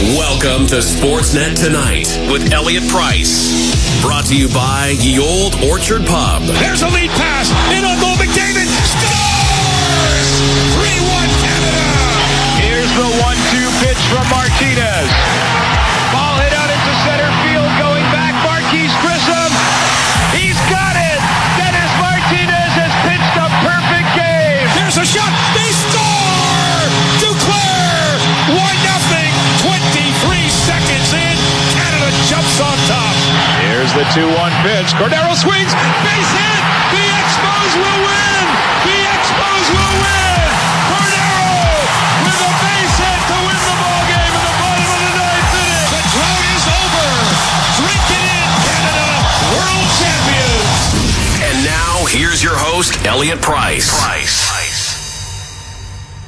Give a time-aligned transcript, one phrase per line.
[0.00, 4.00] Welcome to Sportsnet Tonight with Elliott Price.
[4.00, 6.40] Brought to you by Ye Olde Orchard Pub.
[6.56, 7.52] There's a lead pass.
[7.68, 10.30] In on goal, McDavid scores!
[10.80, 11.04] 3-1
[11.44, 11.84] Canada!
[12.64, 15.19] Here's the one-two pitch from Martinez.
[34.00, 34.96] Here's the 2-1 pitch.
[34.96, 35.72] Cordero swings.
[35.76, 36.62] Base hit.
[36.88, 38.44] The Expos will win.
[38.88, 40.40] The Expos will win.
[40.88, 41.52] Cordero
[42.24, 45.52] with a base hit to win the ball game in the bottom of the ninth
[45.52, 45.88] inning.
[45.92, 47.12] The drought is over.
[47.76, 49.04] Drink it in, Canada.
[49.52, 50.80] World champions.
[51.44, 53.92] And now, here's your host, Elliott Price.
[54.00, 54.48] Price.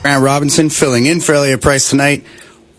[0.03, 2.27] Grant Robinson filling in for Elliott Price tonight.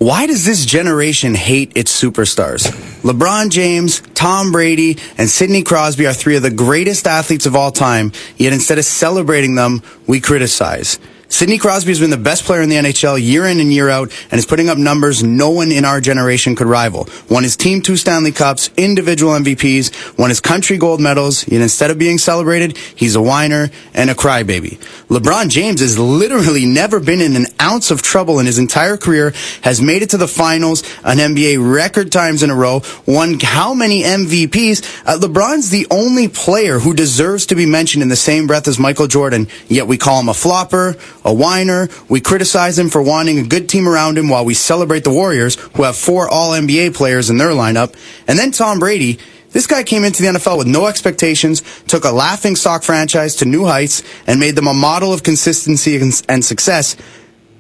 [0.03, 2.69] Why does this generation hate its superstars?
[3.03, 7.71] LeBron James, Tom Brady, and Sidney Crosby are three of the greatest athletes of all
[7.71, 10.99] time, yet instead of celebrating them, we criticize.
[11.33, 14.11] Sidney Crosby has been the best player in the NHL year in and year out
[14.29, 17.09] and is putting up numbers no one in our generation could rival.
[17.27, 21.89] Won his team two Stanley Cups, individual MVPs, won his country gold medals, yet instead
[21.89, 24.77] of being celebrated, he's a whiner and a crybaby.
[25.07, 29.33] LeBron James has literally never been in an ounce of trouble in his entire career,
[29.63, 33.73] has made it to the finals, an NBA record times in a row, won how
[33.73, 35.03] many MVPs?
[35.03, 38.77] Uh, LeBron's the only player who deserves to be mentioned in the same breath as
[38.77, 41.89] Michael Jordan, yet we call him a flopper, a whiner.
[42.09, 45.55] We criticize him for wanting a good team around him while we celebrate the Warriors,
[45.55, 47.95] who have four All NBA players in their lineup.
[48.27, 49.19] And then Tom Brady.
[49.51, 53.45] This guy came into the NFL with no expectations, took a laughing stock franchise to
[53.45, 55.95] new heights, and made them a model of consistency
[56.27, 56.95] and, success.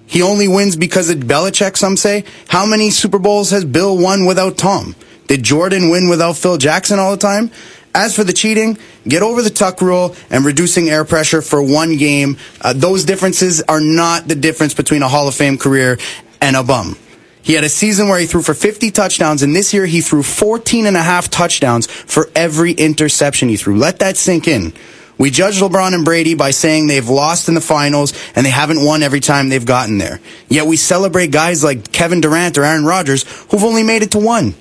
[0.07, 2.23] He only wins because of Belichick, some say.
[2.47, 4.95] How many Super Bowls has Bill won without Tom?
[5.27, 7.51] Did Jordan win without Phil Jackson all the time?
[7.95, 8.77] As for the cheating,
[9.07, 12.37] get over the tuck rule and reducing air pressure for one game.
[12.59, 15.99] Uh, those differences are not the difference between a Hall of Fame career
[16.41, 16.97] and a bum.
[17.43, 20.23] He had a season where he threw for 50 touchdowns, and this year he threw
[20.23, 23.77] 14 and a half touchdowns for every interception he threw.
[23.77, 24.73] Let that sink in.
[25.17, 28.83] We judge LeBron and Brady by saying they've lost in the finals and they haven't
[28.83, 30.19] won every time they've gotten there.
[30.49, 34.19] Yet we celebrate guys like Kevin Durant or Aaron Rodgers who've only made it to
[34.19, 34.55] one.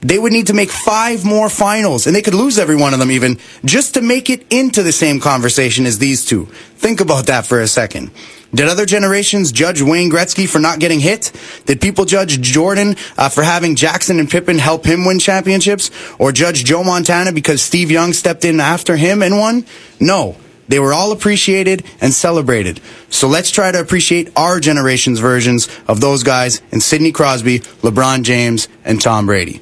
[0.00, 2.98] They would need to make five more finals, and they could lose every one of
[2.98, 6.46] them even, just to make it into the same conversation as these two.
[6.76, 8.10] Think about that for a second.
[8.54, 11.32] Did other generations judge Wayne Gretzky for not getting hit?
[11.66, 15.90] Did people judge Jordan uh, for having Jackson and Pippen help him win championships?
[16.18, 19.66] Or judge Joe Montana because Steve Young stepped in after him and won?
[20.00, 20.36] No.
[20.68, 22.80] They were all appreciated and celebrated.
[23.10, 28.22] So let's try to appreciate our generation's versions of those guys and Sidney Crosby, LeBron
[28.22, 29.60] James, and Tom Brady.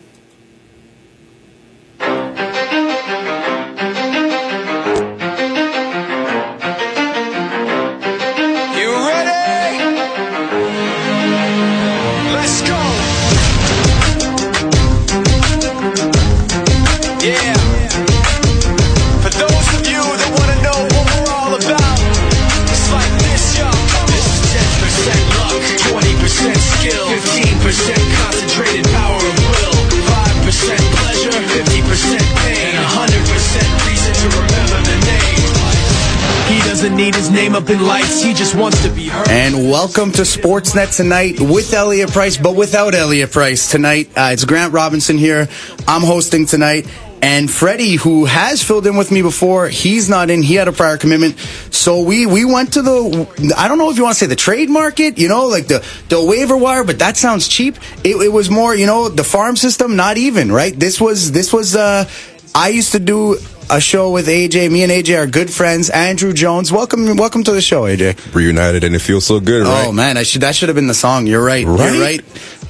[37.73, 39.27] Lights, he just wants to be heard.
[39.29, 44.11] And welcome to Sportsnet tonight with Elliott Price, but without Elliott Price tonight.
[44.15, 45.49] Uh, it's Grant Robinson here.
[45.89, 46.87] I'm hosting tonight.
[47.23, 50.43] And Freddie, who has filled in with me before, he's not in.
[50.43, 51.39] He had a prior commitment.
[51.71, 54.37] So we, we went to the, I don't know if you want to say the
[54.37, 57.77] trade market, you know, like the, the waiver wire, but that sounds cheap.
[58.05, 60.79] It, it was more, you know, the farm system, not even, right?
[60.79, 62.07] This was, this was, uh,
[62.55, 63.39] I used to do
[63.71, 64.71] a show with AJ.
[64.71, 65.91] Me and AJ are good friends.
[65.91, 68.35] Andrew Jones, welcome, welcome to the show, AJ.
[68.35, 69.87] reunited and it feels so good, right?
[69.87, 71.27] Oh man, I should that should have been the song.
[71.27, 71.67] You're right.
[71.67, 71.93] Right?
[71.93, 72.21] You're right.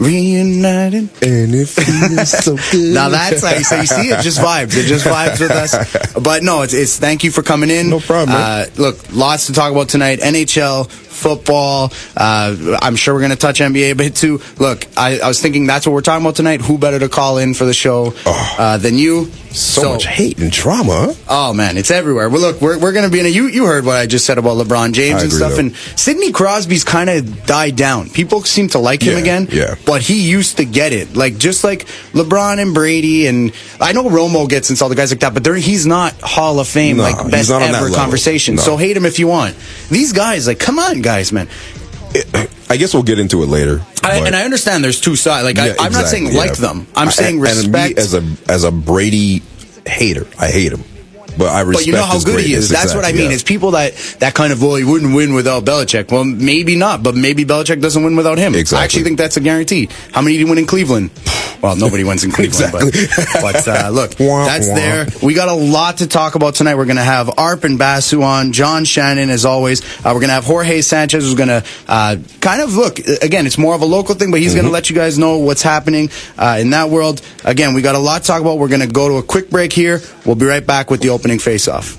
[0.00, 1.08] Reunited.
[1.22, 2.94] And it feels so good.
[2.94, 4.76] Now that's how you, so you see it just vibes.
[4.76, 6.14] It just vibes with us.
[6.14, 7.90] But no, it's, it's thank you for coming in.
[7.90, 8.36] No problem.
[8.36, 10.20] Uh, look, lots to talk about tonight.
[10.20, 11.90] NHL, football.
[12.14, 14.40] Uh, I'm sure we're going to touch NBA a bit too.
[14.58, 16.60] Look, I, I was thinking that's what we're talking about tonight.
[16.60, 19.30] Who better to call in for the show uh, than you?
[19.54, 21.14] so, much hate and drama.
[21.28, 22.28] Oh man, it's everywhere.
[22.28, 23.28] Well, look, we're, we're going to be in a.
[23.28, 25.58] You you heard what I just said about LeBron James and stuff, though.
[25.60, 28.10] and Sidney Crosby's kind of died down.
[28.10, 29.48] People seem to like him Yeah, again.
[29.52, 29.74] yeah.
[29.86, 34.04] But he used to get it, like just like LeBron and Brady, and I know
[34.04, 37.50] Romo gets insulted, guys like that, but he's not Hall of Fame No, like best
[37.50, 38.56] not on that ever conversation.
[38.56, 38.62] No.
[38.62, 39.56] So hate him if you want.
[39.88, 41.48] These guys, like, come on, guys, man.
[42.70, 43.82] I guess we'll get into it later.
[44.04, 45.44] I, and I understand there's two sides.
[45.44, 46.54] Like Yeah, I, I'm not exactly, saying like yeah.
[46.68, 46.86] them.
[46.94, 47.98] I'm I- saying and- and me respect.
[47.98, 49.42] as a as a Brady
[49.86, 50.26] hater.
[50.38, 50.84] I hate him,
[51.36, 51.84] but I respect.
[51.84, 52.68] but you know how good he is.
[52.68, 53.30] That's what I mean.
[53.30, 53.34] yeah.
[53.34, 56.10] It's people that that kind of well, he wouldn't win without Belichick.
[56.10, 58.54] Well, maybe not, but maybe Belichick doesn't win without him.
[58.54, 58.80] Exactly.
[58.80, 59.88] I actually think that's a guarantee.
[60.12, 61.10] How many did he win in Cleveland?
[61.62, 62.84] Well, nobody wins in Cleveland.
[62.84, 63.06] Exactly.
[63.40, 64.74] But, but uh, look, Wah, that's wah.
[64.74, 65.06] there.
[65.22, 66.74] We got a lot to talk about tonight.
[66.74, 69.82] We're going to have Arpon Basu on, John Shannon as always.
[70.00, 73.46] Uh, we're going to have Jorge Sanchez who's going to uh, kind of look again.
[73.46, 75.62] It's more of a local thing, but he's going to let you guys know what's
[75.62, 77.22] happening uh, in that world.
[77.44, 78.58] Again, we got a lot to talk about.
[78.58, 80.00] We're going to go to a quick break here.
[80.26, 81.96] We'll be right back with the opening face-off.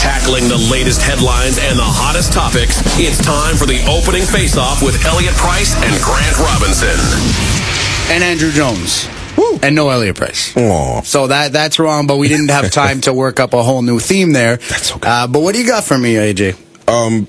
[0.00, 5.04] Tackling the latest headlines and the hottest topics, it's time for the opening face-off with
[5.04, 6.94] Elliott Price and Grant Robinson.
[8.14, 9.08] and Andrew Jones.
[9.64, 10.56] And no Elliott Price.
[10.56, 11.00] Aw.
[11.02, 13.98] So that that's wrong, but we didn't have time to work up a whole new
[13.98, 14.58] theme there.
[14.58, 15.08] That's okay.
[15.08, 16.56] Uh, but what do you got for me, AJ?
[16.88, 17.26] Um,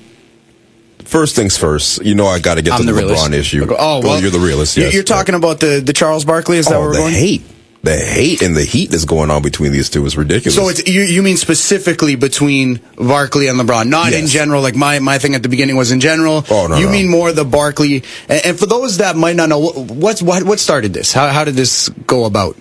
[1.03, 2.03] First things first.
[2.05, 3.25] You know I got to get I'm to the, the realist.
[3.25, 3.67] LeBron issue.
[3.77, 4.77] Oh, well, you're the realist.
[4.77, 4.93] you- Yes.
[4.93, 6.57] You're talking about the, the Charles Barkley.
[6.57, 7.13] Is that Oh, where we're the going?
[7.13, 7.41] hate,
[7.83, 10.55] the hate, and the heat that's going on between these two is ridiculous.
[10.55, 14.61] So it's you, you mean specifically between Barkley and LeBron, not in general.
[14.61, 16.45] Like my, my thing at the beginning was in general.
[16.49, 16.91] Oh, no, You no.
[16.93, 18.03] mean more the Barkley?
[18.29, 21.11] And, and for those that might not know, what, what's what what started this?
[21.11, 22.55] How how did this go about?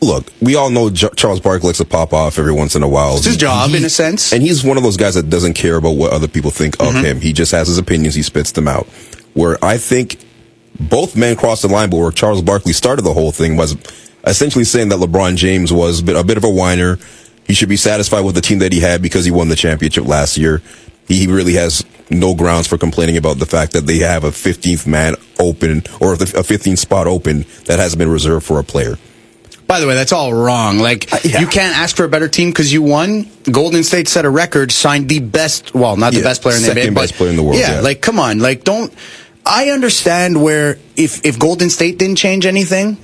[0.00, 2.88] look, we all know J- Charles Barkley likes to pop off every once in a
[2.88, 3.16] while.
[3.16, 4.34] It's his job, in a sense.
[4.34, 6.88] And he's one of those guys that doesn't care about what other people think of
[6.88, 7.04] Mm-hmm.
[7.06, 7.20] him.
[7.22, 8.86] He just has his opinions, he spits them out.
[9.32, 10.18] Where I think
[10.78, 13.76] both men crossed the line, but where Charles Barkley started the whole thing was
[14.26, 16.98] essentially saying that LeBron James was a bit, a bit of a whiner.
[17.46, 20.06] He should be satisfied with the team that he had because he won the championship
[20.06, 20.62] last year.
[21.06, 24.86] He really has no grounds for complaining about the fact that they have a 15th
[24.86, 28.96] man open or a 15th spot open that hasn't been reserved for a player.
[29.66, 30.78] By the way, that's all wrong.
[30.78, 31.40] Like Uh, yeah.
[31.40, 33.28] you can't ask for a better team because you won.
[33.50, 35.74] Golden State set a record, signed the best.
[35.74, 37.42] Well, not the Yeah, best player in the second NBA, but best player in the
[37.42, 37.80] world, Yeah, yeah.
[37.80, 38.92] like come on, like don't.
[39.46, 42.96] I understand where if if Golden State didn't change anything,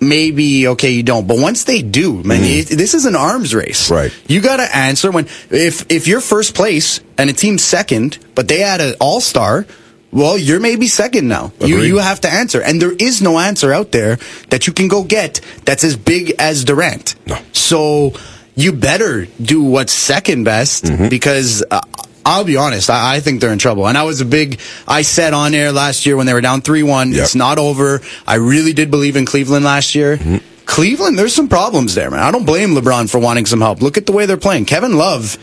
[0.00, 1.26] maybe okay you don't.
[1.26, 3.84] But once they do, man, it, this is an arms race.
[3.86, 3.94] Mm-hmm.
[3.94, 4.12] Right.
[4.28, 8.48] You got to answer when if if you're first place and a team's second, but
[8.48, 9.66] they had an All Star.
[10.10, 11.52] Well, you're maybe second now.
[11.60, 14.16] You you have to answer, and there is no answer out there
[14.48, 17.14] that you can go get that's as big as Durant.
[17.26, 17.36] No.
[17.52, 18.14] So
[18.54, 21.08] you better do what's second best Mm-hmm.
[21.08, 21.62] because.
[21.70, 21.80] Uh,
[22.24, 22.90] I'll be honest.
[22.90, 24.60] I, I think they're in trouble, and I was a big.
[24.86, 27.12] I said on air last year when they were down three one.
[27.12, 27.22] Yep.
[27.22, 28.00] It's not over.
[28.26, 30.16] I really did believe in Cleveland last year.
[30.16, 30.44] Mm-hmm.
[30.66, 32.20] Cleveland, there's some problems there, man.
[32.20, 33.80] I don't blame LeBron for wanting some help.
[33.80, 34.66] Look at the way they're playing.
[34.66, 35.38] Kevin Love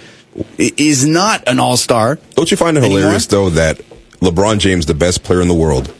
[0.57, 2.19] is not an all star.
[2.35, 2.99] Don't you find it Anymore?
[2.99, 3.79] hilarious though that
[4.19, 5.93] LeBron James, the best player in the world,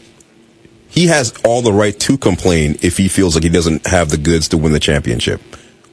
[0.90, 4.18] he has all the right to complain if he feels like he doesn't have the
[4.18, 5.42] goods to win the championship.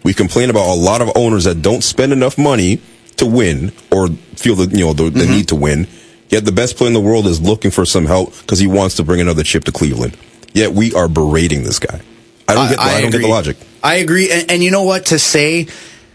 [0.05, 2.81] We complain about a lot of owners that don't spend enough money
[3.17, 5.33] to win or feel the you know the, the mm-hmm.
[5.33, 5.87] need to win.
[6.29, 8.97] Yet the best player in the world is looking for some help because he wants
[8.97, 10.17] to bring another chip to Cleveland.
[10.55, 12.01] Yet we are berating this guy.
[12.49, 12.79] I don't get.
[12.79, 13.57] I, don't get the logic.
[13.83, 15.67] I agree, and, and you know what to say.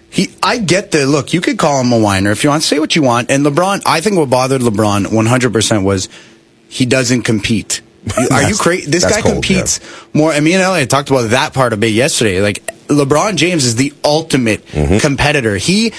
[0.09, 1.33] He, I get the look.
[1.33, 2.63] You could call him a whiner if you want.
[2.63, 3.29] Say what you want.
[3.29, 6.09] And LeBron, I think what bothered LeBron 100 percent was
[6.69, 7.81] he doesn't compete.
[8.31, 8.89] Are you crazy?
[8.89, 9.79] This guy cold, competes
[10.13, 10.31] more.
[10.31, 12.41] I mean, and Elliott talked about that part a bit yesterday.
[12.41, 14.97] Like LeBron James is the ultimate Mm-hmm.
[14.99, 15.57] competitor.
[15.57, 15.91] He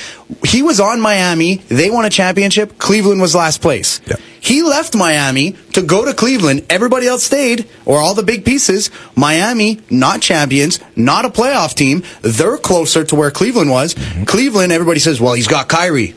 [0.45, 1.57] he was on Miami.
[1.69, 2.79] They won a championship.
[2.79, 4.01] Cleveland was last place.
[4.07, 4.17] Yeah.
[4.41, 6.65] He left Miami to go to Cleveland.
[6.71, 8.91] Everybody else stayed, or all the big pieces.
[9.17, 12.03] Miami, not champions, not a playoff team.
[12.23, 13.95] They're closer to where Cleveland was.
[13.95, 14.25] Mm-hmm.
[14.25, 16.15] Cleveland, everybody says, well, he's got Kyrie.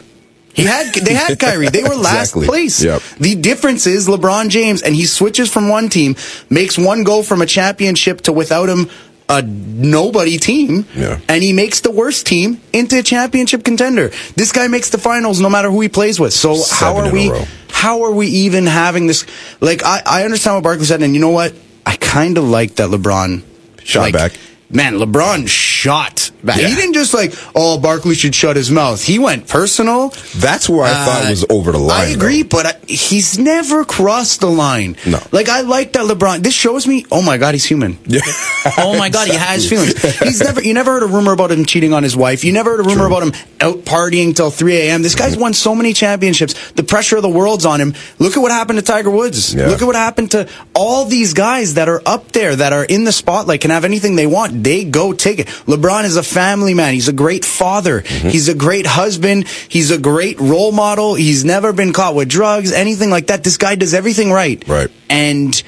[0.53, 1.69] He had, they had Kyrie.
[1.69, 2.47] They were last Exactly.
[2.47, 2.83] place.
[2.83, 3.01] Yep.
[3.19, 6.15] The difference is LeBron James, and he switches from one team,
[6.49, 8.89] makes one go from a championship to without him
[9.29, 11.19] a nobody team, Yeah.
[11.29, 14.11] and he makes the worst team into a championship contender.
[14.35, 16.33] This guy makes the finals no matter who he plays with.
[16.33, 17.31] So how are we?
[17.69, 19.25] How are we even having this?
[19.61, 21.53] Like I, I understand what Barkley said, and you know what?
[21.85, 23.41] I kind of like that LeBron
[23.83, 24.33] Shot like, back.
[24.69, 25.47] Man, LeBron
[25.81, 26.57] shot back.
[26.59, 26.67] Yeah.
[26.67, 29.03] He didn't just like, oh, Barkley should shut his mouth.
[29.03, 30.09] He went personal.
[30.35, 32.01] That's where I thought Uh, was over the line.
[32.01, 32.57] I agree, though.
[32.57, 34.95] but I, he's never crossed the line.
[35.05, 35.19] No.
[35.31, 36.43] Like, I like that LeBron.
[36.43, 37.97] This shows me, oh my God, he's human.
[38.05, 38.21] Yeah.
[38.77, 39.99] Oh my God, he has feelings.
[40.19, 42.43] He's never, you never heard a rumor about him cheating on his wife.
[42.43, 43.17] You never heard a rumor True.
[43.17, 45.01] about him out partying till 3 a.m.
[45.01, 46.53] This guy's won so many championships.
[46.73, 47.95] The pressure of the world's on him.
[48.19, 49.55] Look at what happened to Tiger Woods.
[49.55, 49.65] Yeah.
[49.67, 53.03] Look at what happened to all these guys that are up there, that are in
[53.03, 54.63] the spotlight, can have anything they want.
[54.63, 55.49] They go take it.
[55.71, 56.93] LeBron is a family man.
[56.93, 58.01] He's a great father.
[58.01, 58.29] Mm-hmm.
[58.29, 59.47] He's a great husband.
[59.47, 61.15] He's a great role model.
[61.15, 63.43] He's never been caught with drugs, anything like that.
[63.43, 64.65] This guy does everything right.
[64.67, 64.89] Right.
[65.09, 65.61] And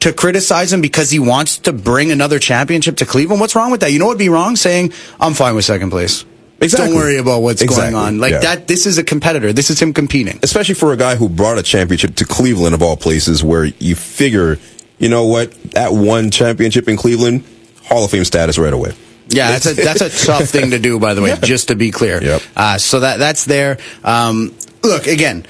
[0.00, 3.80] to criticize him because he wants to bring another championship to Cleveland, what's wrong with
[3.80, 3.90] that?
[3.90, 4.54] You know what would be wrong?
[4.54, 6.24] Saying, I'm fine with second place.
[6.60, 6.88] Exactly.
[6.88, 8.18] Don't worry about what's Exactly, going on.
[8.18, 8.40] Like yeah.
[8.40, 8.66] that.
[8.66, 9.52] This is a competitor.
[9.52, 10.40] This is him competing.
[10.42, 13.94] especially for a guy who brought a championship to Cleveland of all places, where you
[13.94, 14.58] figure,
[14.98, 17.44] you know what, that one championship in Cleveland,
[17.84, 18.92] Hall of Fame status right away.
[19.28, 20.98] Yeah, that's a that's a tough thing to do.
[20.98, 22.22] By the way, just to be clear.
[22.22, 22.42] Yep.
[22.56, 23.78] Uh, so that that's there.
[24.02, 25.46] Um, look again.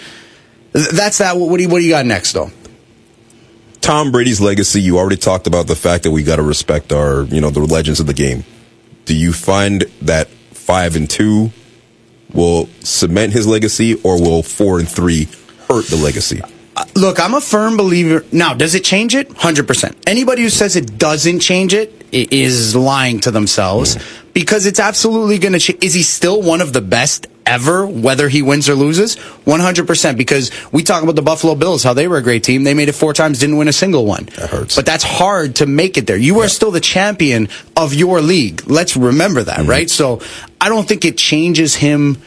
[0.72, 1.36] That's that.
[1.36, 2.50] What do you what do you got next though?
[3.80, 7.22] Tom Brady's legacy, you already talked about the fact that we got to respect our,
[7.22, 8.44] you know, the legends of the game.
[9.04, 11.52] Do you find that five and two
[12.34, 15.28] will cement his legacy, or will four and three
[15.68, 16.42] hurt the legacy?
[16.98, 18.24] Look, I'm a firm believer.
[18.32, 19.28] Now, does it change it?
[19.28, 19.94] 100%.
[20.04, 23.96] Anybody who says it doesn't change it is lying to themselves
[24.32, 25.84] because it's absolutely going to change.
[25.84, 29.14] Is he still one of the best ever, whether he wins or loses?
[29.14, 30.16] 100%.
[30.16, 32.64] Because we talk about the Buffalo Bills, how they were a great team.
[32.64, 34.24] They made it four times, didn't win a single one.
[34.34, 34.74] That hurts.
[34.74, 36.16] But that's hard to make it there.
[36.16, 38.64] You are still the champion of your league.
[38.66, 39.70] Let's remember that, mm-hmm.
[39.70, 39.88] right?
[39.88, 40.20] So
[40.60, 42.20] I don't think it changes him.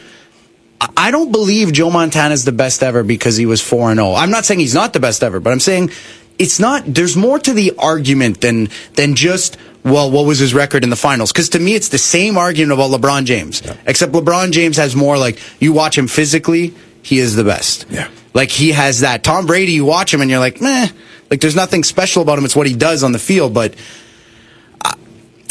[0.96, 4.14] I don't believe Joe Montana's the best ever because he was 4 and 0.
[4.14, 5.90] I'm not saying he's not the best ever, but I'm saying
[6.38, 10.84] it's not there's more to the argument than than just well, what was his record
[10.84, 11.32] in the finals?
[11.32, 15.18] Because to me, it's the same argument about LeBron James, except LeBron James has more
[15.18, 16.72] like you watch him physically,
[17.02, 17.86] he is the best.
[17.90, 18.08] Yeah.
[18.32, 19.24] Like he has that.
[19.24, 20.88] Tom Brady, you watch him and you're like, meh.
[21.30, 22.44] Like there's nothing special about him.
[22.44, 23.54] It's what he does on the field.
[23.54, 23.74] But
[24.84, 24.94] I-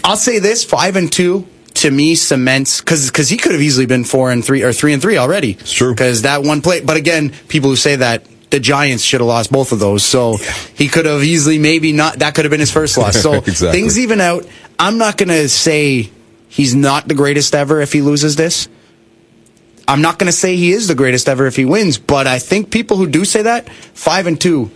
[0.04, 1.46] I'll say this: five and two
[1.82, 4.94] to me cements because because he could have easily been four and three or three
[4.94, 5.52] and three already.
[5.52, 5.92] It's true.
[5.94, 6.82] because that one play.
[6.82, 8.26] But again, people who say that.
[8.52, 10.36] The Giants should have lost both of those, so
[10.76, 12.20] he could have easily, maybe not.
[12.20, 13.16] That could have been his first loss.
[13.16, 13.72] So Exactly.
[13.80, 14.46] things even out.
[14.78, 16.10] I'm not going to say
[16.50, 18.68] he's not the greatest ever if he loses this.
[19.88, 22.40] I'm not going to say he is the greatest ever if he wins, but I
[22.40, 24.70] think people who do say that, five and two,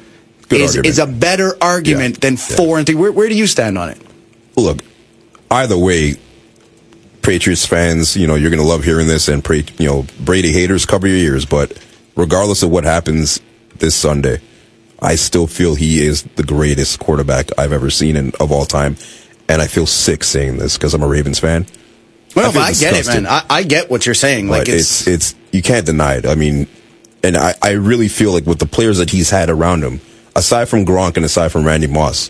[0.47, 0.85] Good is, argument.
[0.87, 2.55] is a better argument Yeah, than yeah.
[2.55, 2.95] four and three.
[2.95, 3.97] Where, where do you stand on it?
[4.55, 4.79] look,
[5.51, 6.15] either way,
[7.25, 10.51] Patriots fans, you know, you're going to love hearing this, and pra- you know, Brady
[10.51, 11.45] haters, cover your ears.
[11.45, 11.77] But
[12.15, 13.41] regardless of what happens
[13.77, 14.41] this Sunday,
[15.01, 18.95] I still feel he is the greatest quarterback I've ever seen in, of all time,
[19.49, 21.65] and I feel sick saying this because I'm a Ravens fan.
[22.35, 23.25] Well, but I get it, man.
[23.25, 24.47] I, I get what you're saying.
[24.47, 26.25] But Like it's, it's, it's you can't deny it.
[26.25, 26.67] I mean,
[27.23, 30.01] and I, I really feel like with the players that he's had around him,
[30.35, 32.29] aside from Gronk and aside from Randy Moss,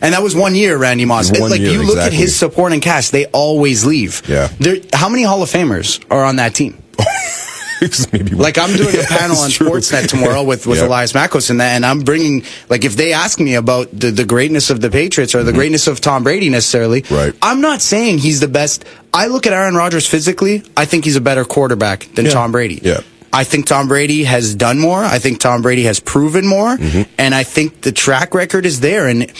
[0.00, 1.30] and that was one year, Randy Moss.
[1.38, 2.16] One like year, you look at exactly.
[2.18, 4.22] his supporting cast, they always leave.
[4.28, 4.48] Yeah.
[4.58, 6.82] There, how many Hall of Famers are on that team?
[8.12, 9.68] maybe Like I'm doing Yeah, a panel on true.
[9.70, 10.86] Sportsnet tomorrow with, with Yeah.
[10.86, 14.24] Elias Makos and that, and I'm bringing like if they ask me about the, the
[14.24, 17.14] greatness of the Patriots or the greatness of Tom Brady necessarily, Mm-hmm.
[17.14, 17.34] Right.
[17.40, 18.84] I'm not saying he's the best.
[19.14, 20.62] I look at Aaron Rodgers physically.
[20.76, 22.32] I think he's a better quarterback than Yeah.
[22.32, 22.80] Tom Brady.
[22.82, 23.00] Yeah.
[23.32, 25.04] I think Tom Brady has done more.
[25.04, 27.02] I think Tom Brady has proven more, Mm-hmm.
[27.18, 29.06] and I think the track record is there.
[29.06, 29.30] And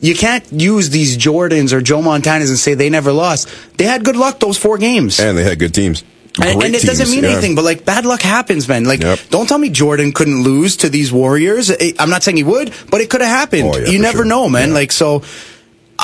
[0.00, 3.48] you can't use these Jordans or Joe Montanas and say they never lost.
[3.78, 5.18] They had good luck those four games.
[5.20, 6.04] and they had good teams.
[6.40, 7.30] And, and it doesn't mean yeah.
[7.30, 8.84] anything, but like bad luck happens, man.
[8.84, 9.18] Like, Yep.
[9.30, 11.72] don't tell me Jordan couldn't lose to these Warriors.
[11.98, 13.70] I'm not saying he would, but it could have happened.
[13.74, 14.24] Oh, yeah, you never sure.
[14.24, 14.68] know, man.
[14.68, 14.74] Yeah.
[14.74, 15.22] Like, so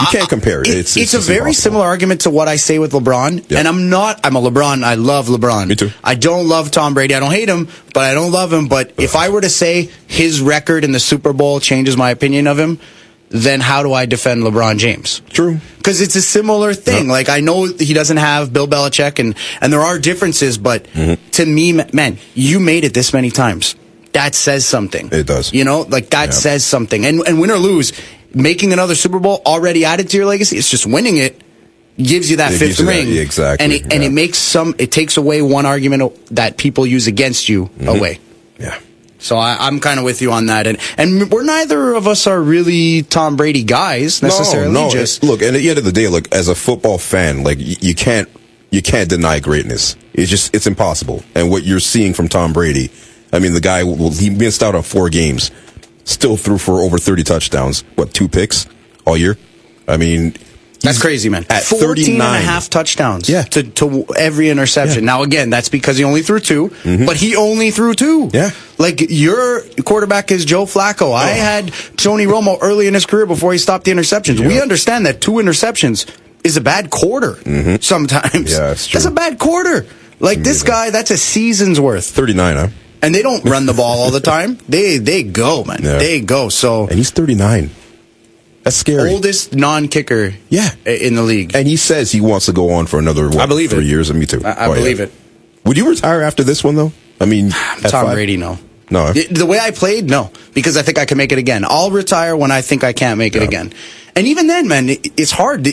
[0.01, 0.67] You can't compare it.
[0.67, 1.63] It's, it's, it's a very impossible.
[1.63, 3.45] similar argument to what I say with LeBron.
[3.49, 3.61] Yeah.
[3.61, 4.83] And I'm not, I'm a LeBron.
[4.83, 5.69] I love LeBron.
[5.69, 5.91] Me too.
[6.03, 7.15] I don't love Tom Brady.
[7.15, 8.67] I don't hate him, but I don't love him.
[8.67, 12.49] But if I were to say his record in the Super Bowl changes my opinion
[12.49, 12.81] of him,
[13.35, 15.21] then how do I defend LeBron James?
[15.31, 15.59] True.
[15.79, 17.07] Because it's a similar thing.
[17.07, 17.13] Yeah.
[17.13, 21.31] Like I know he doesn't have Bill Belichick, and and there are differences, but Mm-hmm.
[21.33, 23.75] to me, man, you made it this many times.
[24.13, 25.09] That says something.
[25.11, 25.53] It does.
[25.53, 26.31] You know, like that Yeah.
[26.47, 27.05] says something.
[27.05, 27.93] And and win or lose,
[28.33, 30.57] making another Super Bowl already added to your legacy.
[30.57, 31.41] It's just winning it
[31.99, 33.09] gives you that It fifth you ring.
[33.09, 34.75] yeah, exactly, And it, and it makes some.
[34.79, 37.89] It takes away one argument that people use against you Mm-hmm.
[37.89, 38.19] away.
[38.61, 38.79] Yeah.
[39.25, 42.27] So I, I'm kind of with you on that, and and we're neither of us
[42.27, 44.71] are really Tom Brady guys necessarily.
[44.71, 44.91] No, no.
[44.91, 47.57] just look, and at the end of the day, look, as a football fan, like
[47.57, 48.29] y- you can't
[48.71, 49.97] you can't deny greatness.
[50.13, 51.25] It's just it's impossible.
[51.35, 52.91] And what you're seeing from Tom Brady,
[53.33, 55.51] I mean, the guy well, he missed out on four games,
[56.05, 57.81] still threw for over 30 touchdowns.
[57.95, 58.67] What two picks
[59.07, 59.39] all year?
[59.89, 60.35] I mean,
[60.85, 61.45] That's crazy, man.
[61.51, 63.43] At 14 39 and a half touchdowns Yeah.
[63.43, 65.05] to, to every interception.
[65.05, 66.71] Now, again, that's because he only threw 2
[67.07, 68.27] but he only threw two.
[68.29, 68.37] Mm-hmm.
[68.37, 68.51] Yeah.
[68.79, 71.15] Like, your quarterback is Joe Flacco.
[71.15, 74.41] I had Tony Romo early in his career before he stopped the interceptions.
[74.47, 76.07] We understand that two interceptions
[76.45, 77.37] is a bad quarter
[77.81, 78.33] sometimes.
[78.33, 78.47] Mm-hmm.
[78.63, 78.99] Yeah, it's true.
[78.99, 79.87] That's a bad quarter.
[80.21, 82.07] Like, this guy, that's a season's worth.
[82.07, 82.69] 39, huh?
[83.03, 84.59] And they don't run the ball all the time.
[84.69, 85.81] They they go, man.
[85.83, 85.99] Yeah.
[85.99, 86.49] They go.
[86.49, 87.71] So, And he's 39.
[88.65, 89.11] That's scary.
[89.13, 90.71] oldest non kicker Yeah.
[90.85, 91.55] in the league.
[91.55, 93.89] And he says he wants to go on for another what, I believe three it.
[93.89, 94.43] years, and me too.
[94.45, 94.75] I, I Oh, yeah.
[94.81, 95.13] believe it.
[95.65, 96.93] Would you retire after this one though?
[97.21, 97.51] I mean,
[97.83, 98.15] Tom five?
[98.15, 98.59] Brady, no.
[98.91, 99.13] No.
[99.13, 101.65] The- The way I played, no, because I think I can make it again.
[101.67, 103.73] I'll retire when I think I can't make it again.
[104.17, 105.65] And even then, man, it- it's hard.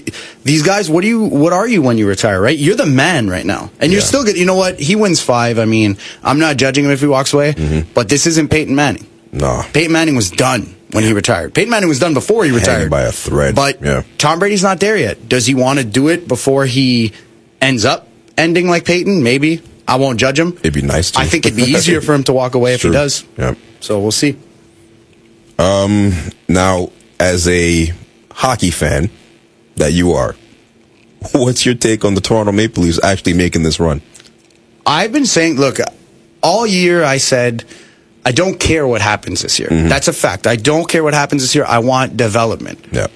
[0.43, 2.57] These guys, what do you, what are you when you retire, right?
[2.57, 3.69] You're the man right now.
[3.79, 4.07] And you're Yeah.
[4.07, 4.35] still good.
[4.37, 4.79] You know what?
[4.79, 5.59] He wins five.
[5.59, 7.89] I mean, I'm not judging him if he walks away, Mm-hmm.
[7.93, 9.05] but this isn't Peyton Manning.
[9.31, 9.63] No.
[9.73, 11.53] Peyton Manning was done when he retired.
[11.53, 12.91] Peyton Manning was done before he Hanging retired.
[12.91, 13.55] by a thread.
[13.55, 14.03] But Yeah.
[14.17, 15.27] Tom Brady's not there yet.
[15.29, 17.13] Does he want to do it before he
[17.61, 18.07] ends up
[18.37, 19.23] ending like Peyton?
[19.23, 19.61] Maybe.
[19.87, 20.53] I won't judge him.
[20.59, 21.19] It'd be nice to.
[21.19, 23.25] I think it'd be easier for him to walk away if he does.
[23.37, 23.55] Yeah.
[23.81, 24.37] So we'll see.
[25.59, 26.13] Um,
[26.47, 27.91] now, as a
[28.31, 29.09] hockey fan
[29.75, 30.35] that you are,
[31.33, 34.01] what's your take on the Toronto Maple Leafs actually making this run?
[34.85, 35.77] I've been saying, look,
[36.41, 37.63] all year I said,
[38.25, 39.69] I don't care what happens this year.
[39.69, 39.89] Mm-hmm.
[39.89, 40.45] That's a fact.
[40.47, 41.65] I don't care what happens this year.
[41.65, 42.85] I want development.
[42.91, 43.07] Yeah.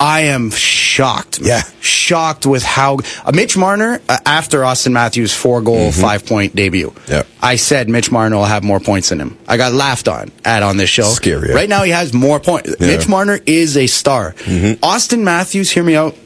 [0.00, 1.40] I am shocked.
[1.40, 1.48] man.
[1.48, 1.62] Yeah.
[1.80, 6.90] Shocked with how uh, Mitch Marner, uh, after Auston Matthews' four goal, five point debut,
[6.90, 7.12] Mm-hmm.
[7.12, 7.22] Yeah.
[7.40, 9.38] I said Mitch Marner will have more points than him.
[9.46, 11.04] I got laughed on at on this show.
[11.04, 11.54] Scary, yeah.
[11.54, 12.70] Right now, he has more points.
[12.70, 12.74] Yeah.
[12.76, 12.86] Mm-hmm.
[12.86, 14.32] Mitch Marner is a star.
[14.32, 16.16] Auston Matthews, hear me out.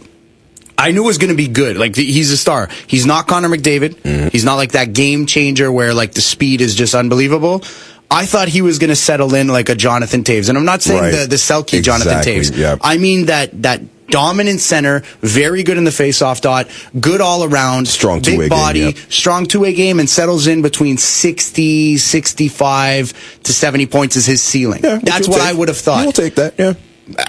[0.80, 1.76] I knew it was going to be good.
[1.76, 2.68] Like th- he's a star.
[2.86, 3.96] He's not Connor McDavid.
[3.96, 4.28] Mm-hmm.
[4.28, 7.62] He's not like that game changer where like the speed is just unbelievable.
[8.10, 10.82] I thought he was going to settle in like a Jonathan Toews, and I'm not
[10.82, 11.10] saying Right.
[11.14, 12.56] the the Selke Jonathan Toews.
[12.56, 12.76] yeah.
[12.80, 16.66] I mean that that dominant center, very good in the faceoff dot,
[16.98, 18.96] good all around, Strong big two-way game, body, yep.
[19.10, 24.42] strong two way game, and settles in between 60, 65 to 70 points is his
[24.42, 24.80] ceiling.
[24.82, 25.46] Yeah, That's what take.
[25.48, 26.04] I would have thought.
[26.04, 26.54] We'll take that.
[26.58, 26.72] Yeah.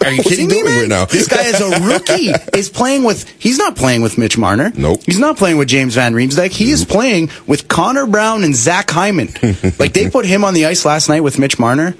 [0.03, 1.05] Are you kidding me, right now?
[1.05, 2.31] This guy is a rookie.
[2.57, 3.27] is playing with.
[3.39, 4.71] He's not playing with Mitch Marner.
[4.75, 5.01] Nope.
[5.05, 6.51] He's not playing with James Van Riemsdyk.
[6.51, 9.29] He is playing with Connor Brown and Zach Hyman.
[9.79, 11.95] like they put him on the ice last night with Mitch Marner,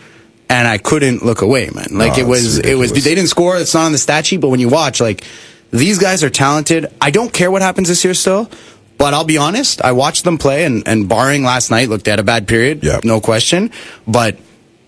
[0.49, 1.87] and I couldn't look away, man.
[1.91, 2.57] Like No, it was.
[2.59, 2.91] It was.
[2.91, 3.57] They didn't score.
[3.57, 5.23] It's not on the stat sheet, but when you watch, like
[5.71, 6.87] these guys are talented.
[6.99, 8.49] I don't care what happens this year still.
[8.97, 12.19] But I'll be honest, I watched them play, and, and barring last night, looked at
[12.19, 12.99] a bad period, Yeah.
[13.05, 13.71] no question.
[14.05, 14.37] But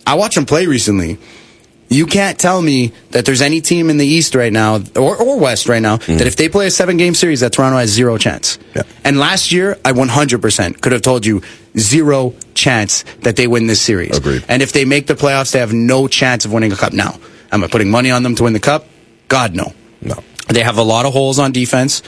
[0.05, 1.17] I watched them play recently.
[1.91, 5.37] You can't tell me that there's any team in the East right now or, or
[5.37, 8.17] West right now that if they play a seven game series, that Toronto has zero
[8.17, 8.55] chance.
[8.55, 8.77] Mm-hmm.
[8.77, 8.83] Yeah.
[9.03, 11.41] And last year, I 100% could have told you
[11.77, 14.17] zero chance that they win this series.
[14.17, 14.45] Agreed.
[14.47, 16.93] And if they make the playoffs, they have no chance of winning a cup.
[16.93, 17.19] Now,
[17.51, 18.85] am I putting money on them to win the cup?
[19.27, 19.73] God, no.
[19.99, 20.15] No.
[20.47, 22.03] They have a lot of holes on defense,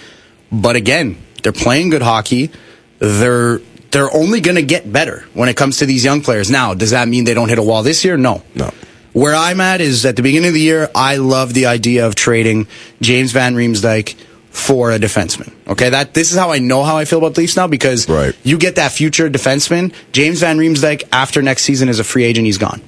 [0.49, 2.51] but again, they're playing good hockey.
[3.00, 3.59] They're
[3.91, 6.50] they're only going to get better when it comes to these young players.
[6.50, 8.17] Now, does that mean they don't hit a wall this year?
[8.17, 8.41] No.
[8.55, 8.72] No.
[9.13, 12.15] Where I'm at is at the beginning of the year, I love the idea of
[12.15, 12.67] trading
[13.01, 14.15] James Van Riemsdyk
[14.49, 15.51] for a defenseman.
[15.67, 18.07] Okay, that this is how I know how I feel about the Leafs now because
[18.09, 18.35] Right.
[18.43, 19.93] you get that future defenseman.
[20.11, 22.45] James Van Riemsdyk after next season is a free agent.
[22.45, 22.81] He's gone.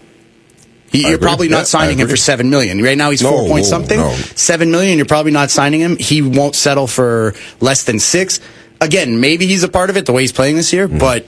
[0.91, 1.27] He, you're agree.
[1.27, 2.81] probably Yeah, not signing him for seven million.
[2.81, 3.99] Right now he's No, four point something.
[3.99, 4.11] no.
[4.35, 4.97] Seven million.
[4.97, 5.97] You're probably not signing him.
[5.97, 8.39] He won't settle for less than six.
[8.79, 11.25] Again, maybe he's a part of it the way he's playing this year, but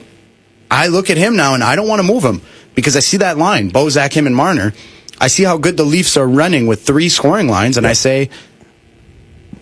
[0.70, 2.40] I look at him now and I don't want to move him
[2.78, 4.72] because I see that line, Bozak, him, and Marner.
[5.20, 8.30] I see how good the Leafs are running with three scoring lines, and I say,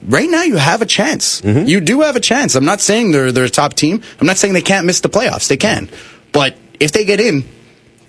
[0.06, 1.40] right now you have a chance.
[1.40, 1.66] Mm-hmm.
[1.66, 2.54] You do have a chance.
[2.56, 4.02] I'm not saying they're they're a top team.
[4.20, 5.48] I'm not saying they can't miss the playoffs.
[5.48, 5.88] They can,
[6.32, 7.42] but if they get in,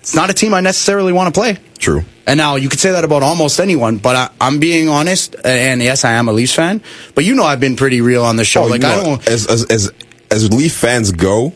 [0.00, 1.56] it's not a team I necessarily want to play.
[1.78, 2.04] True.
[2.26, 5.80] And now you could say that about almost anyone, but I, I'm being honest, and
[5.80, 6.82] yes, I am a Leafs fan.
[7.14, 8.64] But you know, I've been pretty real on the show.
[8.64, 9.26] Oh, like you I don't.
[9.26, 9.90] as, as as
[10.30, 11.54] as Leaf fans go,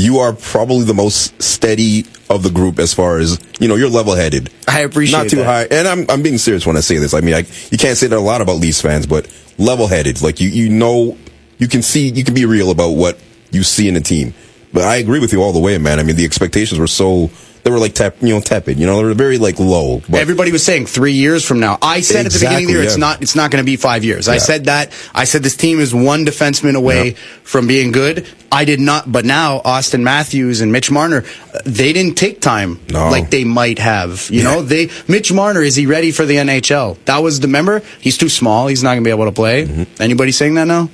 [0.00, 3.76] you are probably the most steady of the group as far as you know.
[3.76, 4.50] You're level headed.
[4.66, 5.24] I appreciate that.
[5.24, 5.70] not too that.
[5.70, 7.14] high, and I'm I'm being serious when I say this.
[7.14, 10.22] I mean, I, you can't say that a lot about Leafs fans, but level headed.
[10.22, 11.18] Like you you know
[11.58, 13.18] you can see you can be real about what
[13.50, 14.34] you see in a team.
[14.72, 15.98] But I agree with you all the way, man.
[15.98, 17.30] I mean, the expectations were so
[17.62, 18.78] they were like tap you know tepid.
[18.78, 20.00] You know, they were very like low.
[20.08, 21.78] But Everybody was saying three years from now.
[21.82, 23.22] I said at the beginning of the year, Exactly, it's not.
[23.22, 24.28] It's not going to be five years.
[24.28, 24.92] I said that.
[25.14, 27.16] I said this team is one defenseman away Yeah.
[27.42, 28.26] from being good.
[28.52, 29.10] I did not.
[29.10, 31.24] But now Auston Matthews and Mitch Marner,
[31.64, 33.08] they didn't take time No.
[33.10, 34.28] like they might have.
[34.30, 34.44] You Yeah.
[34.44, 36.96] know, they Mitch Marner is he ready for the NHL?
[37.04, 37.82] That was the member.
[38.00, 38.66] He's too small.
[38.66, 39.66] He's not going to be able to play.
[39.66, 40.02] Mm-hmm.
[40.02, 40.88] Anybody saying that now?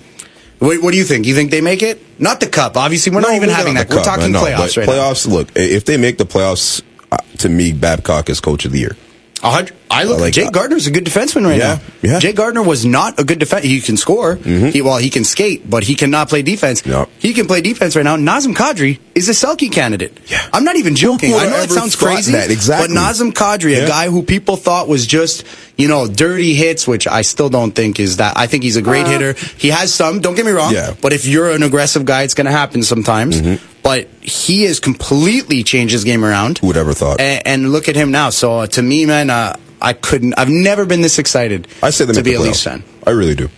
[0.58, 1.26] What, what do you think?
[1.26, 2.00] You think they make it?
[2.20, 2.76] Not the cup.
[2.76, 3.88] Obviously, we're not even having that.
[3.88, 4.32] the We're talking.
[4.32, 4.92] No, playoffs right now.
[4.92, 5.26] playoffs.
[5.28, 8.96] Look, if they make the playoffs, uh, to me, Babcock is coach of the year.
[9.42, 10.20] I look.
[10.20, 11.80] Like, Jake uh, Gardiner's a good defenseman right Yeah, now.
[12.02, 12.10] yeah.
[12.10, 12.18] Mm-hmm.
[12.20, 13.64] Jake Gardiner was not a good defense.
[13.64, 14.36] He can score.
[14.36, 16.84] He well, he can skate, but he cannot play defense.
[16.84, 17.08] Yep.
[17.18, 18.16] He can play defense right now.
[18.16, 20.18] Nazem Kadri is a Selke candidate.
[20.26, 20.40] Yeah.
[20.52, 21.32] I'm not even joking.
[21.34, 22.32] I know that sounds crazy.
[22.32, 22.50] that?
[22.50, 22.92] Exactly.
[22.94, 25.44] But Nazem Kadri, a guy who people thought was just
[25.76, 28.36] you know dirty hits, which I still don't think is that.
[28.36, 29.34] I think he's a great hitter.
[29.58, 30.20] He has some.
[30.20, 30.70] Don't get me wrong.
[30.70, 30.86] Uh, Yeah.
[30.90, 31.00] Mm-hmm.
[31.00, 33.40] But if you're an aggressive guy, it's going to happen sometimes.
[33.82, 36.58] But he has completely changed his game around.
[36.58, 37.20] Who would ever thought?
[37.20, 38.30] And, and look at him now.
[38.30, 40.34] So uh, to me, man, uh, I couldn't.
[40.38, 41.68] I've never been this excited.
[41.82, 42.82] I say to be a Leafs fan.
[43.06, 43.48] I really do.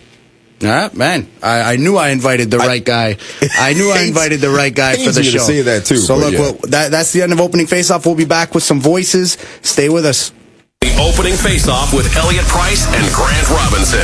[0.61, 3.15] Ah, man, I, I knew I invited the right guy.
[3.57, 5.43] I knew I invited the right guy for the you to show.
[5.45, 6.39] say that too, So look, yeah.
[6.39, 8.05] well, that, that's the end of opening face-off.
[8.05, 9.37] We'll be back with some voices.
[9.61, 10.33] Stay with us.
[10.81, 13.99] The opening face-off with Elliott Price and Grant Robinson.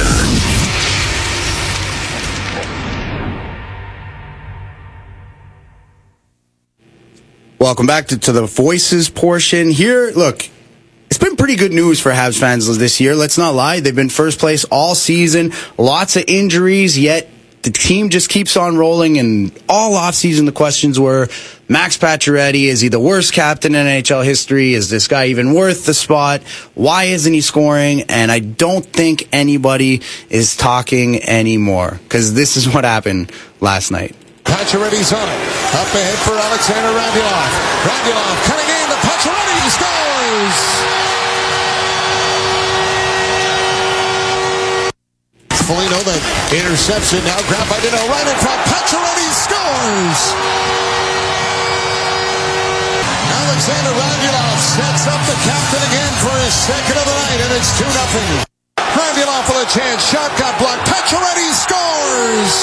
[7.58, 9.72] Welcome back to, to the voices portion.
[9.72, 10.50] Here, look,
[11.10, 13.16] it's been pretty good news for Habs fans this year.
[13.16, 13.80] Let's not lie.
[13.80, 15.54] They've been first place all season.
[15.78, 17.30] Lots of injuries, yet
[17.62, 19.18] the team just keeps on rolling.
[19.18, 21.30] And all offseason, the questions were
[21.68, 24.76] Max Pacioretty, is he the worst captain in NHL history?
[24.76, 26.44] Is this guy even worth the spot?
[26.76, 28.04] Why isn't he scoring?
[28.04, 34.16] And I don't think anybody is talking anymore because this is what happened last night.
[34.44, 35.42] Pacioretty's on it.
[35.74, 37.50] Up ahead for Alexander Radulov.
[37.82, 39.66] Radulov cutting in Pacioretty.
[39.74, 40.62] Scores!
[45.66, 46.22] Foligno, the
[46.62, 48.62] interception now grabbed by Danault right in front.
[48.70, 50.95] Pacioretty scores!
[53.46, 57.78] Alexander Radulov sets up the captain again for his second of the night, and it's
[57.78, 58.42] 2 0.
[58.98, 60.02] Radulov with a chance.
[60.10, 60.82] Shot got blocked.
[60.90, 62.54] Pacioretty scores!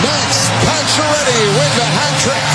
[0.00, 2.46] Max Pacioretty with the hat trick.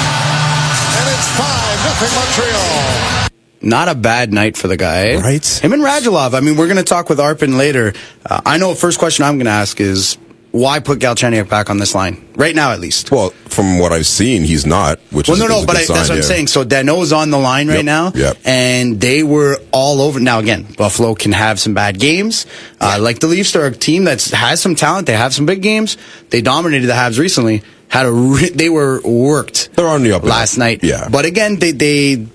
[0.98, 3.30] And it's 5 0 Montreal.
[3.62, 5.18] Not a bad night for the guy.
[5.18, 5.46] Right.
[5.46, 6.34] Him and Radulov.
[6.34, 7.94] I mean, we're going to talk with Arpon later.
[8.26, 10.18] Uh, I know first question I'm going to ask is
[10.56, 12.26] why put Galchenyuk back on this line?
[12.36, 13.12] Right now, at least.
[13.12, 15.00] Well, from what I've seen, he's not.
[15.12, 16.48] Which Well, is, no, is no, a but I, sign, that's what I'm saying.
[16.48, 18.38] So Danault's on the line right Yep, now, yep.
[18.46, 20.20] and they were all over.
[20.20, 22.46] Now, again, Buffalo can have some bad games.
[22.80, 25.08] Uh, like the Leafs are a team that has some talent.
[25.08, 25.98] They have some big games.
[26.30, 27.62] They dominated the Habs recently.
[27.90, 29.70] Had a re- they were worked.
[29.76, 30.84] They're on the up last night.
[30.84, 31.10] Yeah.
[31.10, 32.28] but again, they they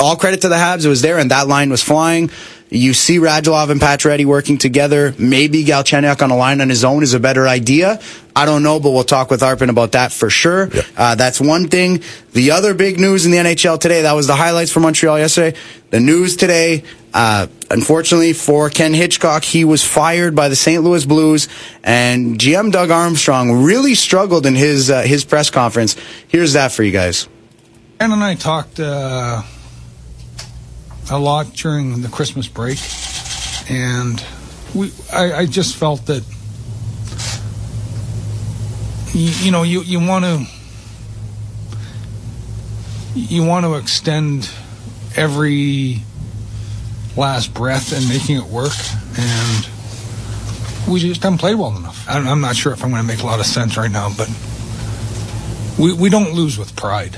[0.00, 0.84] all credit to the Habs.
[0.84, 2.30] It was there, and that line was flying.
[2.74, 5.14] You see Radulov and Pacioretty working together.
[5.16, 8.00] Maybe Galchenyuk on a line on his own is a better idea.
[8.34, 10.68] I don't know, but we'll talk with Arpon about that for sure.
[10.68, 10.84] Yep.
[10.96, 12.02] Uh, that's one thing.
[12.32, 15.56] The other big news in the NHL today, that was the highlights for Montreal yesterday.
[15.90, 16.82] The news today,
[17.12, 20.82] uh, unfortunately for Ken Hitchcock, he was fired by the St.
[20.82, 21.46] Louis Blues,
[21.84, 25.94] and GM Doug Armstrong really struggled in his uh, his press conference.
[26.26, 27.28] Here's that for you guys.
[28.00, 29.42] Ann and I talked uh,
[31.10, 32.78] a lot during the Christmas break,
[33.70, 34.24] and
[34.74, 36.24] we I, I just felt that
[39.12, 40.46] you, you know you you want to
[43.14, 44.50] you want to extend
[45.16, 46.02] every
[47.16, 48.74] last breath and making it work,
[49.16, 49.68] and
[50.88, 52.04] we just haven't played well enough.
[52.08, 54.28] I'm not sure if I'm going to make a lot of sense right now, but
[55.78, 57.16] we we don't lose with pride.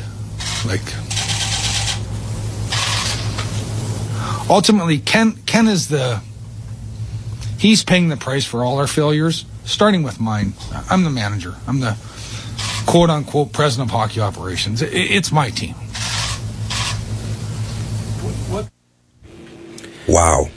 [0.66, 0.82] Like
[4.48, 6.20] ultimately, Ken Ken is the
[7.58, 10.54] he's paying the price for all our failures, starting with mine.
[10.90, 11.54] I'm the manager.
[11.66, 11.96] I'm the
[12.86, 14.82] quote unquote president of hockey operations.
[14.82, 15.74] It's my team.
[20.08, 20.48] Wow.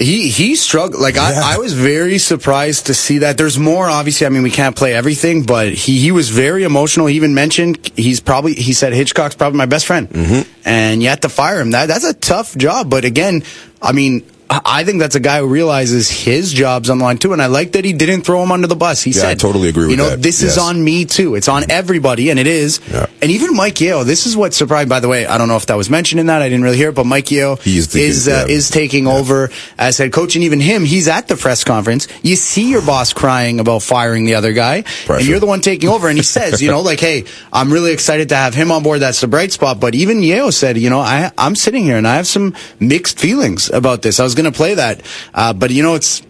[0.00, 1.00] He he struggled.
[1.00, 1.42] Like Yeah.
[1.44, 3.36] I, I was very surprised to see that.
[3.36, 3.86] There's more.
[3.86, 7.06] Obviously, I mean, we can't play everything, but he he was very emotional.
[7.06, 10.50] He even mentioned he's probably he said Hitchcock's probably my best friend, mm-hmm.
[10.64, 11.72] and you had to fire him.
[11.72, 12.88] That that's a tough job.
[12.88, 13.44] But again,
[13.82, 14.24] I mean.
[14.52, 17.46] I think that's a guy who realizes his job's on the line too, and I
[17.46, 19.00] like that he didn't throw him under the bus.
[19.00, 20.22] He Yeah, said, I totally agree with You know, that.
[20.22, 21.36] this is on me too.
[21.36, 22.80] It's on everybody, and it is.
[22.90, 23.06] Yeah.
[23.22, 24.88] And even Mike Yeo, this is what surprised.
[24.88, 26.42] By the way, I don't know if that was mentioned in that.
[26.42, 29.98] I didn't really hear it, but Mike Yeo the- is uh, is taking over as
[29.98, 32.08] head coach, and even him, he's at the press conference.
[32.22, 35.88] You see your boss crying about firing the other guy, and you're the one taking
[35.88, 36.08] over.
[36.08, 38.98] And he says, you know, like, hey, I'm really excited to have him on board.
[39.00, 39.78] That's the bright spot.
[39.78, 43.20] But even Yeo said, you know, I I'm sitting here and I have some mixed
[43.20, 44.18] feelings about this.
[44.18, 45.02] I was going to play that,
[45.34, 46.22] uh, but you know, it's.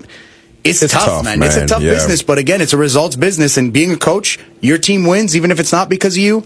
[0.63, 1.43] It's, It's tough, tough, man.
[1.43, 1.93] It's a tough Yeah.
[1.95, 3.57] business, but again, it's a results business.
[3.57, 6.45] And being a coach, your team wins, even if it's not because of you.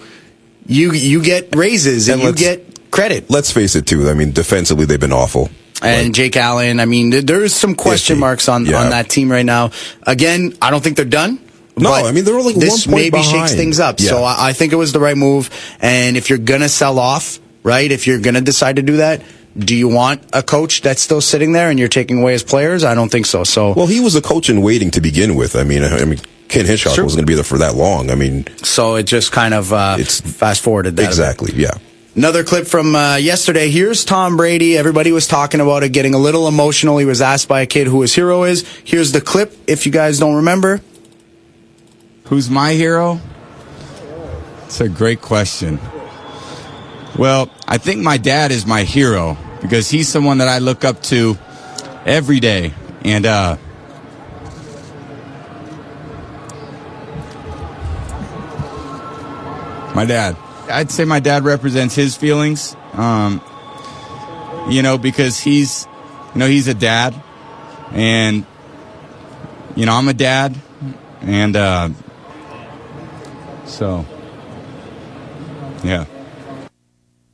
[0.68, 3.28] You you get raises and, And you get credit.
[3.28, 4.08] Let's face it, too.
[4.08, 5.50] I mean, defensively, they've been awful.
[5.82, 6.78] and Jake Allen.
[6.78, 8.82] I mean, there's some question marks on Yeah.
[8.84, 9.72] on that team right now.
[10.06, 11.40] Again, I don't think they're done.
[11.76, 13.98] No, but I mean, they're only this maybe shakes things up.
[13.98, 14.10] Yeah.
[14.10, 15.50] So I, I think it was the right move.
[15.80, 17.90] And if you're gonna sell off, right?
[17.90, 19.22] If you're gonna decide to do that,
[19.56, 22.82] do you want a coach that's still sitting there and you're taking away his players?
[22.84, 23.44] I don't think so.
[23.44, 25.54] So Well, he was a coach in waiting to begin with.
[25.56, 27.04] I mean, I mean, Ken Hitchcock Sure.
[27.04, 28.10] wasn't going to be there for that long.
[28.10, 31.08] I mean, so it just kind of uh, It's- fast forwarded that a bit.
[31.08, 31.52] exactly.
[31.54, 31.70] Yeah.
[32.16, 33.70] Another clip from uh, yesterday.
[33.70, 34.76] Here's Tom Brady.
[34.78, 36.98] Everybody was talking about it, getting a little emotional.
[36.98, 38.64] He was asked by a kid who his hero is.
[38.84, 39.56] Here's the clip.
[39.66, 40.80] If you guys don't remember,
[42.24, 43.20] Who's my hero?
[44.66, 45.78] It's a great question.
[47.16, 51.00] Well, I think my dad is my hero because he's someone that I look up
[51.04, 51.38] to
[52.04, 52.72] every day.
[53.02, 53.56] And uh,
[59.94, 60.36] my dad,
[60.68, 62.74] I'd say my dad represents his feelings.
[62.94, 63.40] Um,
[64.68, 65.86] you know, because he's,
[66.34, 67.14] you know, he's a dad,
[67.92, 68.46] and
[69.76, 70.56] you know, I'm a dad,
[71.20, 71.90] and uh,
[73.66, 74.06] so
[75.84, 76.06] yeah.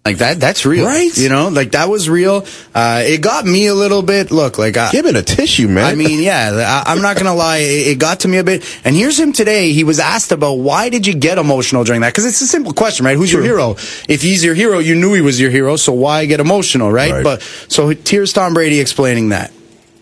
[0.03, 0.87] Like that, that's real.
[0.87, 1.15] Right?
[1.15, 2.47] You know, like that was real.
[2.75, 4.31] Uh, it got me a little bit.
[4.31, 5.85] Look, like, I, Give it a tissue, man.
[5.85, 7.59] I mean, yeah, I, I'm not gonna lie.
[7.59, 8.65] It, it got to me a bit.
[8.83, 9.73] And here's him today.
[9.73, 12.15] He was asked about why did you get emotional during that?
[12.15, 13.17] Because it's a simple question, right?
[13.17, 13.73] Who's your hero?
[14.09, 17.13] If he's your hero, you knew he was your hero, so why get emotional, right?
[17.13, 17.23] Right.
[17.25, 19.53] But so here's Tom Brady explaining that.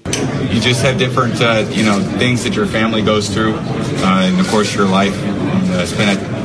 [0.07, 4.37] you just have different, uh, you know, things that your family goes through uh, in
[4.39, 5.15] the course of your life.
[5.25, 6.39] And, uh, it's been a,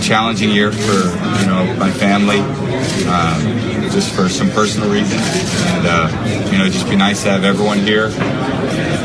[0.00, 0.98] challenging year for,
[1.40, 2.40] you know, my family,
[3.08, 3.40] um,
[3.90, 5.22] just for some personal reasons.
[5.72, 8.10] And, uh, you know, just be nice to have everyone here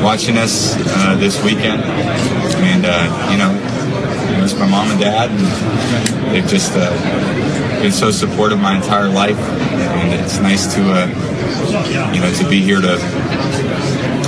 [0.04, 1.82] watching us uh, this weekend.
[1.84, 3.52] And, uh, you know,
[4.44, 6.92] it's my mom and dad, and they've just uh,
[7.82, 9.40] been so supportive my entire life.
[9.40, 10.82] And it's nice to,
[12.14, 13.00] you know, to be here to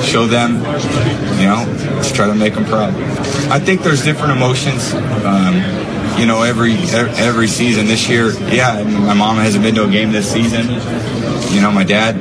[0.03, 0.55] show them,
[1.39, 1.65] you know,
[2.01, 2.93] to try to make them proud.
[3.51, 5.61] I think there's different emotions, um,
[6.19, 7.85] you know, every every season.
[7.85, 10.65] This year, yeah, my mom hasn't been to a game this season.
[11.53, 12.15] You know, my dad,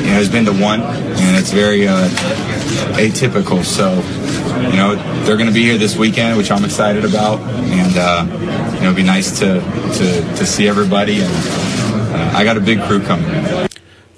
[0.00, 2.08] you know, has been to one, and it's very uh,
[2.96, 3.64] atypical.
[3.64, 3.94] So,
[4.70, 8.26] you know, they're going to be here this weekend, which I'm excited about, and uh,
[8.74, 11.20] you know, it'd be nice to to, to see everybody.
[11.20, 13.71] And uh, I got a big crew coming.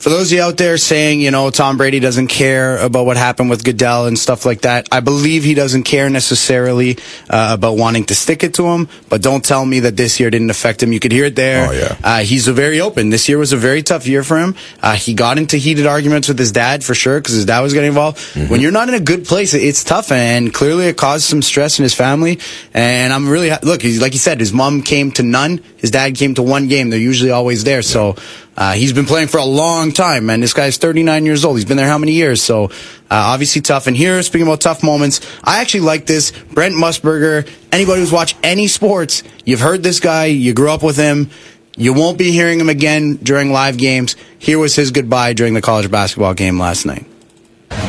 [0.05, 3.17] For those of you out there saying, you know, Tom Brady doesn't care about what
[3.17, 6.99] happened with Goodell and stuff like that, I believe he doesn't care necessarily
[7.31, 8.91] uh, about wanting to stick it to him.
[9.09, 10.93] But don't tell me that this year didn't affect him.
[10.93, 11.71] You could hear it there.
[11.71, 11.97] Oh, yeah.
[12.05, 13.09] Uh, he's a very open.
[13.09, 14.57] This year was a very tough year for him.
[14.83, 17.73] Uh, he got into heated arguments with his dad for sure because his dad was
[17.73, 18.21] getting involved.
[18.51, 21.79] When you're not in a good place, it's tough, and clearly it caused some stress
[21.79, 22.41] in his family.
[22.75, 23.81] And I'm really look.
[23.81, 25.63] He's like he said, his mom came to none.
[25.79, 26.91] His dad came to one game.
[26.91, 27.81] They're usually always there.
[27.81, 28.17] So.
[28.57, 30.41] Uh, he's been playing for a long time, man.
[30.41, 31.57] This guy's 39 years old.
[31.57, 32.41] He's been there how many years?
[32.41, 32.71] So, uh,
[33.11, 33.87] obviously tough.
[33.87, 36.31] And here, speaking about tough moments, I actually like this.
[36.53, 40.97] Brent Musburger, anybody who's watched any sports, you've heard this guy, you grew up with
[40.97, 41.31] him.
[41.77, 44.15] You won't be hearing him again during live games.
[44.39, 47.05] Here was his goodbye during the college basketball game last night.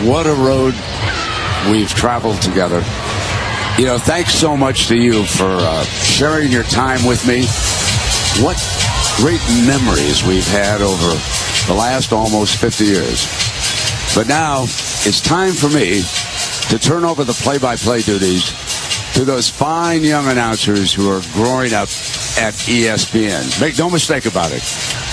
[0.01, 0.73] What a road
[1.69, 2.83] we've traveled together.
[3.77, 7.45] You know, thanks so much to you for uh, sharing your time with me.
[8.43, 8.57] What
[9.17, 11.07] great memories we've had over
[11.67, 13.25] the last almost 50 years.
[14.13, 16.03] But now it's time for me
[16.69, 18.51] to turn over the play by play duties
[19.13, 21.87] to those fine young announcers who are growing up
[22.37, 23.61] at ESPN.
[23.61, 24.63] Make no mistake about it.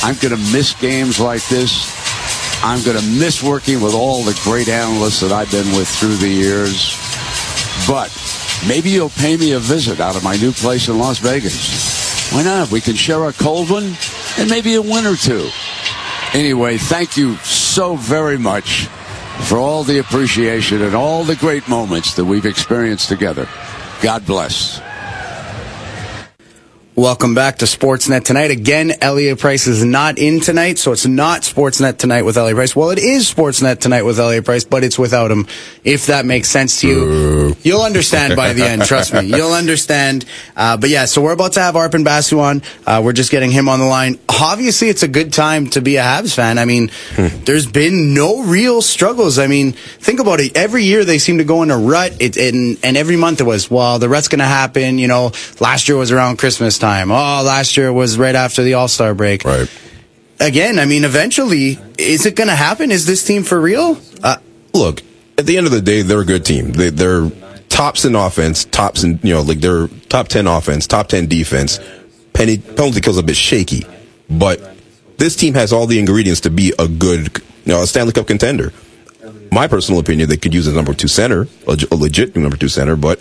[0.02, 1.94] I'm going to miss games like this.
[2.64, 6.16] I'm going to miss working with all the great analysts that I've been with through
[6.16, 6.96] the years.
[7.86, 8.10] But
[8.66, 11.91] maybe you'll pay me a visit out of my new place in Las Vegas.
[12.32, 12.70] Why not?
[12.70, 13.92] We can share a cold one
[14.38, 15.48] and maybe a win or two.
[16.32, 18.86] Anyway, thank you so very much
[19.42, 23.46] for all the appreciation and all the great moments that we've experienced together.
[24.00, 24.80] God bless.
[26.94, 28.50] Welcome back to Sportsnet tonight.
[28.50, 32.76] Again, Elliott Price is not in tonight, so it's not Sportsnet tonight with Elliott Price.
[32.76, 35.46] Well, it is Sportsnet tonight with Elliott Price, but it's without him.
[35.84, 38.82] If that makes sense to you, you'll understand by the end.
[38.82, 40.26] Trust me, you'll understand.
[40.54, 42.60] Uh, but yeah, so we're about to have Arpon Basu on.
[42.86, 44.18] Uh, we're just getting him on the line.
[44.28, 46.58] Obviously, it's a good time to be a Habs fan.
[46.58, 49.38] I mean, there's been no real struggles.
[49.38, 50.54] I mean, think about it.
[50.58, 53.44] Every year they seem to go in a rut, it, and and every month it
[53.44, 54.98] was, well, the rut's going to happen.
[54.98, 57.10] You know, last year was around Christmas time.
[57.12, 59.44] Oh, last year was right after the All Star break.
[59.44, 59.70] right.
[60.40, 62.90] Again, I mean, eventually, is it going to happen?
[62.90, 63.96] Is this team for real?
[64.24, 64.38] Uh,
[64.74, 65.02] Look,
[65.38, 66.72] at the end of the day, they're a good team.
[66.72, 67.30] They, they're
[67.68, 71.78] tops in offense, tops in you know like they're top ten offense, top ten defense.
[72.32, 73.86] Penny penalty kills a bit shaky,
[74.28, 74.74] but
[75.18, 78.26] this team has all the ingredients to be a good, you know, a Stanley Cup
[78.26, 78.72] contender.
[79.52, 82.68] My personal opinion, they could use a number two center, a, a legit number two
[82.68, 83.20] center, but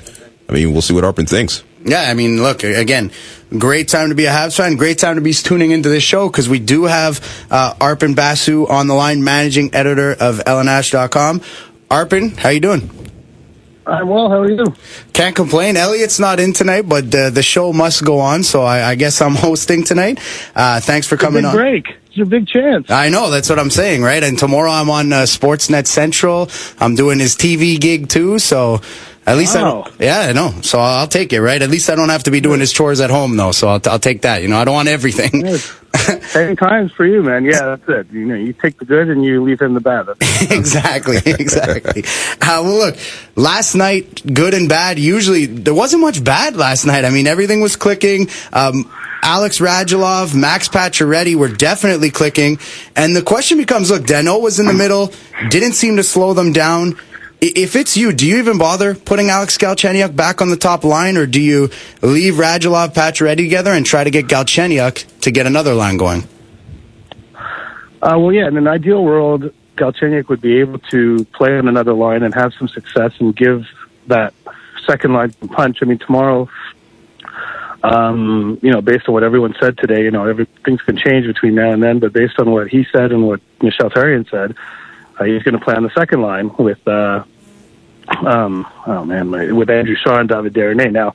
[0.49, 1.63] I mean, we'll see what Arpon thinks.
[1.83, 3.11] Yeah, I mean, look, again,
[3.57, 4.75] great time to be a Habs fan.
[4.75, 8.67] Great time to be tuning into this show because we do have uh, Arpon Basu
[8.67, 11.41] on the line, managing editor of LNH.com.
[11.89, 12.89] Arpon, how you doing?
[13.87, 14.29] I'm well.
[14.29, 14.63] How are you?
[15.11, 15.75] Can't complain.
[15.75, 19.21] Elliott's not in tonight, but uh, the show must go on, so I, I guess
[19.21, 20.19] I'm hosting tonight.
[20.55, 21.55] Uh, thanks for coming big on.
[21.55, 21.87] break.
[22.11, 22.91] It's a big chance.
[22.91, 24.21] I know that's what I'm saying, right?
[24.23, 26.49] And tomorrow I'm on uh, Sportsnet Central.
[26.79, 28.81] I'm doing his TV gig too, so
[29.25, 29.83] At least I Wow.
[29.83, 29.93] don't.
[30.01, 30.53] Yeah, I know.
[30.61, 31.61] So I'll, I'll take it, right?
[31.61, 33.51] At least I don't have to be doing his chores at home, though.
[33.51, 34.41] So I'll, I'll take that.
[34.41, 35.43] You know, I don't want everything.
[36.31, 37.45] Ten times for you, man.
[37.45, 38.11] Yeah, that's it.
[38.11, 40.07] You know, you take the good and you leave him the bad.
[40.49, 42.03] Exactly, exactly.
[42.41, 42.97] Uh, well, look,
[43.35, 44.97] last night, good and bad.
[44.97, 47.05] Usually, there wasn't much bad last night.
[47.05, 48.27] I mean, everything was clicking.
[48.51, 52.57] Um, Alex Radulov, Max Pacioretty were definitely clicking.
[52.95, 55.13] And the question becomes, look, Danault was in the middle,
[55.49, 56.97] didn't seem to slow them down.
[57.43, 61.17] If it's you, do you even bother putting Alex Galchenyuk back on the top line,
[61.17, 61.71] or do you
[62.03, 66.27] leave Radulov, Pacioretty together and try to get Galchenyuk to get another line going?
[67.33, 71.93] Uh, well, yeah, in an ideal world, Galchenyuk would be able to play on another
[71.93, 73.65] line and have some success and give
[74.05, 74.35] that
[74.85, 75.79] second line punch.
[75.81, 76.47] I mean, tomorrow,
[77.81, 81.25] um, you know, based on what everyone said today, you know, every, things can change
[81.25, 84.55] between now and then, but based on what he said and what Michel Therrien said,
[85.21, 87.23] uh, he's going to play on the second line with, uh,
[88.25, 90.91] um, oh man, with Andrew Shaw and David Desharnais.
[90.91, 91.13] Now,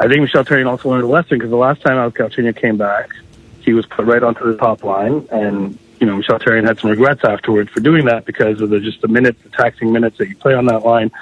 [0.00, 2.76] I think Michel Therrien also learned a lesson because the last time Alex Galchenyuk came
[2.76, 3.10] back,
[3.60, 6.90] he was put right onto the top line, and you know Michel Therrien had some
[6.90, 10.28] regrets afterwards for doing that because of the just the minutes, the taxing minutes that
[10.28, 11.12] you play on that line,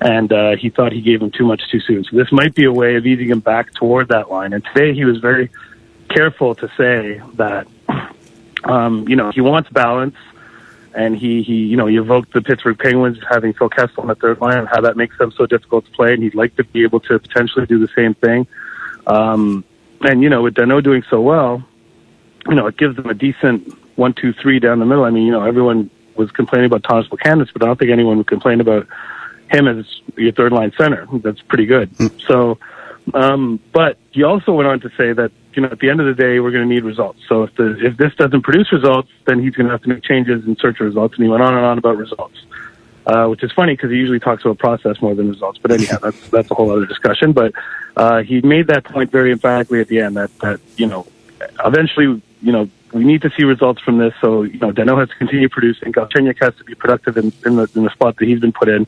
[0.00, 2.04] and uh, he thought he gave him too much too soon.
[2.04, 4.52] So this might be a way of easing him back toward that line.
[4.52, 5.50] And today he was very
[6.10, 7.66] careful to say that
[8.64, 10.16] um, you know he wants balance.
[10.94, 14.14] And he, he, you know, he evoked the Pittsburgh Penguins having Phil Kessel on the
[14.14, 16.14] third line and how that makes them so difficult to play.
[16.14, 18.46] And he'd like to be able to potentially do the same thing.
[19.06, 19.64] Um,
[20.00, 21.62] and you know, with Danault doing so well,
[22.48, 25.04] you know, it gives them a decent one, two, three down the middle.
[25.04, 28.16] I mean, you know, everyone was complaining about Tomas Plekanec, but I don't think anyone
[28.18, 28.86] would complain about
[29.50, 31.06] him as your third line center.
[31.12, 31.90] That's pretty good.
[32.22, 32.58] So,
[33.14, 36.06] um, but he also went on to say that you know at the end of
[36.06, 37.18] the day we're going to need results.
[37.28, 40.04] So if the if this doesn't produce results, then he's going to have to make
[40.04, 41.16] changes in search of results.
[41.16, 42.38] And he went on and on about results,
[43.06, 45.58] uh, which is funny because he usually talks about process more than results.
[45.58, 47.32] But anyhow, that's that's a whole other discussion.
[47.32, 47.54] But
[47.96, 51.08] uh, he made that point very emphatically at the end that that you know
[51.64, 54.14] eventually you know we need to see results from this.
[54.20, 55.92] So you know Danault has to continue producing.
[55.92, 58.68] Galchenyuk has to be productive in, in the in the spot that he's been put
[58.68, 58.86] in.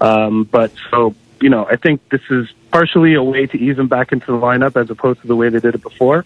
[0.00, 3.88] Um, but so you know I think this is partially a way to ease him
[3.88, 6.24] back into the lineup as opposed to the way they did it before,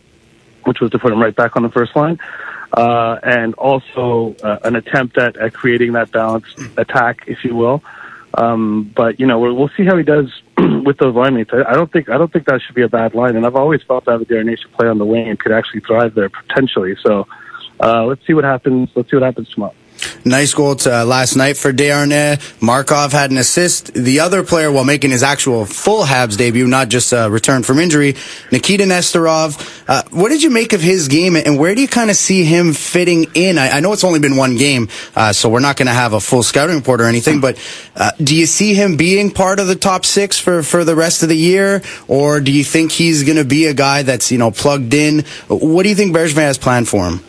[0.64, 2.18] which was to put him right back on the first line.
[2.74, 7.82] Uh, and also uh, an attempt at, at creating that balanced attack, if you will.
[8.34, 11.50] Um, but you know, we'll, we'll see how he does with those line mates.
[11.52, 13.56] I, I don't think I don't think that should be a bad line, and I've
[13.56, 16.96] always felt that Darren should play on the wing and could actually thrive there potentially.
[17.02, 17.26] So
[17.80, 18.88] uh, let's see what happens.
[18.94, 19.74] Let's see what happens tomorrow.
[20.24, 22.62] Nice goal to, uh, last night for Desharnais.
[22.62, 23.92] Markov had an assist.
[23.94, 27.78] The other player, while making his actual full Habs debut, not just a return from
[27.78, 28.14] injury,
[28.50, 29.58] Nikita Nesterov.
[29.88, 32.44] Uh, what did you make of his game, and where do you kind of see
[32.44, 33.58] him fitting in?
[33.58, 36.12] I, I know it's only been one game, uh, so we're not going to have
[36.12, 37.58] a full scouting report or anything, but
[37.96, 41.22] uh, do you see him being part of the top six for, for the rest
[41.22, 44.38] of the year, or do you think he's going to be a guy that's you
[44.38, 45.24] know plugged in?
[45.48, 47.20] What do you think Bergevin has planned for him?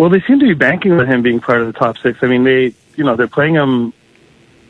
[0.00, 2.20] Well, they seem to be banking on him being part of the top six.
[2.22, 3.92] I mean, they, you know, they're playing him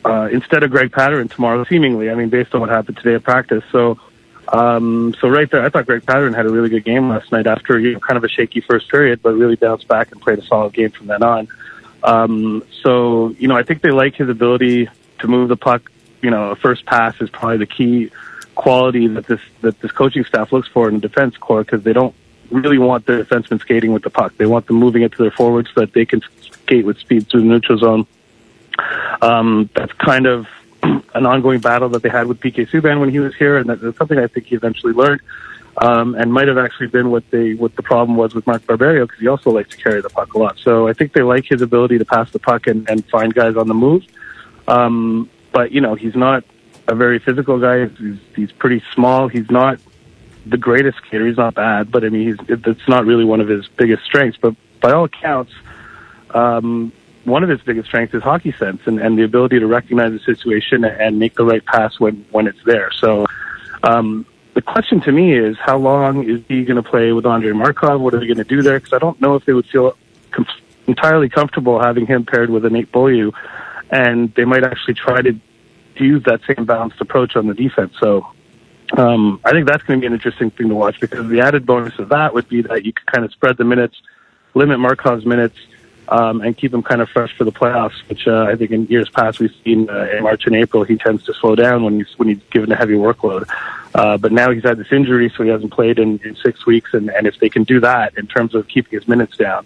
[0.03, 2.09] uh, instead of Greg Pateryn tomorrow, seemingly.
[2.09, 3.63] I mean, based on what happened today at practice.
[3.71, 3.97] So,
[4.49, 7.47] um, so right there, I thought Greg Pateryn had a really good game last night
[7.47, 10.37] after you know, kind of a shaky first period, but really bounced back and played
[10.37, 11.47] a solid game from then on.
[12.03, 14.89] Um, so, you know, I think they like his ability
[15.19, 15.89] to move the puck.
[16.21, 18.11] You know, a first pass is probably the key
[18.55, 21.93] quality that this that this coaching staff looks for in the defense core because they
[21.93, 22.13] don't
[22.51, 24.35] really want their defensemen skating with the puck.
[24.37, 27.27] They want them moving it to their forwards so that they can skate with speed
[27.29, 28.07] through the neutral zone.
[29.21, 30.47] Um, that's kind of
[30.83, 33.97] an ongoing battle that they had with PK Subban when he was here, and that's
[33.97, 35.21] something I think he eventually learned.
[35.77, 39.05] Um, and might have actually been what they what the problem was with Mark Barberio
[39.05, 40.57] because he also likes to carry the puck a lot.
[40.57, 43.55] So I think they like his ability to pass the puck and, and find guys
[43.55, 44.03] on the move.
[44.67, 46.43] Um, but you know he's not
[46.89, 47.87] a very physical guy.
[47.87, 49.29] He's, he's pretty small.
[49.29, 49.79] He's not
[50.45, 51.27] the greatest skater.
[51.27, 54.37] He's not bad, but I mean, he's it's not really one of his biggest strengths.
[54.37, 55.53] But by all accounts,
[56.31, 56.91] um,
[57.23, 60.19] one of his biggest strengths is hockey sense and, and the ability to recognize the
[60.19, 62.91] situation and make the right pass when when it's there.
[62.91, 63.25] So.
[63.83, 67.53] Um, the question to me is how long is he going to play with Andrei
[67.53, 68.01] Markov?
[68.01, 68.79] What are they going to do there?
[68.79, 69.95] Because I don't know if they would feel
[70.31, 70.45] com-
[70.87, 73.31] entirely comfortable having him paired with a Nate Beaulieu,
[73.89, 75.39] and they might actually try to
[75.95, 77.93] use that same balanced approach on the defense.
[77.99, 78.27] So
[78.97, 81.65] um, I think that's going to be an interesting thing to watch because the added
[81.65, 84.01] bonus of that would be that you could kind of spread the minutes,
[84.53, 85.57] limit Markov's minutes,
[86.09, 88.07] um, and keep him kind of fresh for the playoffs.
[88.09, 90.97] Which uh, I think in years past we've seen uh, in March and April he
[90.97, 93.49] tends to slow down when he's when he's given a heavy workload.
[93.95, 96.93] Uh, but now he's had this injury, so he hasn't played in, in six weeks.
[96.93, 99.65] And, and if they can do that in terms of keeping his minutes down,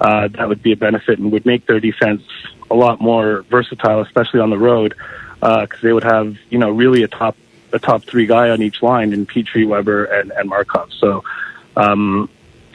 [0.00, 2.22] uh, that would be a benefit and would make their defense
[2.70, 4.94] a lot more versatile, especially on the road.
[5.40, 7.36] because they would have you know really a top
[7.72, 10.92] a top three guy on each line in Petry, Weber, and, and Markov.
[10.92, 11.24] So
[11.76, 12.28] um,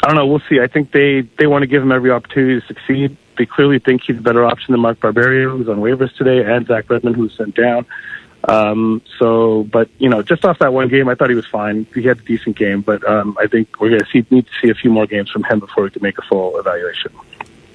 [0.04, 0.28] I don't know.
[0.28, 0.60] We'll see.
[0.60, 3.18] I think they they want to give him every opportunity to succeed.
[3.38, 6.66] They clearly think he's a better option than Mark Barberio, who's on waivers today, and
[6.68, 7.86] Zach Redmond, who's sent down.
[8.48, 11.88] Um, so, but you know, just off that one game, I thought he was fine.
[11.93, 14.70] He had a decent game, but um, I think we're going to need to see
[14.70, 17.12] a few more games from him before we can make a full evaluation.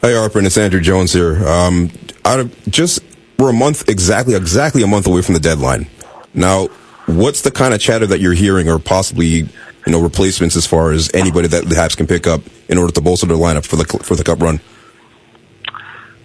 [0.01, 1.47] Hey, Arpon, it's Andrew Jones here.
[1.47, 1.91] Um,
[2.25, 3.03] out of just
[3.39, 5.89] we're a month exactly exactly a month away from the deadline.
[6.33, 6.69] Now,
[7.11, 9.49] what's the kind of chatter that you're hearing, or possibly you
[9.87, 13.01] know replacements as far as anybody that the Habs can pick up in order to
[13.01, 14.61] bolster their lineup for the for the Cup run?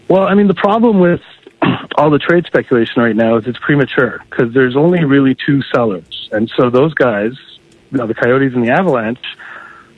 [0.08, 1.22] Well, I mean, the problem with
[1.98, 6.30] all the trade speculation right now is it's premature because there's only really two sellers,
[6.32, 7.34] and so those guys,
[7.92, 9.24] you know, the Coyotes and the Avalanche,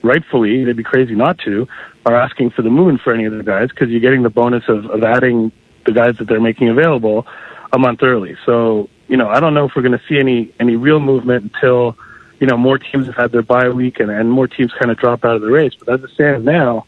[0.01, 1.67] rightfully, they'd be crazy not to,
[2.05, 4.63] are asking for the moon for any of the guys because you're getting the bonus
[4.69, 5.51] of, of adding
[5.85, 7.27] the guys that they're making available
[7.73, 8.37] a month early.
[8.45, 11.51] So, you know, I don't know if we're going to see any any real movement
[11.53, 11.97] until
[12.39, 14.97] you know more teams have had their bye week and, and more teams kind of
[14.97, 15.73] drop out of the race.
[15.75, 16.85] But as it stands now,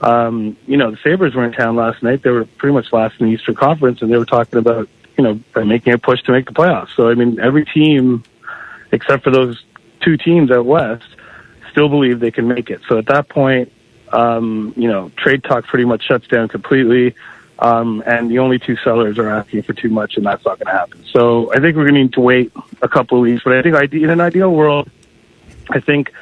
[0.00, 2.22] um, you know, the Sabres were in town last night.
[2.22, 5.24] They were pretty much last in the Eastern Conference, and they were talking about, you
[5.24, 6.94] know, making a push to make the playoffs.
[6.94, 8.22] So, I mean, every team,
[8.92, 9.64] except for those
[10.00, 11.06] two teams out west,
[11.70, 12.82] still believe they can make it.
[12.88, 13.72] So at that point,
[14.12, 17.14] um, you know, trade talk pretty much shuts down completely.
[17.58, 20.66] Um, and the only two sellers are asking for too much, and that's not going
[20.66, 21.04] to happen.
[21.12, 22.52] So I think we're going to need to wait
[22.82, 23.42] a couple of weeks.
[23.44, 24.90] But I think in an ideal world,
[25.70, 26.12] I think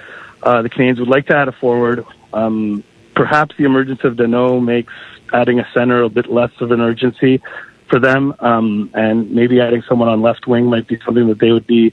[0.42, 2.04] uh, the Canadiens would like to add a forward.
[2.32, 4.92] Um, perhaps the emergence of Danault makes
[5.32, 7.42] adding a center a bit less of an urgency
[7.88, 11.52] for them, um, and maybe adding someone on left wing might be something that they
[11.52, 11.92] would be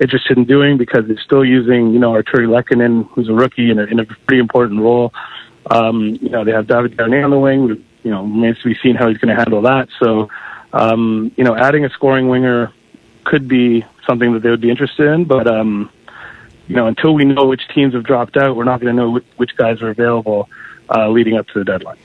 [0.00, 3.78] interested in doing because they're still using, you know, Artturi Lehkonen, who's a rookie in
[3.78, 5.12] a, in a pretty important role.
[5.70, 7.84] Um, you know, they have David Garnier on the wing.
[8.02, 9.88] You know, remains to be seen how he's going to handle that.
[10.02, 10.28] So,
[10.72, 12.72] um, you know, adding a scoring winger
[13.24, 15.90] could be something that they would be interested in, but um,
[16.70, 19.20] you know, until we know which teams have dropped out, we're not going to know
[19.36, 20.48] which, guys are available
[20.88, 21.96] uh, leading up to the deadline.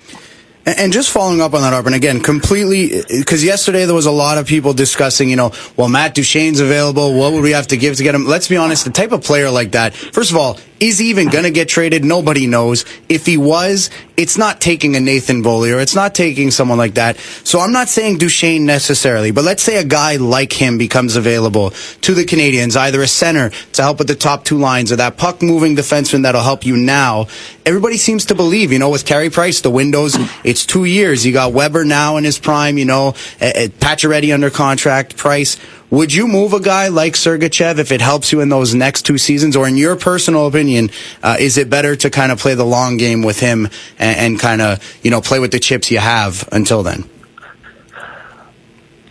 [0.65, 4.39] And just following up on that, Arpon, again, completely, because yesterday there was a lot
[4.39, 7.13] of people discussing, you know, well, Matt Duchene's available.
[7.13, 8.25] What would we have to give to get him?
[8.25, 11.29] Let's be honest, the type of player like that, first of all, is he even
[11.29, 12.03] going to get traded?
[12.03, 12.85] Nobody knows.
[13.07, 15.77] If he was, it's not taking a Nathan Beaulieu.
[15.77, 17.17] It's not taking someone like that.
[17.43, 21.71] So I'm not saying Duchene necessarily, but let's say a guy like him becomes available
[22.01, 25.17] to the Canadiens, either a center to help with the top two lines or that
[25.17, 27.27] puck moving defenseman that'll help you now.
[27.65, 31.25] Everybody seems to believe, you know, with Carey Price, the windows, it's two years.
[31.25, 35.57] You got Weber now in his prime, you know, eh, eh, Pacioretty under contract, Price.
[35.95, 39.17] Would you move a guy like Sergachev if it helps you in those next two
[39.17, 39.55] seasons?
[39.55, 40.89] Or in your personal opinion,
[41.23, 44.37] uh, is it better to kind of play the long game with him and, and
[44.37, 47.09] kind of, you know, play with the chips you have until then?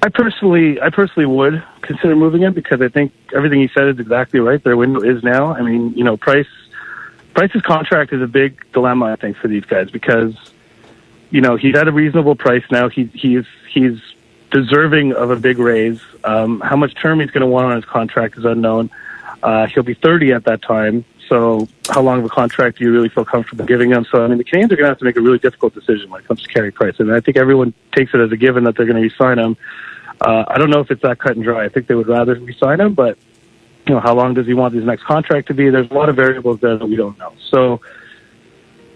[0.03, 3.99] I personally, I personally would consider moving him because I think everything he said is
[3.99, 4.63] exactly right.
[4.63, 5.55] Their window is now.
[5.55, 6.49] I mean, you know, Price,
[7.33, 10.35] Price's contract is a big dilemma, I think, for these guys because,
[11.31, 12.91] you know, he's at a reasonable price now.
[12.91, 14.03] He, he's, he's
[14.55, 16.01] deserving of a big raise.
[16.23, 18.89] Um, how much term he's going to want on his contract is unknown.
[19.43, 21.05] Uh, he'll be 30 at that time.
[21.29, 24.07] So how long of a contract do you really feel comfortable giving him?
[24.11, 26.09] So, I mean, the Canadiens are going to have to make a really difficult decision
[26.09, 26.95] when it comes to Carey Price.
[27.01, 29.41] I And I think everyone takes it as a given that they're going to resign
[29.41, 29.57] him.
[30.21, 31.65] Uh, I don't know if it's that cut and dry.
[31.65, 33.19] I think they would rather resign him, but,
[33.89, 35.69] you know, how long does he want his next contract to be?
[35.69, 37.33] There's a lot of variables there that we don't know.
[37.51, 37.81] So,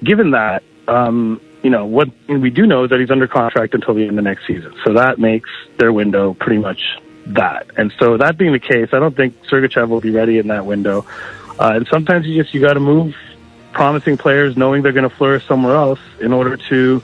[0.04, 3.94] given that, um, you know, what we do know is that he's under contract until
[3.94, 4.74] the end of next season.
[4.84, 7.66] So that makes their window pretty much that.
[7.76, 10.66] And so that being the case, I don't think Sergachev will be ready in that
[10.66, 11.04] window.
[11.58, 13.14] Uh, and sometimes you just, you got to move
[13.72, 17.02] promising players knowing they're going to flourish somewhere else in order to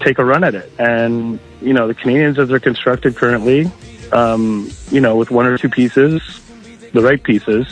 [0.00, 0.70] take a run at it.
[0.78, 3.70] And, you know, the Canadiens as they're constructed currently,
[4.12, 6.22] um, you know, with one or two pieces,
[6.92, 7.66] the right pieces,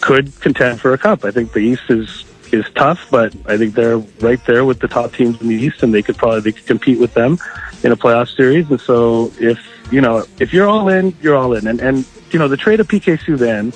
[0.00, 1.24] could contend for a cup.
[1.24, 4.88] I think the East is is tough, but I think they're right there with the
[4.88, 7.38] top teams in the East, and they could probably they could compete with them
[7.82, 8.70] in a playoff series.
[8.70, 9.58] And so, if
[9.92, 11.66] you know, if you're all in, you're all in.
[11.66, 13.74] And and you know, the trade of PK Subban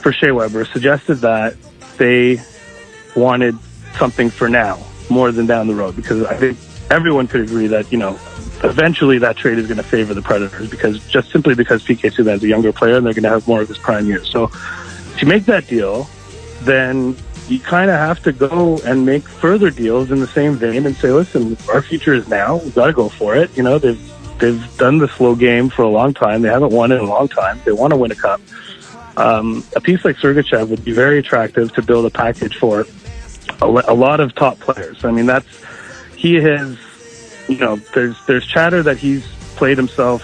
[0.00, 1.56] for Shea Weber suggested that
[1.98, 2.40] they
[3.14, 3.56] wanted
[3.96, 4.78] something for now
[5.10, 6.58] more than down the road, because I think
[6.90, 8.18] everyone could agree that you know.
[8.64, 12.34] Eventually, that trade is going to favor the Predators because just simply because PK Subban
[12.36, 14.30] is a younger player and they're going to have more of his prime years.
[14.30, 14.52] So,
[15.18, 16.08] to make that deal,
[16.60, 17.16] then
[17.48, 20.96] you kind of have to go and make further deals in the same vein and
[20.96, 22.56] say, listen, our future is now.
[22.56, 23.56] We've got to go for it.
[23.56, 24.00] You know, they've
[24.38, 26.42] they've done the slow game for a long time.
[26.42, 27.60] They haven't won in a long time.
[27.64, 28.40] They want to win a cup.
[29.16, 32.86] Um, a piece like Sergachev would be very attractive to build a package for
[33.60, 35.04] a, a lot of top players.
[35.04, 35.46] I mean, that's
[36.16, 36.78] he has.
[37.48, 39.26] You know, there's there's chatter that he's
[39.56, 40.22] played himself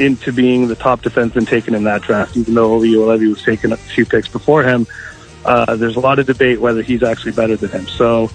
[0.00, 3.72] into being the top defenseman taken in that draft, even though Olli Juolevi was taken
[3.72, 4.86] a few picks before him.
[5.44, 7.86] Uh, there's a lot of debate whether he's actually better than him.
[7.86, 8.30] So,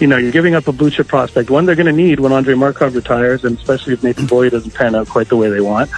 [0.00, 2.32] you know, you're giving up a blue chip prospect, one they're going to need when
[2.32, 5.60] Andrei Markov retires, and especially if Nathan Beaulieu doesn't pan out quite the way they
[5.60, 5.90] want.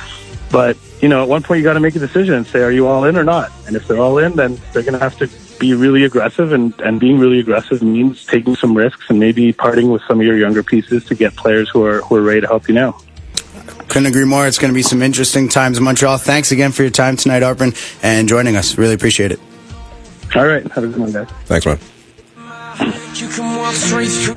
[0.51, 2.71] But, you know, at one point you got to make a decision and say, are
[2.71, 3.51] you all in or not?
[3.67, 5.29] And if they're all in, then they're going to have to
[5.59, 9.91] be really aggressive, and, and being really aggressive means taking some risks and maybe parting
[9.91, 12.47] with some of your younger pieces to get players who are, who are ready to
[12.47, 12.99] help you now.
[13.89, 14.47] Couldn't agree more.
[14.47, 16.19] It's going to be some interesting times in Montreal.
[16.19, 18.77] Thanks again for your time tonight, Arpon, and joining us.
[18.77, 19.41] Really appreciate it.
[20.37, 20.61] All right.
[20.73, 21.29] Have a good one, guys.
[21.49, 21.81] Thanks, man.
[23.17, 24.37] You can walk straight through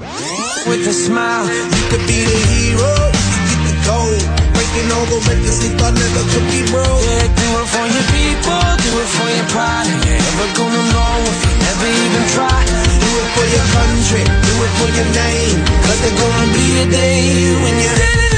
[0.63, 1.43] with a smile.
[1.43, 4.23] You could be the hero, you get the gold.
[4.55, 7.03] Breaking all the records they thought never could be broke.
[7.03, 9.91] Yeah, do it for your people, do it for your pride.
[9.91, 12.59] You ain't never gonna know if you never even try.
[13.03, 15.59] Do it for your country, do it for your name.
[15.83, 17.27] Cause there's gonna be a day
[17.59, 18.28] when you're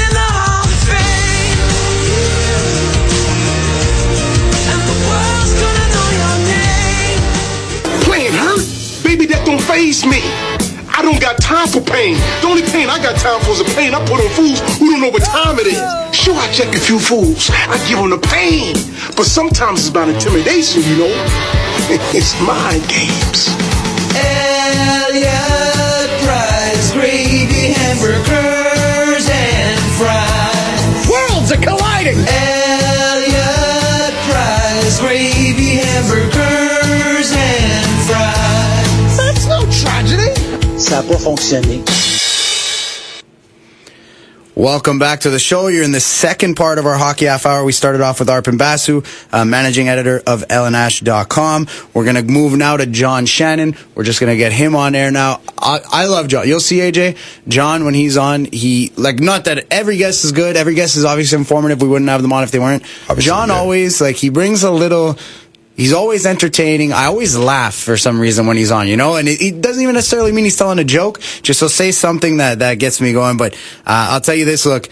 [9.11, 10.23] baby, that don't phase me.
[10.87, 12.15] I don't got time for pain.
[12.39, 14.87] The only pain I got time for is the pain I put on fools who
[14.87, 15.83] don't know what time it is.
[16.15, 17.51] Sure, I check a few fools.
[17.51, 18.71] I give them the pain.
[19.19, 21.11] But sometimes it's about intimidation, you know.
[22.15, 23.51] it's mind games.
[24.15, 31.03] Elliott Price, gravy, hamburgers, and fries.
[31.11, 32.15] Worlds are colliding.
[32.15, 36.40] Elliott Price, gravy, hamburgers,
[40.91, 41.81] Ça n'a pas fonctionné.
[44.57, 45.67] Welcome back to the show.
[45.67, 47.63] You're in the second part of our hockey half hour.
[47.63, 51.67] We started off with Arpon Basu, uh, managing editor of LNH.com.
[51.93, 53.77] We're going to move now to John Shannon.
[53.95, 55.39] We're just going to get him on air now.
[55.57, 56.45] I, I love John.
[56.45, 57.15] You'll see AJ.
[57.47, 60.57] John, when he's on, he, like, not that every guest is good.
[60.57, 61.81] Every guest is obviously informative.
[61.81, 62.83] We wouldn't have them on if they weren't.
[63.17, 65.17] John always, like, he brings a little,
[65.81, 66.93] He's always entertaining.
[66.93, 69.81] I always laugh for some reason when he's on, you know, and it, it doesn't
[69.81, 71.19] even necessarily mean he's telling a joke.
[71.41, 73.37] Just he'll say something that, that gets me going.
[73.37, 74.89] But, uh, I'll tell you this, look,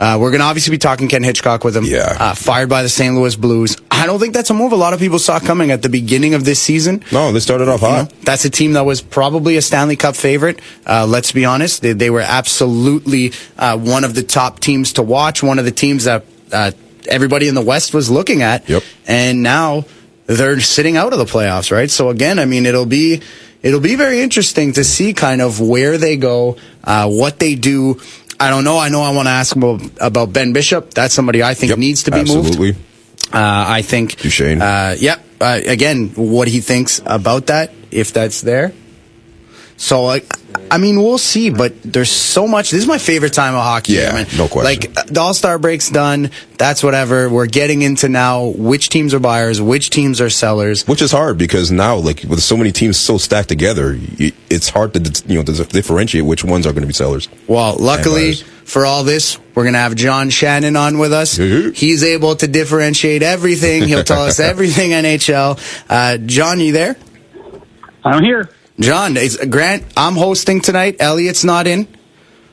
[0.00, 1.84] uh, we're going to obviously be talking Ken Hitchcock with him.
[1.84, 2.16] Yeah.
[2.18, 3.14] Uh, fired by the St.
[3.14, 3.76] Louis Blues.
[3.88, 6.34] I don't think that's a move a lot of people saw coming at the beginning
[6.34, 7.04] of this season.
[7.12, 8.12] No, they started off hot.
[8.22, 10.58] that's a team that was probably a Stanley Cup favorite.
[10.84, 11.82] Uh, let's be honest.
[11.82, 15.70] They, they were absolutely, uh, one of the top teams to watch, one of the
[15.70, 16.72] teams that, uh,
[17.08, 18.68] everybody in the West was looking at.
[18.68, 18.82] Yep.
[19.06, 19.84] And now,
[20.26, 21.90] they're sitting out of the playoffs, right?
[21.90, 23.22] So again, I mean, it'll be
[23.62, 28.00] it'll be very interesting to see kind of where they go, uh, what they do.
[28.38, 28.78] I don't know.
[28.78, 30.94] I know I want to ask about, about Ben Bishop.
[30.94, 32.72] That's somebody I think needs to be absolutely.
[32.72, 32.80] moved.
[33.32, 34.60] Uh, I think Duchene.
[34.60, 35.24] Uh, yep.
[35.40, 38.72] Uh, again, what he thinks about that, if that's there.
[39.82, 40.24] So, like,
[40.70, 42.70] I mean, we'll see, but there's so much.
[42.70, 43.94] This is my favorite time of hockey.
[43.94, 44.92] Yeah, I mean, no question.
[44.94, 46.30] Like, the All Star break's done.
[46.56, 47.28] That's whatever.
[47.28, 50.86] We're getting into now which teams are buyers, which teams are sellers.
[50.86, 54.94] Which is hard because now, like with so many teams so stacked together, it's hard
[54.94, 57.28] to you know to differentiate which ones are going to be sellers.
[57.48, 61.36] Well, luckily for all this, we're going to have John Shannon on with us.
[61.36, 63.88] He's able to differentiate everything.
[63.88, 65.58] He'll tell us everything NHL.
[65.90, 66.96] Uh, John, you there?
[68.04, 68.48] I'm here.
[68.82, 69.16] John,
[69.48, 69.84] Grant.
[69.96, 70.96] I'm hosting tonight.
[71.00, 71.86] Elliott's not in.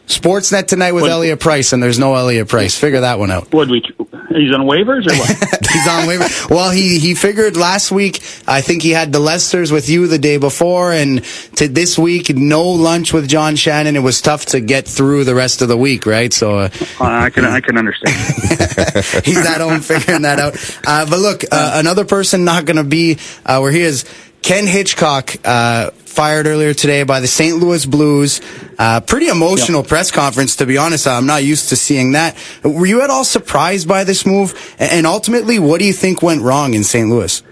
[0.07, 2.75] Sportsnet tonight with What- Elliott Price, and there's no Elliott Price.
[2.75, 3.53] Figure that one out.
[3.53, 3.83] What we?
[4.29, 5.29] He's on waivers or what?
[5.71, 6.49] He's on waivers.
[6.49, 8.21] Well, he he figured last week.
[8.47, 11.23] I think he had the Lesters with you the day before, and
[11.57, 13.95] to this week, no lunch with John Shannon.
[13.95, 16.31] It was tough to get through the rest of the week, right?
[16.33, 16.69] So uh,
[16.99, 18.15] I can I can understand.
[19.25, 20.55] he's at home figuring that out.
[20.87, 24.05] Uh, but look, uh, another person not going to be uh, where he is.
[24.41, 27.57] Ken Hitchcock, uh, fired earlier today by the St.
[27.57, 28.41] Louis Blues.
[28.77, 31.07] Uh, pretty emotional press conference, to be honest.
[31.07, 32.35] I'm not used to seeing that.
[32.63, 34.75] Were you at all surprised by this move?
[34.79, 37.09] And ultimately, what do you think went wrong in St.
[37.09, 37.43] Louis?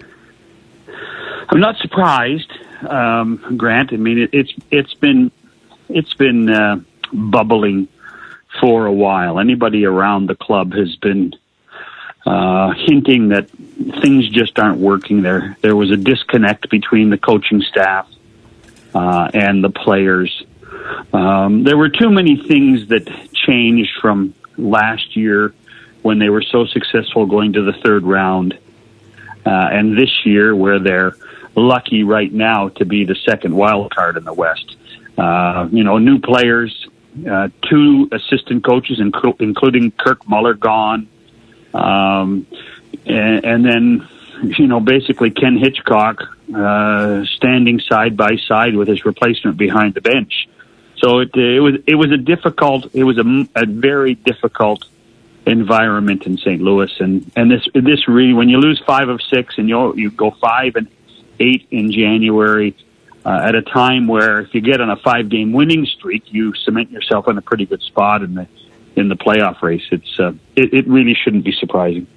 [1.49, 2.51] I'm not surprised,
[2.89, 3.93] um, Grant.
[3.93, 5.31] I mean, it, it's it's been
[5.87, 6.81] it's been uh,
[7.13, 7.87] bubbling
[8.59, 9.39] for a while.
[9.39, 11.33] Anybody around the club has been
[12.25, 13.49] uh, hinting that
[14.01, 15.21] things just aren't working.
[15.21, 18.09] There there was a disconnect between the coaching staff
[18.93, 20.43] uh, and the players.
[21.13, 25.53] Um, there were too many things that changed from last year
[26.01, 28.57] when they were so successful going to the third round,
[29.45, 31.15] uh, and this year where they're
[31.55, 34.75] lucky right now to be the second wild card in the West.
[35.17, 36.87] Uh, you know, new players,
[37.29, 41.07] uh, two assistant coaches, inclu- including Kirk Muller, gone,
[41.73, 42.45] um,
[43.07, 44.07] and, and then
[44.57, 46.21] you know basically Ken Hitchcock
[46.55, 50.47] uh, standing side by side with his replacement behind the bench.
[50.97, 54.85] So it, it was it was a difficult it was a, a very difficult
[55.45, 56.61] environment in St.
[56.61, 60.11] Louis, and and this this really when you lose five of six and you you
[60.11, 60.87] go five and
[61.39, 62.75] eight in January.
[63.25, 66.53] Uh, at a time where if you get on a five game winning streak, you
[66.63, 68.47] cement yourself in a pretty good spot in the
[68.97, 69.83] in the playoff race.
[69.91, 72.07] It's uh, it, it really shouldn't be surprising.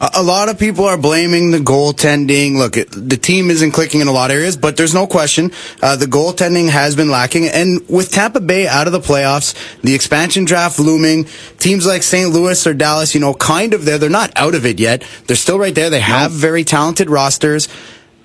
[0.00, 2.56] A lot of people are blaming the goaltending.
[2.56, 5.52] Look, it, the team isn't clicking in a lot of areas, but there's no question
[5.82, 7.46] uh, the goaltending has been lacking.
[7.46, 11.26] And with Tampa Bay out of the playoffs, the expansion draft looming,
[11.58, 12.30] teams like St.
[12.30, 13.98] Louis or Dallas, you know, kind of there.
[13.98, 15.04] They're not out of it yet.
[15.26, 15.90] They're still right there.
[15.90, 17.68] They have very talented rosters.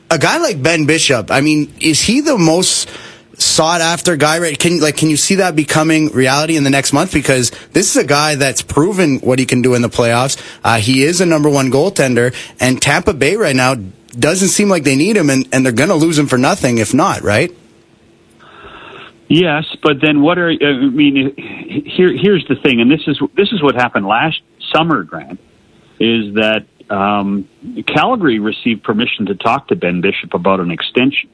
[0.10, 2.90] A guy like Ben Bishop, I mean, is he the most
[3.38, 6.94] sought after guy right can like can you see that becoming reality in the next
[6.94, 10.42] month because this is a guy that's proven what he can do in the playoffs
[10.64, 13.76] uh, he is a number one goaltender and tampa bay right now
[14.18, 16.94] doesn't seem like they need him and, and they're gonna lose him for nothing if
[16.94, 17.56] not right
[19.28, 21.34] Yes, but then what are I mean?
[21.88, 24.40] Here, here's the thing, and this is this is what happened last
[24.72, 25.04] summer.
[25.04, 25.40] Grant
[26.00, 27.48] is that um,
[27.88, 31.30] Calgary received permission to talk to Ben Bishop about an extension,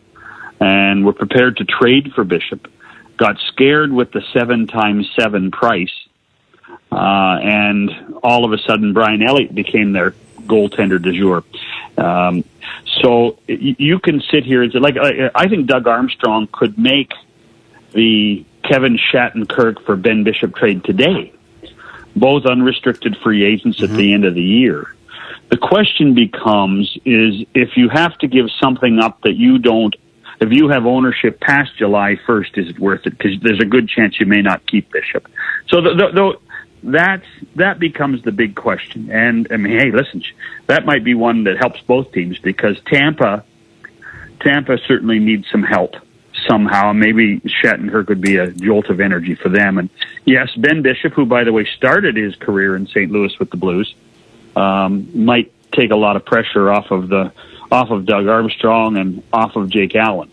[0.61, 2.71] and were prepared to trade for Bishop.
[3.17, 5.93] Got scared with the seven times seven price,
[6.91, 7.91] uh, and
[8.23, 11.43] all of a sudden Brian Elliott became their goaltender de jour.
[11.97, 12.43] Um,
[13.01, 17.11] so you can sit here and say, like, I, I think Doug Armstrong could make
[17.93, 21.33] the Kevin Shattenkirk for Ben Bishop trade today,
[22.15, 24.95] both unrestricted free agents at the end of the year.
[25.49, 29.95] The question becomes is if you have to give something up that you don't,
[30.41, 33.17] if you have ownership past July 1st, is it worth it?
[33.17, 35.27] Because there's a good chance you may not keep Bishop.
[35.67, 36.39] So the, the, the,
[36.91, 39.11] that's, that becomes the big question.
[39.11, 40.23] And I mean, hey, listen,
[40.65, 43.45] that might be one that helps both teams because Tampa,
[44.39, 45.95] Tampa certainly needs some help
[46.47, 46.91] somehow.
[46.91, 49.77] Maybe Shattenkirk could be a jolt of energy for them.
[49.77, 49.89] And
[50.25, 53.11] yes, Ben Bishop, who by the way started his career in St.
[53.11, 53.93] Louis with the Blues,
[54.55, 57.31] um, might take a lot of pressure off of the
[57.71, 60.29] off of Doug Armstrong and off of Jake Allen.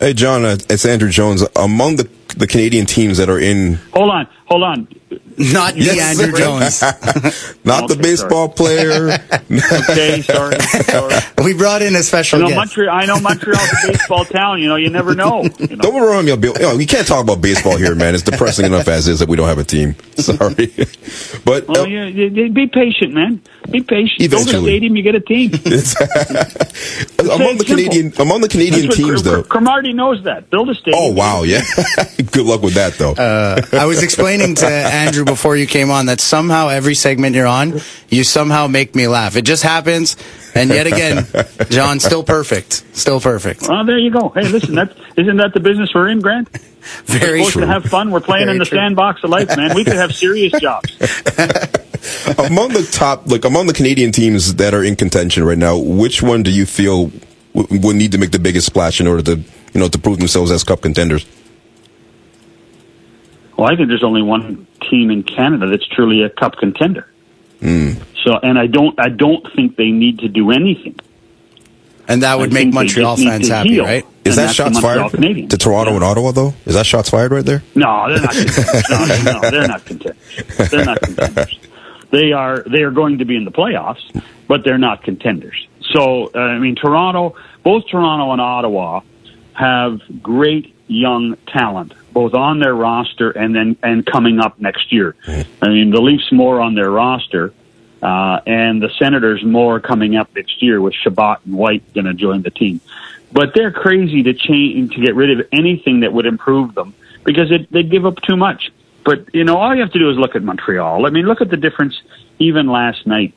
[0.00, 1.44] Hey, John, uh, it's Andrew Jones.
[1.56, 4.88] Among the the Canadian teams that are in, Hold on, hold on.
[5.36, 6.80] Not the Andrew Jones.
[7.64, 9.08] not the Okay, baseball player.
[9.90, 11.14] okay, sorry, sorry.
[11.44, 14.60] we brought in a special know, guest Montreal, I know Montreal's a baseball town.
[14.60, 15.42] You know, you never know.
[15.42, 15.82] You know.
[15.82, 16.54] Don't get me wrong, yo, Bill.
[16.60, 18.14] Yo, we can't talk about baseball here, man.
[18.14, 19.94] It's depressing enough as is that we don't have a team.
[20.16, 20.72] Sorry,
[21.44, 23.42] but Well, yeah, yeah, yeah, be patient, man.
[23.70, 24.18] Be patient.
[24.30, 24.70] Build a Eventually.
[24.70, 25.50] stadium, you get a team.
[27.18, 29.42] among the Canadian among the Canadian teams, Cr- though.
[29.42, 30.50] Cr- Cromartie knows that.
[30.50, 31.02] Build a stadium.
[31.02, 31.62] Oh wow, yeah.
[32.30, 33.12] Good luck with that, though.
[33.12, 37.46] uh, I was explaining to Andrew before you came on that somehow every segment you're
[37.46, 39.36] on, you somehow make me laugh.
[39.36, 40.16] It just happens,
[40.54, 41.26] and yet again,
[41.70, 43.62] John, still perfect, still perfect.
[43.68, 44.28] Well, there you go.
[44.30, 46.48] Hey, listen, that isn't that the business we're in, Grant?
[47.06, 47.60] Very we're supposed true.
[47.62, 48.10] to have fun.
[48.10, 48.76] We're playing Very in the true.
[48.78, 49.74] sandbox of life, man.
[49.74, 50.90] We could have serious jobs.
[52.38, 56.22] among the top, like among the Canadian teams that are in contention right now, which
[56.22, 57.10] one do you feel
[57.54, 59.36] w- would need to make the biggest splash in order to,
[59.72, 61.24] you know, to prove themselves as cup contenders?
[63.56, 67.06] Well, I think there's only one team in Canada that's truly a cup contender.
[67.60, 70.98] So, and I don't, I don't think they need to do anything.
[72.08, 73.84] And that would I make Montreal fans happy, heal.
[73.84, 74.04] right?
[74.24, 75.50] Is And that shots fired Canadiens.
[75.50, 76.52] to Toronto and Ottawa though?
[76.66, 77.62] Is that shots fired right there?
[77.74, 78.32] No, they're not.
[78.34, 79.24] Contenders.
[79.24, 80.70] no, no, they're not contenders.
[80.70, 81.58] They're not contenders.
[82.10, 82.62] They are.
[82.62, 85.66] They are going to be in the playoffs, but they're not contenders.
[85.92, 87.34] So, uh, I mean, Toronto,
[87.64, 89.00] both Toronto and Ottawa
[89.54, 95.14] have great young talent, both on their roster and then and coming up next year.
[95.60, 97.52] I mean, the Leafs more on their roster,
[98.02, 102.14] uh, and the Senators more coming up next year with Chabot and White going to
[102.14, 102.80] join the team.
[103.32, 106.94] But they're crazy to change to get rid of anything that would improve them
[107.24, 108.70] because it, they give up too much.
[109.04, 111.04] But you know, all you have to do is look at Montreal.
[111.04, 112.00] I mean, look at the difference
[112.38, 113.34] even last night.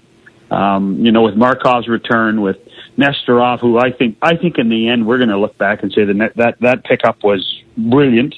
[0.50, 2.58] Um, you know, with Markov's return, with
[2.98, 5.92] Nesterov, who I think I think in the end we're going to look back and
[5.92, 8.36] say that that that pickup was brilliant.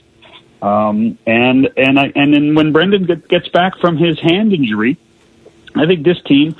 [0.61, 4.97] Um, and and I and then when Brendan get, gets back from his hand injury,
[5.75, 6.55] I think this team,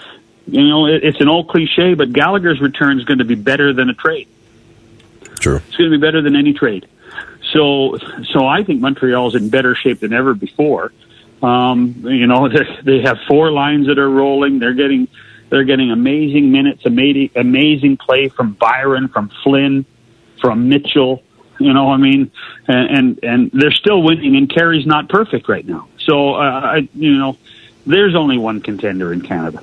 [0.47, 3.73] you know, it, it's an old cliche, but Gallagher's return is going to be better
[3.73, 4.27] than a trade.
[5.39, 5.57] True.
[5.57, 6.87] It's going to be better than any trade.
[7.51, 7.97] So,
[8.31, 10.91] so I think Montreal's in better shape than ever before.
[11.41, 14.59] Um, you know, they they have four lines that are rolling.
[14.59, 15.07] They're getting
[15.49, 19.85] they're getting amazing minutes, amazing amazing play from Byron, from Flynn,
[20.39, 21.23] from Mitchell.
[21.59, 22.31] You know, I mean,
[22.67, 24.35] and and, and they're still winning.
[24.35, 25.87] And Carey's not perfect right now.
[25.99, 27.37] So, uh, I, you know,
[27.85, 29.61] there's only one contender in Canada.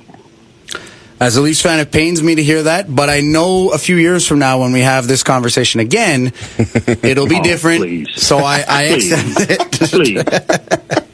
[1.19, 3.95] As a Leafs fan, it pains me to hear that, but I know a few
[3.95, 6.27] years from now when we have this conversation again,
[7.01, 7.81] it'll be Oh, different.
[7.81, 8.07] please.
[8.21, 9.11] So I, I Please.
[9.11, 9.89] accept it.
[9.89, 11.03] Please.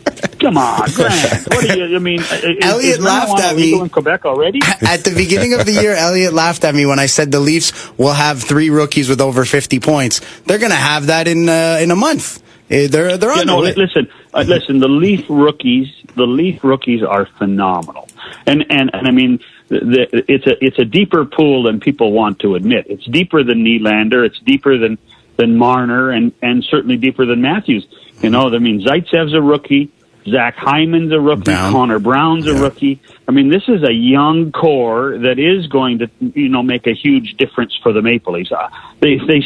[0.44, 1.48] Come on, Grant.
[1.48, 1.96] What are you?
[1.96, 3.74] I mean, is, Elliott is laughed at me.
[3.80, 4.60] in Quebec already.
[4.82, 7.72] At the beginning of the year, Elliott laughed at me when I said the Leafs
[7.98, 10.22] will have three rookies with over 50 points.
[10.46, 12.42] They're going to have that in uh, in a month.
[12.70, 14.80] Eh, They're they're Yeah, on no, the li- listen, uh, listen.
[14.80, 18.08] The Leaf rookies, the Leaf rookies are phenomenal,
[18.46, 22.12] and and and I mean, the, the, it's a it's a deeper pool than people
[22.14, 22.86] want to admit.
[22.90, 24.26] It's deeper than Nylander.
[24.26, 24.98] It's deeper than
[25.36, 27.86] than Marner, and and certainly deeper than Matthews.
[28.22, 29.92] You know, I mean, Zaitsev's a rookie.
[30.26, 31.52] Zach Hyman's a rookie.
[31.52, 33.02] Connor Brown's a rookie.
[33.28, 36.94] I mean, this is a young core that is going to, you know, make a
[36.94, 38.52] huge difference for the Maple Leafs.
[38.52, 38.70] Uh,
[39.00, 39.46] they, they,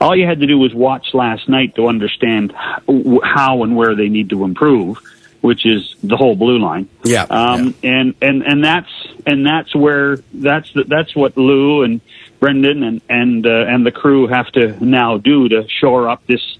[0.00, 4.08] all you had to do was watch last night to understand how and where they
[4.08, 4.98] need to improve,
[5.40, 6.88] which is the whole blue line.
[7.04, 7.22] Yeah.
[7.24, 8.90] Um, and, and, and that's,
[9.26, 12.00] and that's where, that's, the, that's what Lou and
[12.40, 16.58] Brendan and, and, uh, and the crew have to now do to shore up this,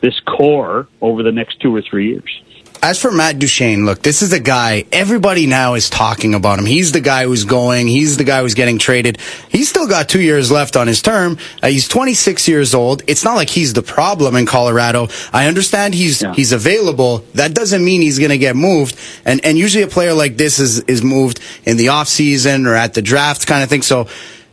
[0.00, 2.42] this core over the next two or three years.
[2.82, 6.64] As for Matt Duchene, look, this is a guy, everybody now is talking about him.
[6.64, 9.18] He's the guy who's going, he's the guy who's getting traded.
[9.50, 11.36] He's still got two years left on his term.
[11.62, 13.02] Uh, he's 26 years old.
[13.06, 15.08] It's not like he's the problem in Colorado.
[15.30, 17.18] I understand he's, he's available.
[17.34, 18.98] That doesn't mean he's going to get moved.
[19.26, 22.94] And, and usually a player like this is, is moved in the offseason or at
[22.94, 23.82] the draft kind of thing.
[23.82, 24.08] So,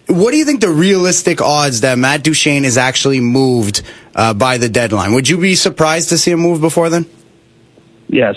[0.08, 3.84] what do you think the realistic odds that Matt Duchene is actually moved
[4.16, 5.14] uh, by the deadline?
[5.14, 7.06] Would you be surprised to see him move before then?
[8.08, 8.36] Yes,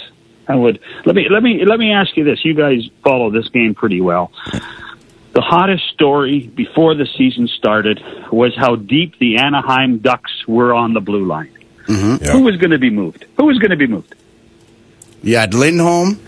[0.49, 0.81] I would.
[1.05, 2.45] Let me let me let me ask you this.
[2.45, 4.33] You guys follow this game pretty well.
[5.33, 8.03] The hottest story before the season started
[8.33, 11.57] was how deep the Anaheim Ducks were on the blue line.
[11.87, 12.25] Mm-hmm.
[12.31, 13.27] Who was going to be moved?
[13.37, 14.15] Who was going to be moved?
[15.23, 16.21] You had Lindholm.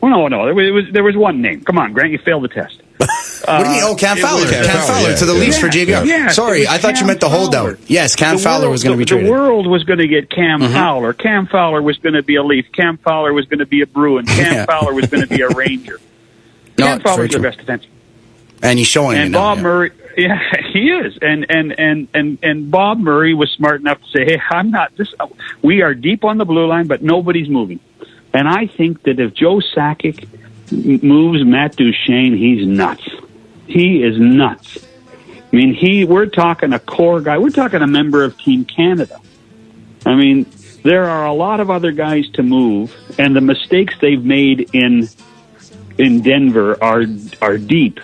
[0.00, 0.44] Well, no, no.
[0.46, 1.62] There was there was one name.
[1.62, 2.82] Come on, Grant, you failed the test.
[3.46, 3.82] What do you mean?
[3.84, 4.42] Oh, Cam Fowler.
[4.50, 5.38] Cam, Cam Fowler Fowler, to the yeah.
[5.40, 6.04] Leafs for JVR.
[6.04, 7.78] yeah, Sorry, I thought you meant the holdout.
[7.88, 9.26] Yes, Cam The Fowler world- was going to be the, traded.
[9.28, 10.72] The world was going to get Cam Mhm.
[10.72, 11.12] Fowler.
[11.12, 12.66] Cam Fowler was going to be a Leaf.
[12.72, 14.26] Cam Fowler was going to be a Bruin.
[14.26, 14.66] Cam Yeah.
[14.66, 16.00] Fowler was going to be a Ranger.
[16.76, 17.40] No, Cam Fowler's true.
[17.42, 17.86] best defenseman.
[18.62, 19.38] And he's showing and now.
[19.38, 19.62] Bob yeah.
[19.62, 20.40] Murray, yeah,
[20.72, 24.40] he is, and and and and and Bob Murray was smart enough to say, "Hey,
[24.50, 25.14] I'm not this.
[25.62, 27.78] We are deep on the blue line, but nobody's moving."
[28.32, 30.26] And I think that if Joe Sakic
[30.70, 33.08] moves Matt Duchene, he's nuts.
[33.66, 34.78] He is nuts.
[35.52, 36.04] I mean, he.
[36.04, 37.38] We're talking a core guy.
[37.38, 39.20] We're talking a member of Team Canada.
[40.04, 40.46] I mean,
[40.82, 45.08] there are a lot of other guys to move, and the mistakes they've made in
[45.98, 47.04] in Denver are
[47.40, 48.00] are deep.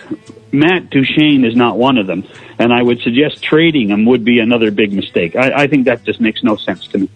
[0.51, 2.23] Matt Duchene is not one of them,
[2.59, 5.35] and I would suggest trading him would be another big mistake.
[5.35, 7.09] I, I think that just makes no sense to me.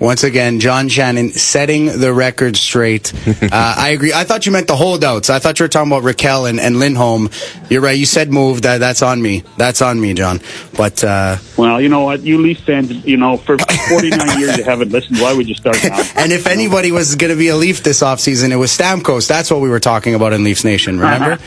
[0.00, 3.12] Once again, John Shannon setting the record straight.
[3.42, 4.12] uh, I agree.
[4.12, 5.28] I thought you meant the holdouts.
[5.28, 7.30] I thought you were talking about Rakell and, and Lindholm.
[7.68, 7.98] You're right.
[7.98, 8.62] You said move.
[8.62, 9.42] That, that's on me.
[9.56, 10.40] That's on me, John.
[10.76, 14.62] But uh, Well, you know what, you Leaf fans, you know, for 49 years you
[14.64, 15.18] haven't listened.
[15.18, 16.00] Why would you start now?
[16.16, 19.26] and if anybody was going to be a Leaf this offseason, it was Stamkos.
[19.26, 21.00] That's what we were talking about in Leafs Nation.
[21.00, 21.38] Remember?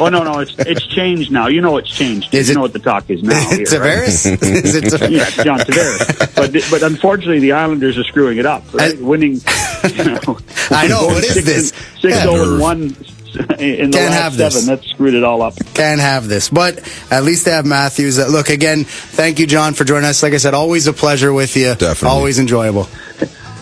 [0.00, 1.46] oh no, no, it's it's changed now.
[1.46, 2.34] You know it's changed.
[2.34, 3.40] Is you it- know what the talk is now.
[3.50, 4.30] here, Tavares?
[4.30, 4.42] right?
[4.42, 5.10] Is it Tavares?
[5.10, 6.34] yeah, John Tavares.
[6.36, 8.62] But but unfortunately, the Islanders are screwing it up.
[8.74, 8.98] Right?
[9.00, 9.40] Winning.
[9.86, 10.38] You know,
[10.70, 11.06] I know.
[11.06, 11.70] What is this?
[11.70, 12.22] and- Six Yeah.
[12.22, 14.54] zero and one in the Can't last have this.
[14.64, 14.66] seven.
[14.80, 15.54] That screwed it all up.
[15.74, 16.48] Can't have this.
[16.48, 16.80] But
[17.12, 18.18] at least they have Matthews.
[18.18, 20.22] Look, again, thank you, John, for joining us.
[20.24, 21.74] Like I said, always a pleasure with you.
[21.76, 22.08] Definitely.
[22.08, 22.88] Always enjoyable.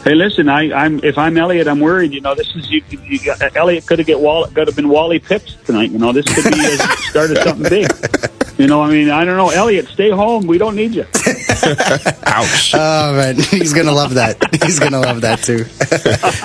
[0.05, 2.13] Hey, listen, I, I'm if I'm Elliott, I'm worried.
[2.13, 2.83] You know, this is you.
[2.91, 5.91] you got, Elliott could have get Wall, could have been Wally Pips tonight.
[5.91, 6.77] You know, this could be a
[7.09, 7.91] start of something big.
[8.59, 10.47] You know, I mean, I don't know, Elliott, stay home.
[10.47, 11.03] We don't need you.
[12.27, 12.73] Ouch.
[12.75, 13.35] Oh, man.
[13.51, 14.37] He's going to love that.
[14.63, 15.65] He's going to love that, too.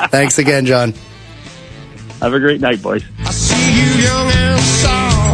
[0.10, 0.94] Thanks again, John.
[2.20, 3.04] Have a great night, boys.
[3.04, 5.29] you young and soft,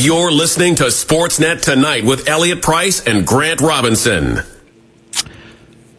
[0.00, 4.42] You're listening to Sportsnet Tonight with Elliott Price and Grant Robinson.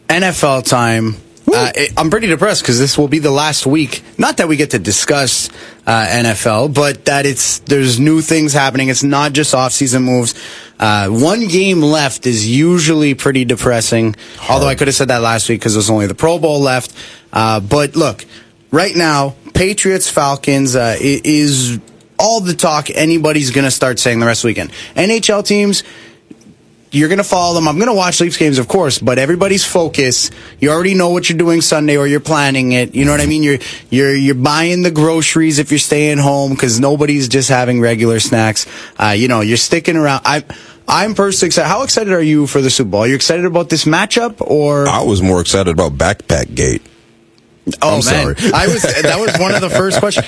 [0.08, 1.18] NFL time.
[1.52, 4.02] Uh, it- I'm pretty depressed because this will be the last week.
[4.18, 5.50] Not that we get to discuss
[5.86, 8.88] uh, NFL, but that it's there's new things happening.
[8.88, 10.34] It's not just off-season moves.
[10.80, 14.16] Uh, one game left is usually pretty depressing.
[14.50, 16.94] Although I could have said that last week because there's only the Pro Bowl left.
[17.34, 18.24] Uh, but look,
[18.72, 21.80] right now, Patriots Falcons uh, is
[22.20, 24.72] all the talk anybody's going to start saying the rest of the weekend.
[24.96, 25.84] NHL teams,
[26.92, 27.68] you're going to follow them.
[27.68, 30.32] I'm going to watch Leafs games, of course, but everybody's focus.
[30.60, 32.96] You already know what you're doing Sunday, or you're planning it.
[32.96, 33.44] You know what I mean?
[33.44, 33.60] You're
[33.90, 38.66] you're you're buying the groceries if you're staying home because nobody's just having regular snacks.
[38.98, 40.22] Uh, you know, you're sticking around.
[40.26, 40.44] I.
[40.92, 41.68] I'm personally excited.
[41.68, 43.02] How excited are you for the Super Bowl?
[43.02, 46.82] Are you excited about this matchup, or I was more excited about Backpack Gate.
[47.80, 48.52] Oh I'm man, sorry.
[48.52, 48.82] I was.
[48.82, 50.26] That was one of the first questions.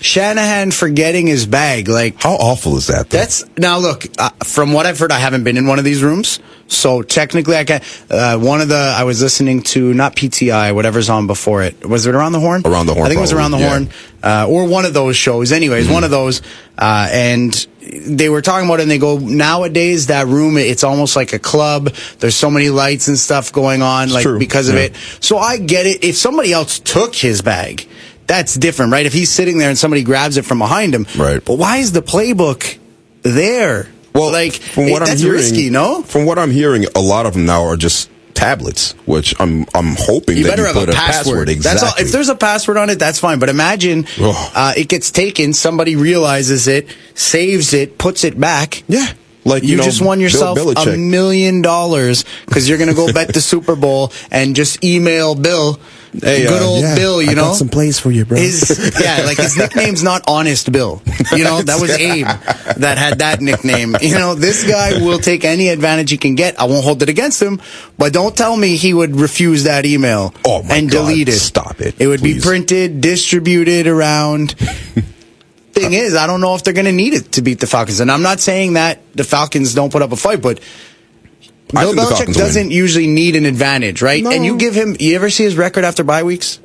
[0.00, 1.88] Shanahan forgetting his bag.
[1.88, 3.10] Like how awful is that?
[3.10, 3.18] Though?
[3.18, 4.06] That's now look.
[4.18, 7.56] Uh, from what I've heard, I haven't been in one of these rooms, so technically
[7.56, 7.82] I can.
[8.10, 11.86] Uh, one of the I was listening to not PTI, whatever's on before it.
[11.86, 12.62] Was it around the horn?
[12.64, 14.94] Around the Horn, I think it was around the probably, horn, uh, or one of
[14.94, 15.52] those shows.
[15.52, 16.40] Anyways, one of those,
[16.78, 18.82] uh, and they were talking about it.
[18.82, 21.88] and They go nowadays that room it's almost like a club.
[22.18, 24.82] There's so many lights and stuff going on, like true, because of yeah.
[24.82, 24.96] it.
[25.20, 26.04] So I get it.
[26.04, 27.86] If somebody else took his bag,
[28.30, 29.04] that's different, right?
[29.06, 31.44] If he's sitting there and somebody grabs it from behind him, right?
[31.44, 32.78] But why is the playbook
[33.22, 33.88] there?
[34.14, 36.02] Well, like from what it- I'm that's hearing, risky, no?
[36.04, 39.96] From what I'm hearing, a lot of them now are just tablets, which I'm I'm
[39.98, 41.48] hoping You that better you have put a password.
[41.48, 41.80] Exactly.
[41.80, 42.04] That's all.
[42.06, 43.38] If there's a password on it, that's fine.
[43.40, 48.82] But imagine uh, it gets taken, somebody realizes it, saves it, puts it back.
[48.88, 49.12] Yeah.
[49.44, 53.12] Like, you, you know, just won yourself a million dollars because you're going to go
[53.12, 55.80] bet the Super Bowl and just email Bill.
[56.12, 57.42] Hey, good uh, old yeah, Bill, you I know.
[57.42, 58.36] got some plays for you, bro.
[58.36, 61.00] His, yeah, like his nickname's not Honest Bill.
[61.32, 62.26] You know, that was Abe
[62.78, 63.94] that had that nickname.
[64.02, 66.58] You know, this guy will take any advantage he can get.
[66.58, 67.60] I won't hold it against him,
[67.96, 71.38] but don't tell me he would refuse that email Oh, my and God, delete it.
[71.38, 74.56] stop it, It would be printed, distributed around.
[75.72, 78.00] Thing is, I don't know if they're going to need it to beat the Falcons.
[78.00, 80.60] And I'm not saying that the Falcons don't put up a fight, but
[81.74, 82.70] I Bill Belichick doesn't win.
[82.72, 84.22] usually need an advantage, right?
[84.22, 84.30] No.
[84.32, 86.58] And you give him, you ever see his record after bye weeks?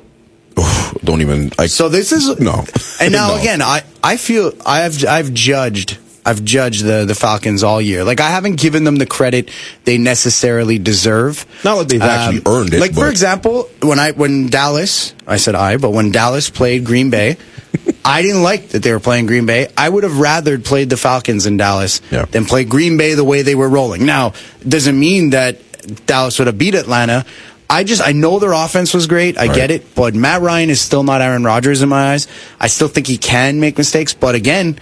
[1.04, 1.52] Don't even.
[1.58, 2.64] I, So this is no.
[3.00, 3.38] And now No.
[3.40, 8.02] again, I I feel I've I've judged I've judged the the Falcons all year.
[8.04, 9.50] Like I haven't given them the credit
[9.84, 11.46] they necessarily deserve.
[11.64, 15.36] Not like they've actually um, earned it, Like for example, when I when Dallas, I
[15.36, 17.36] said I, but when Dallas played Green Bay,
[18.04, 19.68] I didn't like that they were playing Green Bay.
[19.78, 22.24] I would have rathered played the Falcons in Dallas Yeah.
[22.24, 24.04] than play Green Bay the way they were rolling.
[24.04, 24.32] Now,
[24.66, 25.60] doesn't mean that
[26.06, 27.24] Dallas would have beat Atlanta.
[27.70, 29.38] I just I know their offense was great.
[29.38, 29.54] I Right.
[29.54, 32.26] get it, but Matt Ryan is still not Aaron Rodgers in my eyes.
[32.60, 34.78] I still think he can make mistakes, but again,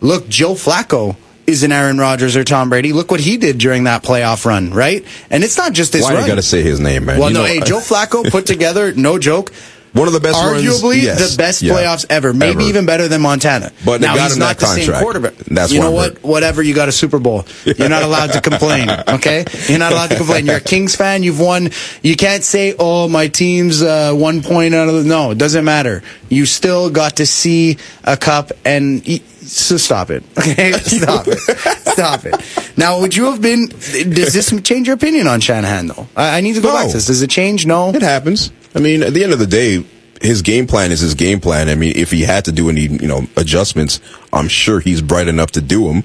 [0.00, 2.92] look, Joe Flacco isn't Aaron Rodgers or Tom Brady.
[2.92, 5.04] Look what he did during that playoff run, right?
[5.30, 6.22] And it's not just this Why run.
[6.22, 7.18] you got to say his name, man?
[7.18, 9.50] well, You no, know, hey, Joe Flacco put together, no joke,
[9.94, 12.68] one of the best runs, arguably yes, the best yeah, playoffs ever, maybe ever.
[12.68, 13.72] even better than Montana.
[13.86, 15.34] But now he's not that the same quarterback.
[15.36, 16.22] That's you what know what?
[16.22, 17.46] Whatever, you got a Super Bowl.
[17.64, 18.90] You're not allowed to complain.
[19.08, 20.44] Okay, you're not allowed to complain.
[20.44, 21.22] You're a Kings fan.
[21.22, 21.70] You've won.
[22.02, 25.64] You can't say, "Oh, my team's uh, one point out of the." No, it doesn't
[25.64, 26.02] matter.
[26.28, 30.22] You still got to see a cup, and e- so stop it.
[30.38, 31.38] Okay, stop it.
[31.38, 32.34] Stop it.
[32.76, 33.66] Now, would you have been?
[33.68, 35.88] Does this change your opinion on Shanahan?
[35.88, 36.74] Though I, I need to go No.
[36.74, 37.06] back to this.
[37.06, 37.66] Does it change?
[37.66, 37.90] No.
[37.90, 38.52] It happens.
[38.74, 39.84] I mean, at the end of the day,
[40.22, 41.68] his game plan is his game plan.
[41.68, 44.00] I mean, if he had to do any, you know, adjustments,
[44.32, 46.02] I'm sure he's bright enough to do them.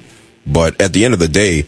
[0.48, 1.66] But at the end of the day,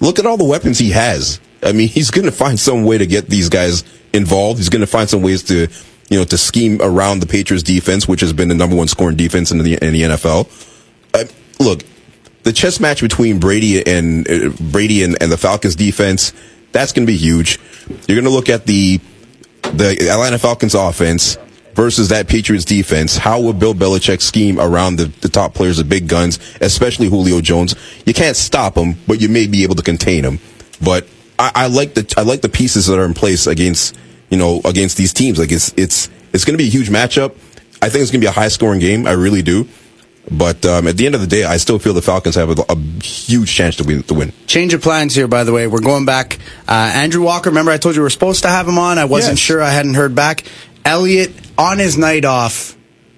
[0.00, 1.40] look at all the weapons he has.
[1.62, 4.58] I mean, he's going to find some way to get these guys involved.
[4.58, 5.68] He's going to find some ways to,
[6.10, 9.16] you know, to scheme around the Patriots defense, which has been the number one scoring
[9.16, 10.72] defense in the, in the NFL.
[11.58, 11.82] Look,
[12.42, 16.32] the chess match between Brady and uh, Brady and, and the Falcons defense,
[16.72, 17.58] that's going to be huge.
[18.06, 19.00] You're going to look at the
[19.62, 21.38] the Atlanta Falcons offense
[21.74, 23.16] versus that Patriots defense.
[23.16, 27.40] How will Bill Belichick scheme around the, the top players, the big guns, especially Julio
[27.40, 27.74] Jones?
[28.06, 30.38] You can't stop him, but you may be able to contain him.
[30.82, 31.06] But
[31.38, 33.96] I, I like the I like the pieces that are in place against
[34.30, 35.38] you know against these teams.
[35.38, 37.32] Like it's it's it's going to be a huge matchup.
[37.82, 39.06] I think it's going to be a high scoring game.
[39.06, 39.68] I really do.
[40.30, 42.62] But um, at the end of the day, I still feel the Falcons have a,
[42.68, 44.02] a huge chance to win.
[44.04, 44.32] To win.
[44.46, 45.66] Change of plans here, by the way.
[45.66, 46.38] We're going back.
[46.68, 48.98] Uh, Andrew Walker, remember I told you we were supposed to have him on?
[48.98, 49.38] I wasn't Yes.
[49.40, 49.62] sure.
[49.62, 50.44] I hadn't heard back.
[50.84, 52.75] Elliott, on his night off,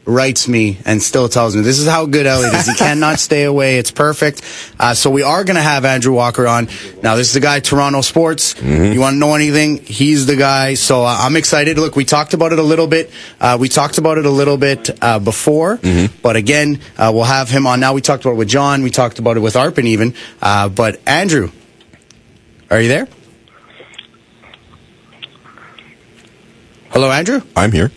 [0.09, 2.67] writes me and still tells me this is how good Elliott is.
[2.67, 3.77] He cannot stay away.
[3.79, 4.41] It's perfect.
[4.81, 6.69] Uh, so we are going to have Andrew Walker on.
[7.03, 8.61] Now, this is the guy, Toronto Sports.
[8.63, 9.85] You want to know anything?
[9.85, 10.75] He's the guy.
[10.75, 11.79] So uh, I'm excited.
[11.79, 13.11] Look, we talked about it a little bit.
[13.39, 15.79] Uh, we talked about it a little bit uh, before,
[16.23, 17.93] but again, uh, we'll have him on now.
[17.93, 18.83] We talked about it with John.
[18.83, 20.15] We talked about it with Arpin even.
[20.41, 21.51] Uh, but Andrew,
[22.71, 23.09] are you there?
[26.91, 27.43] Hello, Andrew.
[27.55, 27.93] I'm here.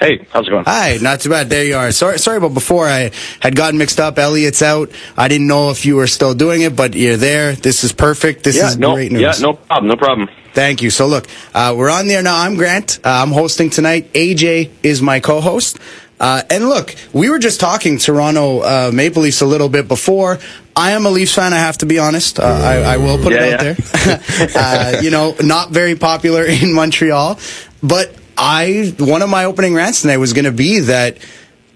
[0.00, 0.64] Hey, how's it going?
[0.66, 1.48] Hi, not too bad.
[1.48, 1.90] There you are.
[1.90, 2.86] Sorry, sorry about before.
[2.86, 4.18] I had gotten mixed up.
[4.18, 4.90] Elliott's out.
[5.16, 7.52] I didn't know if you were still doing it, but you're there.
[7.54, 8.44] This is perfect.
[8.44, 9.22] This yeah, is no, great news.
[9.22, 10.28] yeah, no problem, no problem.
[10.52, 10.90] Thank you.
[10.90, 12.38] So look, uh, we're on there now.
[12.38, 12.98] I'm Grant.
[13.04, 14.12] Uh, I'm hosting tonight.
[14.12, 15.78] AJ is my co-host.
[16.20, 20.38] Uh, and look, we were just talking Toronto uh, Maple Leafs a little bit before.
[20.74, 21.52] I am a Leafs fan.
[21.54, 22.38] I have to be honest.
[22.38, 24.16] Uh, I, I will put Yeah, it out yeah.
[24.16, 24.50] there.
[24.98, 27.38] uh, you know, not very popular in Montreal,
[27.82, 31.18] but I one of my opening rants tonight was going to be that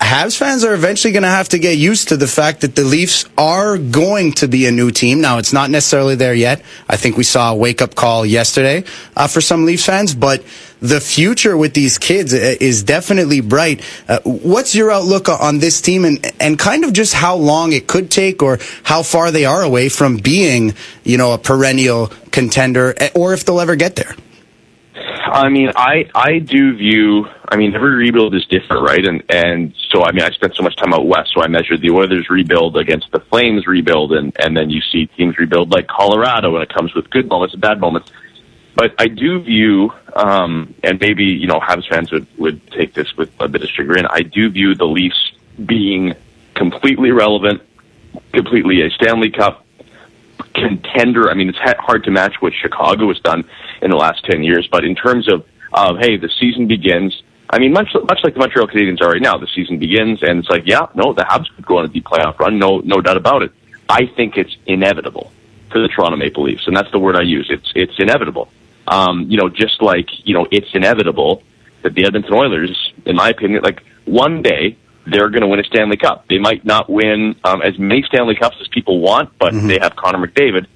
[0.00, 2.82] Habs fans are eventually going to have to get used to the fact that the
[2.82, 5.20] Leafs are going to be a new team.
[5.20, 6.62] Now, it's not necessarily there yet.
[6.88, 8.84] I think we saw a wake up call yesterday
[9.14, 10.42] uh, for some Leafs fans, but
[10.80, 13.84] the future with these kids uh, is definitely bright.
[14.08, 17.86] Uh, what's your outlook on this team and, and kind of just how long it
[17.86, 22.94] could take or how far they are away from being, you know, a perennial contender
[22.96, 24.16] eh, or if they'll ever get there?
[25.30, 27.26] I mean, I I do view.
[27.48, 29.04] I mean, every rebuild is different, right?
[29.04, 31.80] And and so I mean, I spent so much time out west, so I measured
[31.80, 35.86] the Oilers rebuild against the Flames rebuild, and and then you see teams rebuild like
[35.86, 38.10] Colorado, and it comes with good moments and bad moments.
[38.74, 43.16] But I do view, um, and maybe you know, Habs fans would would take this
[43.16, 44.06] with a bit of chagrin.
[44.06, 45.32] I do view the Leafs
[45.64, 46.14] being
[46.54, 47.62] completely relevant,
[48.32, 49.64] completely a Stanley Cup
[50.54, 51.30] contender.
[51.30, 53.44] I mean, it's ha- hard to match what Chicago has done
[53.82, 57.22] in the last 10 years, but in terms of, of hey, the season begins.
[57.52, 60.38] I mean, much much like the Montreal Canadiens are right now, the season begins, and
[60.38, 63.00] it's like, yeah, no, the Habs could go on a deep playoff run, no, no
[63.00, 63.50] doubt about it.
[63.88, 65.32] I think it's inevitable
[65.70, 67.48] for the Toronto Maple Leafs, and that's the word I use.
[67.50, 68.48] It's it's inevitable.
[68.86, 71.42] Um, you know, just like you know, it's inevitable
[71.82, 74.76] that the Edmonton Oilers, in my opinion, like one day
[75.06, 76.26] they're going to win a Stanley Cup.
[76.28, 79.96] They might not win um, as many Stanley Cups as people want, but they have
[79.96, 80.66] Connor McDavid,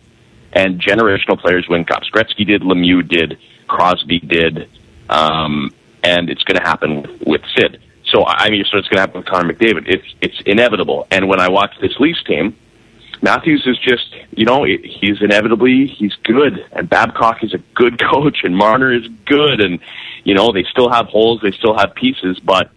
[0.53, 2.09] and generational players win cups.
[2.11, 4.69] Gretzky did, Lemieux did, Crosby did,
[5.09, 7.81] um, and it's going to happen with, with Sid.
[8.07, 9.89] So I mean, so it's going to happen with Connor McDavid.
[9.89, 11.07] It's it's inevitable.
[11.11, 12.57] And when I watch this Leafs team,
[13.23, 18.45] Matthews is just, you know, he's inevitably he's good, and Babcock is a good coach,
[18.45, 19.81] and Marner is good, and
[20.25, 22.71] you know they still have holes, they still have pieces, but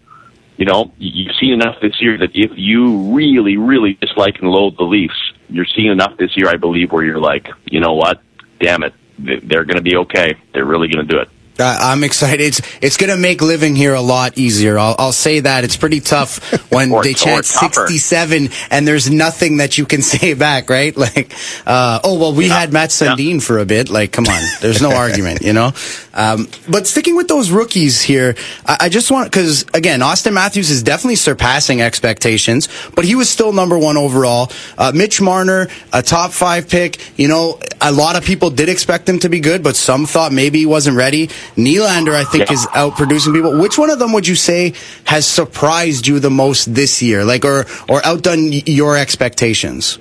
[0.58, 4.76] you know you've seen enough this year that if you really, really dislike and loathe
[4.76, 5.14] the Leafs,
[5.48, 8.20] you're seeing enough this year, I believe, where you're like, you know what,
[8.60, 11.28] damn it, They- they're going to be okay, they're really going to do it.
[11.58, 12.40] Uh, I'm excited.
[12.40, 14.78] It's it's going to make living here a lot easier.
[14.78, 15.64] I'll, I'll say that.
[15.64, 16.38] It's pretty tough
[16.72, 20.94] when Or- they chant 67 and there's nothing that you can say back, right?
[21.08, 21.32] Like,
[21.66, 23.88] uh, oh, well, we had Mats Sundin for a bit.
[23.88, 24.42] Like, come on.
[24.60, 25.72] There's no argument, you know?
[26.12, 28.34] Um, but sticking with those rookies here,
[28.66, 33.30] I, I just want, because again, Auston Matthews is definitely surpassing expectations, but he was
[33.30, 34.50] still number one overall.
[34.76, 36.98] Uh, Mitch Marner, a top five pick.
[37.18, 40.32] You know, a lot of people did expect him to be good, but some thought
[40.32, 41.30] maybe he wasn't ready.
[41.56, 43.58] Nylander, I think, is out producing people.
[43.58, 44.74] Which one of them would you say
[45.04, 49.98] has surprised you the most this year, like, or or outdone your expectations?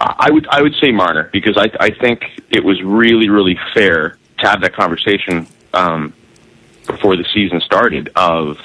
[0.00, 4.18] I would I would say Marner because I I think it was really really fair
[4.38, 6.12] to have that conversation um,
[6.86, 8.58] before the season started of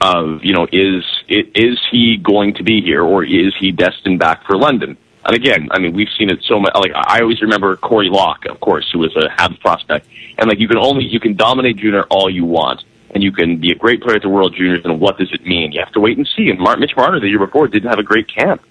[0.00, 4.44] of you know is is he going to be here or is he destined back
[4.46, 4.96] for London?
[5.26, 6.72] And again, I mean we've seen it so much.
[6.74, 10.06] Like I always remember Corey Locke, of course, who was a Habs prospect,
[10.38, 12.84] and like you can only you can dominate junior all you want.
[13.14, 15.46] And you can be a great player at the World Juniors, and what does it
[15.46, 15.72] mean?
[15.72, 16.50] You have to wait and see.
[16.50, 18.62] And Mar- Mitch Marner, the year before, didn't have a great camp.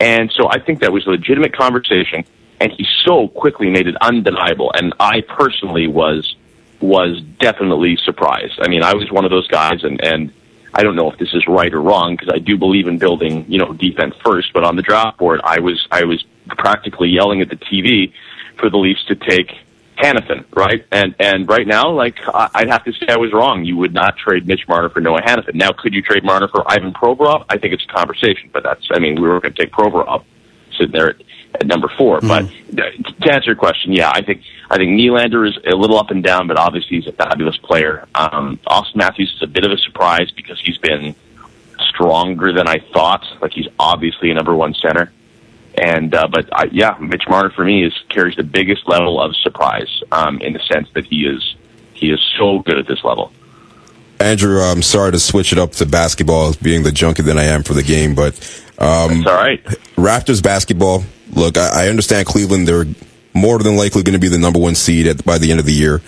[0.00, 2.24] And so I think that was a legitimate conversation,
[2.60, 4.72] and he so quickly made it undeniable.
[4.72, 6.34] And I personally was
[6.80, 8.58] was definitely surprised.
[8.60, 10.32] I mean, I was one of those guys, and and
[10.74, 13.44] I don't know if this is right or wrong because I do believe in building,
[13.48, 14.52] you know, defense first.
[14.52, 18.12] But on the draft board, I was I was practically yelling at the TV
[18.58, 19.52] for the Leafs to take
[19.98, 20.84] Hanifin, right?
[20.90, 23.64] And and right now, like I'd have to say, I was wrong.
[23.64, 25.54] You would not trade Mitch Marner for Noah Hanifin.
[25.54, 27.44] Now, could you trade Marner for Ivan Provorov?
[27.48, 30.24] I think it's a conversation, but that's I mean, we were going to take Provorov
[30.82, 31.16] sitting there at,
[31.54, 35.48] at number 4 But uh, to answer your question, yeah, I think I think Nylander
[35.48, 38.06] is a little up and down, but obviously he's a fabulous player.
[38.14, 41.14] Um, Auston Matthews is a bit of a surprise because he's been
[41.90, 43.24] stronger than I thought.
[43.40, 45.12] Like he's obviously a number one center.
[45.76, 49.34] And uh, but I, yeah, Mitch Marner for me is carries the biggest level of
[49.36, 51.56] surprise um, in the sense that he is
[51.94, 53.32] he is so good at this level.
[54.20, 57.64] Andrew, I'm sorry to switch it up to basketball, being the junkie that I am
[57.64, 58.34] for the game, but
[58.82, 59.64] um, That's all right.
[59.96, 61.04] Raptors basketball.
[61.30, 62.86] Look, I, I understand Cleveland; they're
[63.34, 65.66] more than likely going to be the number one seed at, by the end of
[65.66, 66.02] the year.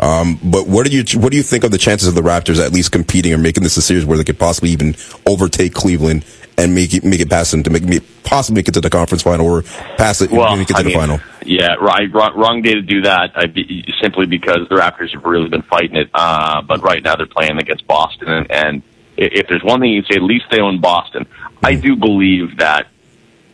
[0.00, 2.64] Um, but what do you what do you think of the chances of the Raptors
[2.64, 4.94] at least competing or making this a series where they could possibly even
[5.26, 6.24] overtake Cleveland
[6.56, 8.90] and make it make it past them to make me possibly make it to the
[8.90, 9.62] conference final or
[9.96, 11.20] pass it Well, and make it to I the mean, final?
[11.44, 12.12] Yeah, right.
[12.12, 13.32] Wrong, wrong day to do that.
[13.34, 16.10] I be, simply because the Raptors have really been fighting it.
[16.12, 18.82] Uh, but right now they're playing against Boston, and, and
[19.18, 21.26] if there's one thing you'd say, at least they own Boston.
[21.62, 22.88] I do believe that.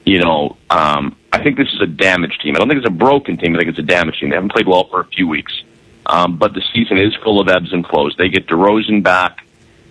[0.06, 2.54] You know, um, I think this is a damaged team.
[2.54, 3.54] I don't think it's a broken team.
[3.54, 4.28] I think it's a damaged team.
[4.28, 5.54] They haven't played well for a few weeks,
[6.04, 8.14] um, but the season is full of ebbs and flows.
[8.18, 9.46] They get DeRozan back.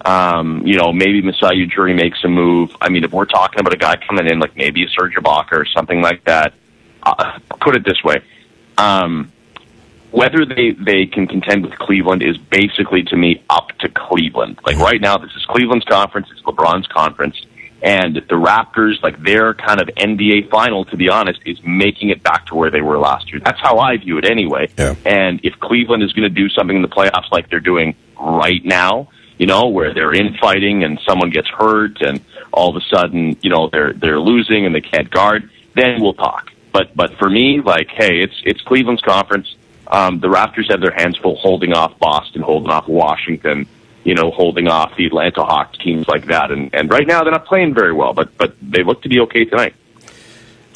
[0.05, 2.75] Um, you know, maybe Masai Ujiri makes a move.
[2.79, 5.53] I mean, if we're talking about a guy coming in like maybe a Serge Ibaka
[5.53, 6.53] or something like that,
[7.01, 8.21] uh, put it this way.
[8.77, 9.32] Um,
[10.13, 14.59] whether they, they can contend with Cleveland is basically to me up to Cleveland.
[14.63, 17.35] Like right now, this is Cleveland's conference, it's LeBron's conference,
[17.81, 22.21] and the Raptors, like their kind of NBA final, to be honest, is making it
[22.21, 23.41] back to where they were last year.
[23.43, 24.69] That's how I view it anyway.
[25.03, 28.63] And if Cleveland is going to do something in the playoffs like they're doing right
[28.63, 29.09] now,
[29.39, 32.21] you know, where they're infighting and someone gets hurt and
[32.53, 36.13] all of a sudden, you know, they're they're losing and they can't guard, then we'll
[36.13, 36.51] talk.
[36.71, 39.55] But but for me, like, hey, it's it's Cleveland's conference.
[39.93, 43.67] Um, the Raptors have their hands full holding off Boston, holding off Washington,
[44.03, 46.51] you know, holding off the Atlanta Hawks, teams like that.
[46.51, 49.19] And and right now they're not playing very well, but but they look to be
[49.21, 49.75] okay tonight.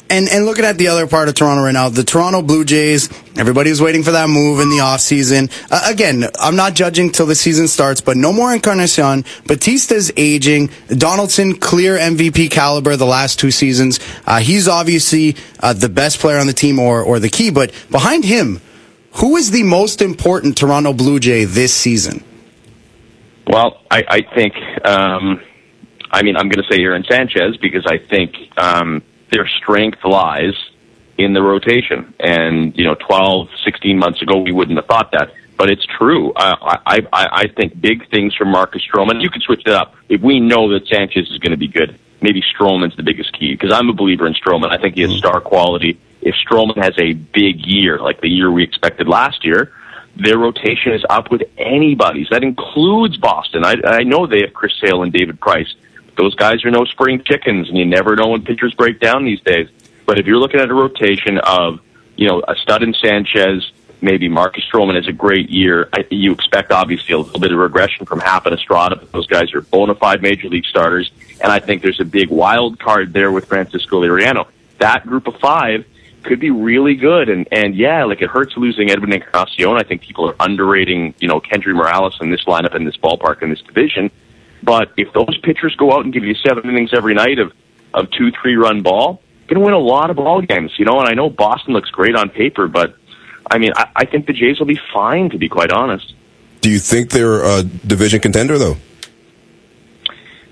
[0.08, 3.08] And and looking at the other part of Toronto right now, the Toronto Blue Jays,
[3.10, 5.50] everybody everybody's waiting for that move in the offseason.
[5.68, 9.24] Uh, again, I'm not judging till the season starts, but no more Encarnacion.
[9.46, 10.70] Bautista's aging.
[10.86, 13.98] Donaldson, clear MVP caliber the last two seasons.
[14.24, 17.72] Uh, he's obviously uh, the best player on the team or, or the key, but
[17.90, 18.60] behind him,
[19.18, 22.22] who is the most important Toronto Blue Jay this season?
[23.46, 24.54] Well, I, I think,
[24.84, 25.40] um,
[26.10, 30.54] I mean, I'm going to say Aaron Sanchez because I think um, their strength lies
[31.16, 32.14] in the rotation.
[32.20, 35.32] And, you know, 12, 16 months ago, we wouldn't have thought that.
[35.58, 36.32] But it's true.
[36.36, 39.20] I, I, I think big things from Marcus Stroman.
[39.20, 39.96] You can switch it up.
[40.08, 43.54] If we know that Sanchez is going to be good, maybe Stroman's the biggest key
[43.54, 44.70] because I'm a believer in Stroman.
[44.70, 45.18] I think he has mm-hmm.
[45.18, 45.98] star quality.
[46.22, 49.72] If Stroman has a big year, like the year we expected last year,
[50.16, 52.28] their rotation is up with anybody's.
[52.30, 53.64] That includes Boston.
[53.64, 55.74] I, I know they have Chris Sale and David Price.
[56.16, 59.40] Those guys are no spring chickens, and you never know when pitchers break down these
[59.40, 59.68] days.
[60.06, 61.80] But if you're looking at a rotation of,
[62.16, 63.70] you know, a stud in Sanchez,
[64.00, 67.58] maybe Marcus Stroman has a great year, I, you expect obviously a little bit of
[67.58, 71.50] regression from Happ and Estrada, but those guys are bona fide major league starters, and
[71.50, 74.46] I think there's a big wild card there with Francisco Liriano.
[74.78, 75.84] That group of five
[76.22, 77.28] could be really good.
[77.28, 79.76] And, and yeah, like it hurts losing Edwin Encarnacion.
[79.76, 83.42] I think people are underrating, you know, Kendry Morales in this lineup, in this ballpark,
[83.42, 84.10] in this division.
[84.62, 87.52] But if those pitchers go out and give you seven innings every night of,
[87.94, 91.08] of two, three run ball, to win a lot of ball games, you know, and
[91.08, 92.96] I know Boston looks great on paper, but
[93.50, 96.14] I mean, I, I think the Jays will be fine, to be quite honest.
[96.60, 98.76] Do you think they're a division contender, though?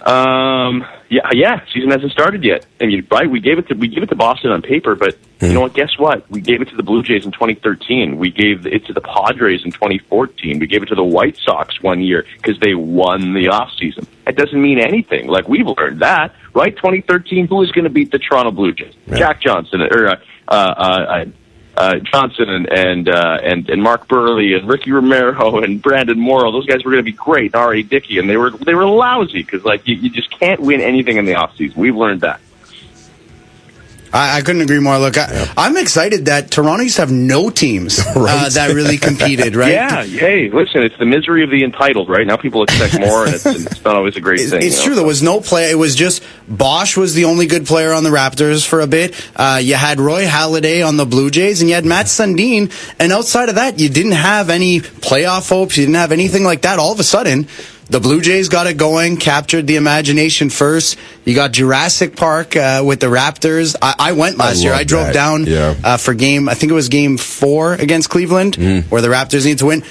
[0.06, 1.60] Um, yeah, yeah.
[1.72, 2.64] Season hasn't started yet.
[2.80, 3.28] I mean, right?
[3.28, 5.74] We gave it to we gave it to Boston on paper, but you know what?
[5.74, 6.30] Guess what?
[6.30, 8.16] We gave it to the Blue Jays in 2013.
[8.16, 10.60] We gave it to the Padres in 2014.
[10.60, 14.06] We gave it to the White Sox one year because they won the off season.
[14.24, 15.26] That doesn't mean anything.
[15.26, 16.74] Like we've learned that, right?
[16.76, 17.48] 2013.
[17.48, 18.94] Who is going to beat the Toronto Blue Jays?
[19.08, 20.16] Jack Johnson or uh,
[20.46, 21.24] uh, uh,
[21.76, 26.50] uh, Johnson and and, uh, and and Mark Buehrle and Ricky Romero and Brandon Morrow.
[26.52, 27.54] Those guys were going to be great.
[27.54, 27.82] R.A.
[27.82, 31.16] Dickey, and they were they were lousy because like you, you just can't win anything
[31.16, 31.80] in the off season.
[31.80, 32.40] We've learned that.
[34.12, 34.98] I, I couldn't agree more.
[34.98, 39.54] Look, I, I'm excited that Toronto used to have no teams uh, that really competed,
[39.56, 39.72] right?
[39.72, 40.04] Yeah.
[40.04, 42.26] Hey, listen, it's the misery of the entitled, right?
[42.26, 44.62] Now people expect more, and it's, it's not always a great It's, thing.
[44.62, 44.86] it's you know?
[44.86, 44.94] true.
[44.96, 45.70] There was no play.
[45.70, 49.14] It was just Bosh was the only good player on the Raptors for a bit.
[49.34, 52.72] Uh, you had Roy Halladay on the Blue Jays, and you had Mats Sundin.
[52.98, 55.76] And outside of that, you didn't have any playoff hopes.
[55.76, 56.78] You didn't have anything like that.
[56.78, 57.48] All of a sudden,
[57.88, 60.98] the Blue Jays got it going, captured the imagination first.
[61.24, 63.76] You got Jurassic Park uh, with the Raptors.
[63.80, 64.72] I, I went last year.
[64.72, 65.14] I drove that.
[65.14, 65.74] down Yeah.
[65.84, 66.48] uh, for game.
[66.48, 68.56] I think it was game four against Cleveland,
[68.88, 69.84] where the Raptors need to win.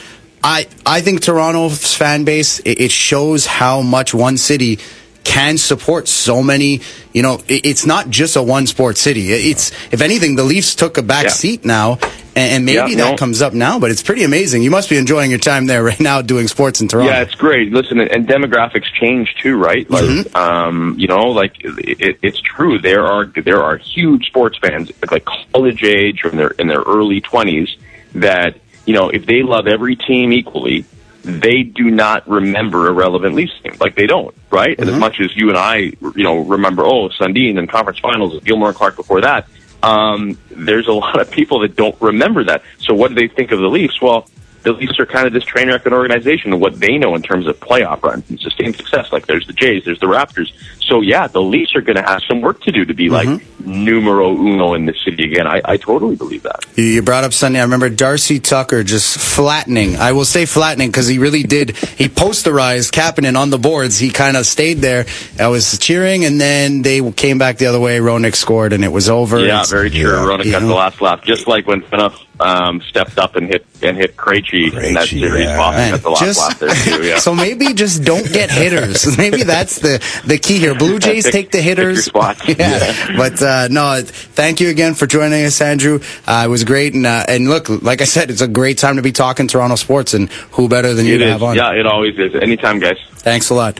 [0.43, 4.78] I I think Toronto's fan base it, it shows how much one city
[5.26, 6.80] can support so many.
[7.12, 9.32] You know, it's not just a one sport city.
[9.34, 11.30] It's if anything, the Leafs took a back Yeah.
[11.32, 11.98] seat now,
[12.36, 13.18] and, maybe Yeah, that no.
[13.18, 13.80] comes up now.
[13.80, 14.62] But it's pretty amazing.
[14.64, 17.12] You must be enjoying your time there right now doing sports in Toronto.
[17.12, 17.72] Yeah, it's great.
[17.74, 19.90] Listen, and demographics change too, right?
[19.90, 20.36] Like, Mm-hmm.
[20.38, 22.78] um, you know, like it, it's true.
[22.80, 26.82] There are there are huge sports fans, like college age or in their in their
[26.82, 27.76] early twenties,
[28.14, 30.86] that you know, if they love every team equally,
[31.26, 33.76] they do not remember a relevant Leafs team.
[33.80, 34.80] Like they don't, right?
[34.80, 38.42] And as much as you and I, you know, remember, oh, Sundin and conference finals,
[38.43, 39.47] Gilmour and Clark before that.
[39.82, 42.64] Um, there's a lot of people that don't remember that.
[42.80, 44.00] So what do they think of the Leafs?
[44.02, 44.30] Well,
[44.66, 47.21] the Leafs are kind of this train wreck an organization and what they know in
[47.21, 49.12] terms of playoff runs and sustained success.
[49.13, 50.51] Like there's the Jays, there's the Raptors.
[50.82, 53.28] So yeah, the Leafs are going to have some work to do to be like
[53.28, 53.83] mm-hmm.
[53.86, 55.47] numero uno in the city again.
[55.47, 56.66] I, I totally believe that.
[56.75, 57.59] You- brought up Sundin.
[57.59, 59.96] I remember Darcy Tucker just flattening.
[59.96, 61.78] I will say flattening because he really did.
[61.78, 64.00] He posterized Kapanen on the boards.
[64.00, 65.05] He kind of stayed there.
[65.39, 68.00] I was cheering, and then they came back the other way.
[68.00, 69.39] Roenick scored, and it was over.
[69.39, 70.00] Yeah, It's- very true.
[70.00, 70.70] Yeah, Roenick got know.
[70.70, 74.74] the last laugh, just like when Phaneuf um, stepped up and hit and hit Krejci
[74.83, 75.43] in that series.
[75.45, 75.57] yeah.
[75.57, 77.03] Boston Man, got the just- laugh there too.
[77.07, 77.17] Yeah.
[77.20, 79.17] so maybe just don't get hitters.
[79.17, 80.75] maybe that's the the key here.
[80.75, 82.05] Blue Jays Pick- take the pick your hitters.
[82.05, 82.41] spots.
[82.57, 83.16] Yeah.
[83.17, 85.99] But uh, no, thank you again for joining us, Andrew.
[86.28, 88.95] Uh, it was great, and uh, and look, like I said, it's a great time
[88.97, 91.32] to be talking Toronto sports, and who better than you It to is.
[91.32, 91.55] have on?
[91.55, 92.33] Yeah, it always is.
[92.36, 92.97] Anytime, guys.
[93.17, 93.79] Thanks a lot.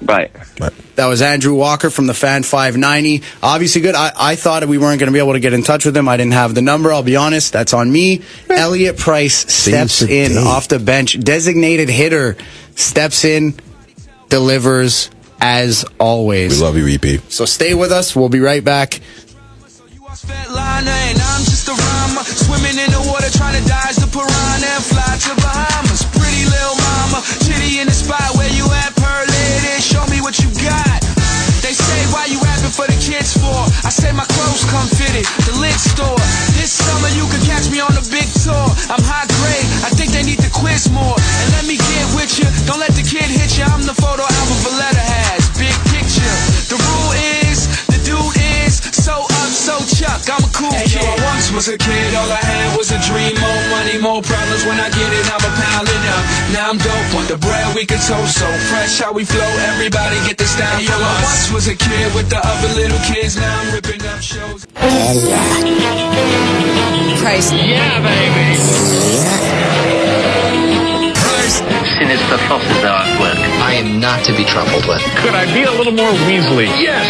[0.00, 0.30] Bye.
[0.94, 3.22] That was Andrew Walker from the Fan 590.
[3.42, 3.94] Obviously good.
[3.94, 6.08] I, I thought we weren't going to be able to get in touch with him.
[6.08, 6.92] I didn't have the number.
[6.92, 7.52] I'll be honest.
[7.52, 8.22] That's on me.
[8.48, 10.38] Elliott Price steps in day.
[10.38, 11.18] off the bench.
[11.18, 12.36] Designated hitter
[12.74, 13.54] steps in,
[14.28, 15.10] delivers
[15.40, 16.58] as always.
[16.58, 17.20] We love you, EP.
[17.28, 18.14] So stay with us.
[18.14, 19.00] We'll be right back.
[20.50, 20.98] Liner,
[33.88, 36.20] I say my clothes come fitted, the lid store.
[36.60, 38.68] This summer you can catch me on a big tour.
[38.92, 41.16] I'm high grade, I think they need to quiz more.
[41.16, 43.64] And let me get with you, don't let the kid hit you.
[43.64, 46.36] I'm the photo album Valletta has, big picture.
[46.68, 47.12] The rule
[47.48, 50.20] is, the dude is so up, so chuck.
[50.28, 51.00] I'm a cool kid.
[51.00, 53.37] I once was a kid, all I had was a dream.
[53.68, 54.64] More money, more problems.
[54.64, 56.24] When I get it, I'm a piling up.
[56.52, 58.38] Now I'm dope on the bread we can toast.
[58.38, 61.02] So fresh how we flow, everybody get this down from us.
[61.02, 63.36] I once was a kid with the other little kids.
[63.36, 64.64] Now I'm ripping up shows.
[67.20, 67.52] Price.
[67.52, 68.48] Yeah, baby.
[71.98, 73.38] Sinister forces are at work.
[73.62, 75.02] I am not to be trifled with.
[75.18, 76.70] Could I be a little more Weasley?
[76.78, 77.04] Yes.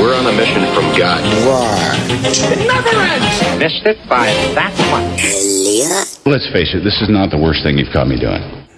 [0.00, 1.20] We're on a mission from God.
[1.24, 3.58] It never ends.
[3.58, 5.20] Missed it by that much.
[6.26, 8.69] Let's face it, this is not the worst thing you've caught me doing.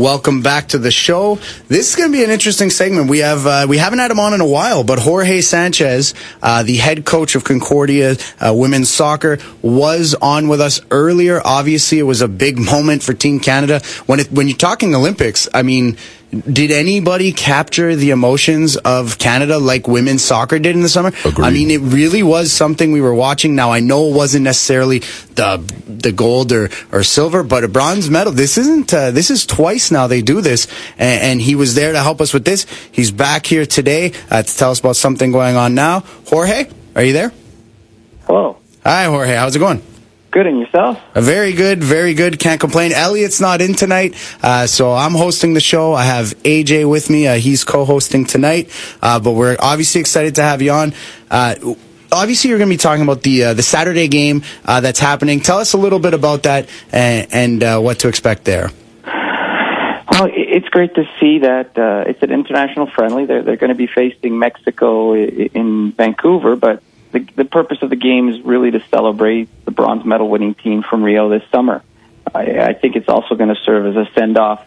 [0.00, 1.34] Welcome back to the show.
[1.68, 3.10] This is going to be an interesting segment.
[3.10, 6.62] We have uh, we haven't had him on in a while, but Jorge Sanchez, uh,
[6.62, 11.42] the head coach of Concordia uh, women's soccer, was on with us earlier.
[11.44, 13.82] Obviously, it was a big moment for Team Canada.
[14.06, 15.98] When it, when you're talking Olympics, I mean,
[16.30, 21.12] did anybody capture the emotions of Canada like women's soccer did in the summer?
[21.38, 23.56] I mean, it really was something we were watching.
[23.56, 25.00] Now, I know it wasn't necessarily
[25.34, 25.58] the
[25.88, 28.32] the gold or, or silver, but a bronze medal.
[28.32, 28.94] This isn't.
[28.94, 32.20] Uh, this is twice now they do this, and, and he was there to help
[32.20, 32.64] us with this.
[32.92, 36.00] He's back here today uh, to tell us about something going on now.
[36.26, 37.32] Jorge, are you there?
[38.26, 38.56] Hello.
[38.84, 39.34] Hi, Jorge.
[39.34, 39.82] How's it going?
[40.30, 41.00] Good, and yourself?
[41.12, 42.38] Uh, very good, very good.
[42.38, 42.92] Can't complain.
[42.92, 45.92] Elliott's not in tonight, uh, so I'm hosting the show.
[45.92, 47.26] I have AJ with me.
[47.26, 48.70] Uh, he's co-hosting tonight,
[49.02, 50.94] uh, but we're obviously excited to have you on.
[51.28, 51.56] Uh,
[52.12, 55.40] obviously, you're going to be talking about the uh, the Saturday game uh, that's happening.
[55.40, 58.70] Tell us a little bit about that and, and uh, what to expect there.
[59.04, 63.26] Well, it's great to see that uh, it's an international friendly.
[63.26, 67.96] They're they're going to be facing Mexico in Vancouver, but the the purpose of the
[67.96, 71.82] game is really to celebrate the bronze medal winning team from Rio this summer.
[72.34, 74.64] I, I think it's also going to serve as a send off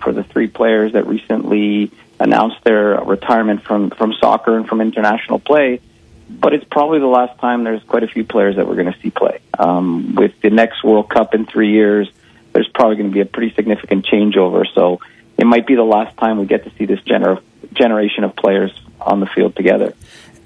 [0.00, 5.38] for the three players that recently announced their retirement from from soccer and from international
[5.38, 5.80] play.
[6.28, 9.00] But it's probably the last time there's quite a few players that we're going to
[9.00, 9.40] see play.
[9.58, 12.08] Um, with the next World Cup in three years,
[12.52, 14.64] there's probably going to be a pretty significant changeover.
[14.72, 15.00] So
[15.36, 17.42] it might be the last time we get to see this gener-
[17.72, 19.94] generation of players on the field together.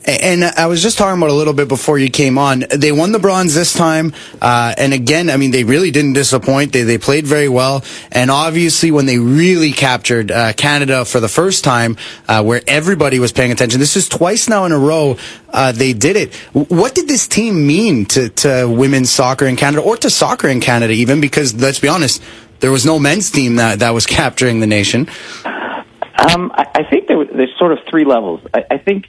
[0.07, 2.65] And I was just talking about a little bit before you came on.
[2.71, 4.13] They won the bronze this time,
[4.43, 6.73] uh, and again, I mean, they really didn't disappoint.
[6.73, 7.83] They they played very well,
[8.13, 11.97] and obviously, when they really captured uh, Canada for the first time,
[12.29, 15.17] uh, where everybody was paying attention, this is twice now in a row
[15.55, 16.35] uh, they did it.
[16.53, 20.61] What did this team mean to to women's soccer in Canada, or to soccer in
[20.61, 21.23] Canada, even?
[21.23, 22.23] Because let's be honest,
[22.61, 25.09] there was no men's team that that was capturing the nation.
[25.47, 28.41] Um, I, I think there, there's sort of three levels.
[28.53, 29.07] I, I think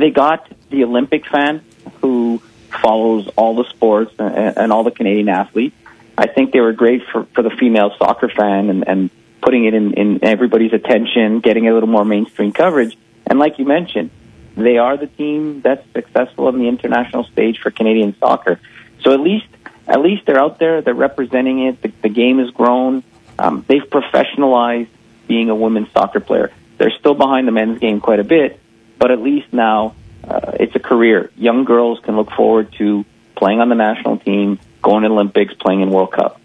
[0.00, 1.62] they got the Olympic fan
[2.00, 2.42] who
[2.82, 5.76] follows all the sports and, and all the Canadian athletes.
[6.16, 9.10] I think they were great for, for the female soccer fan and, and
[9.40, 12.96] putting it in, in everybody's attention, getting a little more mainstream coverage.
[13.26, 14.10] And like you mentioned,
[14.56, 18.60] they are the team that's successful on the international stage for Canadian soccer.
[19.02, 19.46] So at least,
[19.86, 20.82] at least they're out there.
[20.82, 21.80] They're representing it.
[21.80, 23.04] The, the game has grown.
[23.38, 24.88] Um, they've professionalized
[25.28, 26.50] being a women's soccer player.
[26.78, 28.58] They're still behind the men's game quite a bit,
[28.98, 29.94] but at least now
[30.24, 31.30] uh, it's a career.
[31.36, 33.04] Young girls can look forward to
[33.36, 36.40] playing on the national team, going to Olympics, playing in World Cup.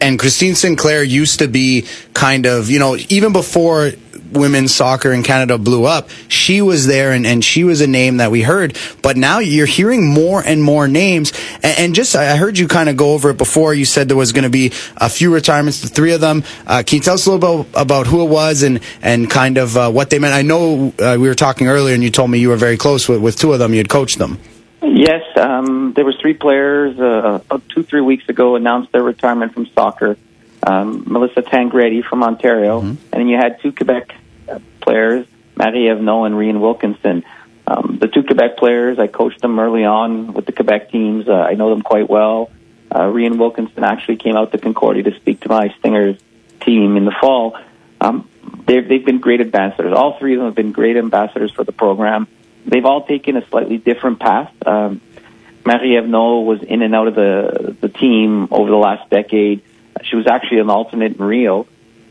[0.00, 3.92] And Christine Sinclair used to be kind of, you know, even before
[4.32, 8.18] women's soccer in Canada blew up, she was there and, and she was a name
[8.18, 8.76] that we heard.
[9.02, 11.32] But now you're hearing more and more names.
[11.62, 13.74] And, and just, I heard you kind of go over it before.
[13.74, 16.44] You said there was going to be a few retirements, the three of them.
[16.66, 19.58] Uh, can you tell us a little bit about who it was and, and kind
[19.58, 20.34] of uh, what they meant?
[20.34, 23.08] I know uh, we were talking earlier and you told me you were very close
[23.08, 23.72] with, with two of them.
[23.72, 24.38] You had coached them.
[24.82, 29.52] Yes, um, there was three players uh, about two, three weeks ago announced their retirement
[29.52, 30.16] from soccer.
[30.62, 34.14] Um, Melissa Tancredi from Ontario, and then you had two Quebec
[34.80, 35.26] players,
[35.56, 37.24] Marie-Ève Nault and Rhian Wilkinson.
[37.66, 41.28] Um, the two Quebec players, I coached them early on with the Quebec teams.
[41.28, 42.50] Uh, I know them quite well.
[42.90, 46.18] Uh, Rhian Wilkinson actually came out to Concordia to speak to my Stingers
[46.60, 47.58] team in the fall.
[48.00, 48.28] Um,
[48.66, 49.92] they've, they've been great ambassadors.
[49.92, 52.26] All three of them have been great ambassadors for the program.
[52.68, 54.52] They've all taken a slightly different path.
[54.66, 55.00] Um,
[55.64, 59.62] Marie-Ève Nault was in and out of the the team over the last decade.
[60.02, 61.66] She was actually an alternate in Rio,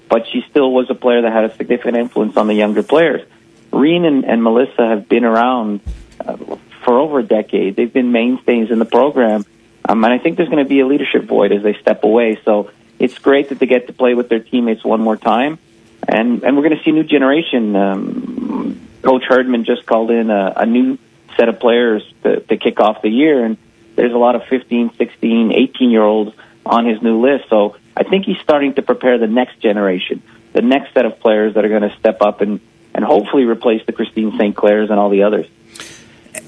[0.09, 3.27] but she still was a player that had a significant influence on the younger players.
[3.71, 5.81] Rhian and, and Melissa have been around
[6.25, 6.37] uh,
[6.83, 7.75] for over a decade.
[7.75, 9.45] They've been mainstays in the program,
[9.87, 12.39] um, and I think there's going to be a leadership void as they step away.
[12.43, 15.59] So it's great that they get to play with their teammates one more time,
[16.07, 17.75] and and we're going to see a new generation.
[17.75, 20.97] Um, Coach Herdman just called in a, a new
[21.35, 23.57] set of players to, to kick off the year, and
[23.95, 27.49] there's a lot of 15, 16, 18 year olds on his new list.
[27.49, 30.21] So I think he's starting to prepare the next generation,
[30.53, 32.59] the next set of players that are going to step up and,
[32.93, 35.47] and hopefully replace the Christine Sinclairs and all the others.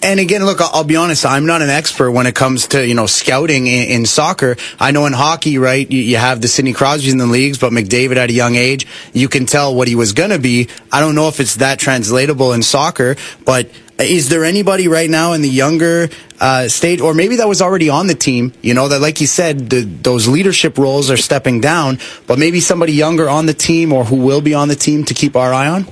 [0.02, 1.26] And again, look, I'll be honest.
[1.26, 4.56] I'm not an expert when it comes to you know scouting in, in soccer.
[4.80, 5.90] I know in hockey, right?
[5.90, 8.88] You, you, have the Sidney Crosby's in the leagues, but McDavid at a young age,
[9.14, 10.70] you can tell what he was going to be.
[10.92, 15.34] I don't know if it's that translatable in soccer, but is there anybody right now
[15.34, 16.10] in the younger
[16.40, 18.54] uh, state, or maybe that was already on the team?
[18.62, 22.60] You know that, like you said, the, those leadership roles are stepping down, but maybe
[22.60, 25.54] somebody younger on the team or who will be on the team to keep our
[25.54, 25.88] eye on.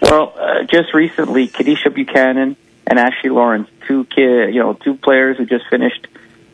[0.00, 2.56] Well, uh, just recently, Kadeisha Buchanan
[2.86, 6.06] and Ashley Lawrence, two kid, you know, two players who just finished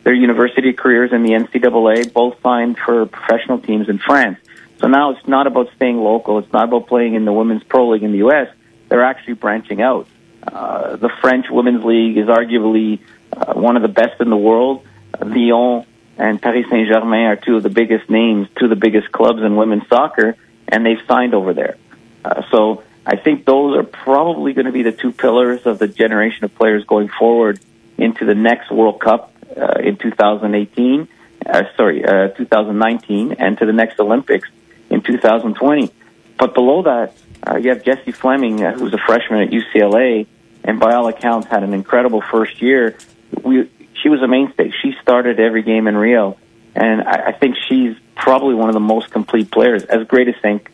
[0.03, 4.37] their university careers in the NCAA, both signed for professional teams in France.
[4.79, 6.39] So now it's not about staying local.
[6.39, 8.47] It's not about playing in the women's pro league in the U.S.
[8.89, 10.07] They're actually branching out.
[10.41, 12.99] Uh, the French women's league is arguably
[13.31, 14.83] uh, one of the best in the world.
[15.23, 15.85] Lyon
[16.17, 19.41] and Paris Saint Germain are two of the biggest names, two of the biggest clubs
[19.43, 20.35] in women's soccer,
[20.67, 21.77] and they've signed over there.
[22.25, 25.87] Uh, so I think those are probably going to be the two pillars of the
[25.87, 27.59] generation of players going forward
[27.97, 31.07] into the next World Cup uh, in 2018,
[31.45, 34.47] uh, sorry, uh, 2019, and to the next Olympics
[34.89, 35.91] in 2020.
[36.37, 37.13] But below that,
[37.45, 40.27] uh, you have Jessie Fleming, uh, who's a freshman at UCLA,
[40.63, 42.97] and by all accounts had an incredible first year.
[43.43, 43.69] We,
[44.01, 44.71] she was a mainstay.
[44.81, 46.37] She started every game in Rio,
[46.75, 49.83] and I, I think she's probably one of the most complete players.
[49.83, 50.67] As great as Saint,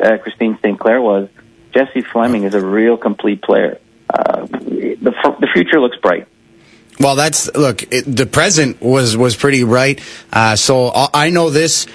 [0.00, 1.28] uh, Christine Sinclair was,
[1.72, 3.78] Jessie Fleming is a real complete player.
[4.12, 6.28] Uh, the the future looks bright.
[7.00, 7.82] Well, that's look.
[7.92, 10.00] It, the present was was pretty bright.
[10.32, 11.86] Uh, so I know this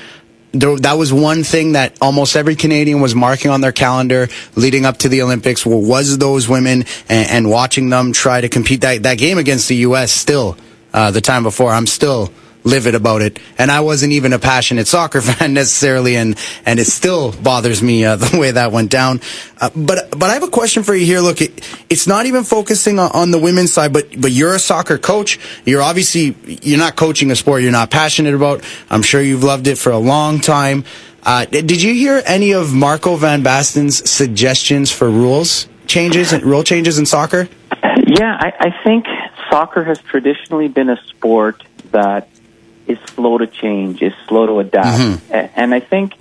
[0.54, 4.98] that was one thing that almost every Canadian was marking on their calendar leading up
[4.98, 9.18] to the Olympics was those women and, and watching them try to compete that, that
[9.18, 10.12] game against the U.S.
[10.12, 10.58] still
[10.94, 11.72] uh, the time before.
[11.72, 12.32] I'm still
[12.68, 13.40] livid about it.
[13.58, 18.06] And I wasn't even a passionate soccer fan necessarily, and and it still bothers me
[18.06, 19.22] uh, the way that went down.
[19.60, 21.20] Uh, but but I have a question for you here.
[21.20, 24.60] Look, it, it's not even focusing on, on, the women's side, but but you're a
[24.60, 25.40] soccer coach.
[25.66, 28.64] You're obviously you're not coaching a sport you're not passionate about.
[28.90, 30.84] I'm sure you've loved it for a long time.
[31.24, 36.64] Uh, did you hear any of Marco Van Basten's suggestions for rules changes and rule
[36.64, 37.50] changes in soccer?
[38.06, 39.06] Yeah, I, I think
[39.50, 42.30] soccer has traditionally been a sport that
[42.88, 45.00] is slow to change, is slow to adapt.
[45.00, 45.48] Mm-hmm.
[45.56, 46.14] And I think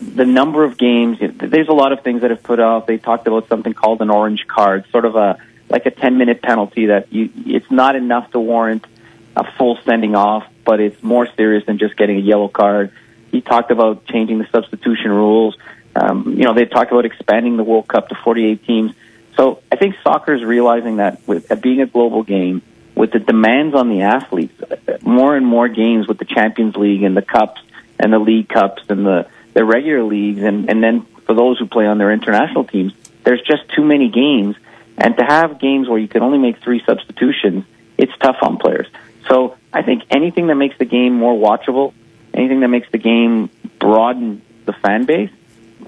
[0.00, 2.86] the number of games, there's a lot of things that have put out.
[2.86, 5.38] They talked about something called an orange card, sort of a
[5.68, 8.86] like a 10 minute penalty that you, it's not enough to warrant
[9.34, 12.92] a full sending off, but it's more serious than just getting a yellow card.
[13.30, 15.56] He talked about changing the substitution rules.
[15.96, 18.92] Um, you know, they talked about expanding the World Cup to 48 teams.
[19.36, 22.60] So I think soccer is realizing that with uh, being a global game,
[23.02, 27.02] with the demands on the athletes, uh, more and more games with the Champions League
[27.02, 27.60] and the cups
[27.98, 31.66] and the league cups and the, the regular leagues, and, and then for those who
[31.66, 32.92] play on their international teams,
[33.24, 34.54] there's just too many games.
[34.96, 37.64] And to have games where you can only make three substitutions,
[37.98, 38.86] it's tough on players.
[39.28, 41.94] So I think anything that makes the game more watchable,
[42.32, 43.50] anything that makes the game
[43.80, 45.32] broaden the fan base,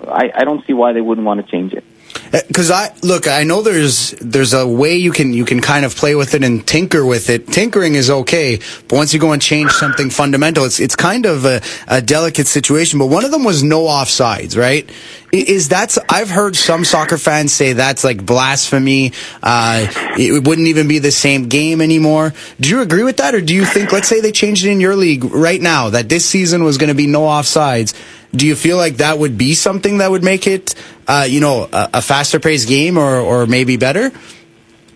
[0.03, 1.85] I, I don't see why they wouldn't want to change it.
[2.35, 5.95] Because I look, I know there's there's a way you can you can kind of
[5.95, 7.47] play with it and tinker with it.
[7.47, 8.59] Tinkering is okay,
[8.89, 12.49] but once you go and change something fundamental, it's it's kind of a, a delicate
[12.49, 12.99] situation.
[12.99, 14.91] But one of them was no offsides, right?
[15.31, 19.13] Is that's I've heard some soccer fans say that's like blasphemy.
[19.41, 19.87] Uh,
[20.19, 22.35] it wouldn't even be the same game anymore.
[22.59, 24.81] Do you agree with that, or do you think, let's say they changed it in
[24.81, 27.95] your league right now that this season was going to be no offsides?
[28.35, 30.75] Do you feel like that would be something that would make it,
[31.07, 34.07] uh, you know, a, a faster paced game or, or maybe better?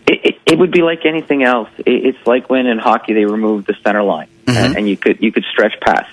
[0.06, 1.68] It, it, It would be like anything else.
[1.78, 5.22] It- It's like when in hockey they removed the center line and, and you could
[5.22, 6.10] you could stretch past.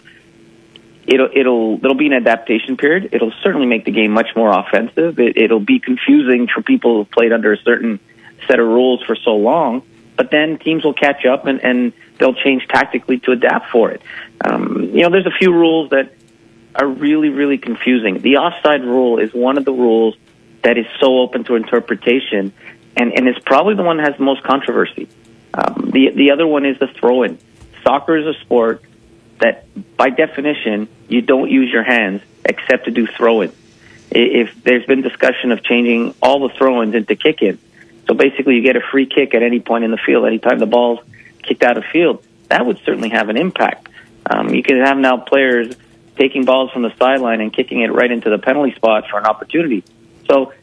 [1.07, 3.09] It'll it'll there'll be an adaptation period.
[3.13, 5.19] It'll certainly make the game much more offensive.
[5.19, 7.99] It, it'll be confusing for people who've played under a certain
[8.47, 9.83] set of rules for so long.
[10.17, 14.01] But then teams will catch up and, and they'll change tactically to adapt for it.
[14.43, 16.13] Um, you know, there's a few rules that
[16.75, 18.19] are really really confusing.
[18.19, 20.15] The offside rule is one of the rules
[20.63, 22.53] that is so open to interpretation,
[22.95, 25.07] and and is probably the one that has the most controversy.
[25.53, 27.37] Um, the the other one is the throw-in.
[27.83, 28.81] Soccer is a sport
[29.39, 29.65] that,
[29.95, 33.51] by definition, you don't use your hands except to do throw-in.
[34.11, 37.59] If there's been discussion of changing all the throw-ins into kick-in,
[38.07, 40.65] so basically you get a free kick at any point in the field, anytime the
[40.65, 40.99] ball's
[41.43, 43.89] kicked out of field, that would certainly have an impact.
[44.25, 45.75] Um, you can have now players
[46.17, 49.25] taking balls from the sideline and kicking it right into the penalty spot for an
[49.25, 49.83] opportunity.
[50.29, 50.53] So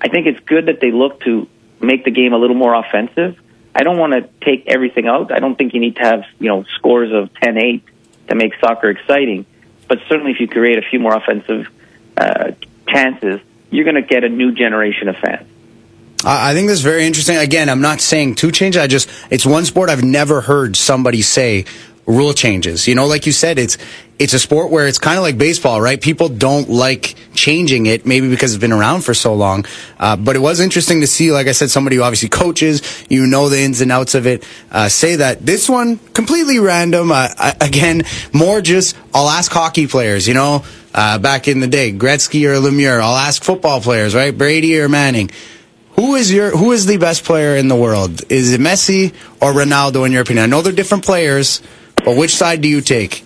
[0.00, 1.48] I think it's good that they look to
[1.80, 3.38] make the game a little more offensive.
[3.74, 5.32] I don't want to take everything out.
[5.32, 7.82] I don't think you need to have, you know, scores of 10-8
[8.28, 9.46] to make soccer exciting.
[9.88, 11.68] But certainly if you create a few more offensive
[12.16, 12.52] uh,
[12.88, 13.40] chances,
[13.70, 15.48] you're going to get a new generation of fans.
[16.24, 17.36] I think this is very interesting.
[17.36, 18.76] Again, I'm not saying to change.
[18.76, 21.64] I just it's one sport I've never heard somebody say
[22.06, 22.86] rule changes.
[22.86, 23.78] You know, like you said, it's
[24.18, 26.00] it's a sport where it's kind of like baseball, right?
[26.00, 29.64] People don't like changing it, maybe because it's been around for so long.
[29.98, 33.26] Uh, but it was interesting to see, like I said, somebody who obviously coaches, you
[33.26, 37.10] know the ins and outs of it, uh, say that this one completely random.
[37.10, 37.28] Uh,
[37.60, 38.02] again,
[38.32, 40.64] more just I'll ask hockey players, you know.
[40.94, 43.00] Uh, back in the day, Gretzky or Lemieux.
[43.00, 44.36] I'll ask football players, right?
[44.36, 45.30] Brady or Manning.
[45.96, 48.30] Who is your who is the best player in the world?
[48.30, 50.44] Is it Messi or Ronaldo in your opinion?
[50.44, 51.62] I know they're different players,
[51.96, 53.24] but which side do you take?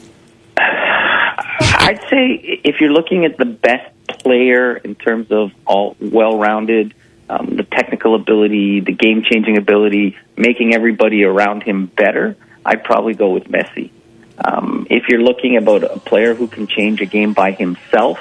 [1.60, 6.94] I'd say if you're looking at the best player in terms of all well-rounded,
[7.28, 13.30] um, the technical ability, the game-changing ability, making everybody around him better, I'd probably go
[13.30, 13.90] with Messi.
[14.38, 18.18] Um, if you're looking about a player who can change a game by himself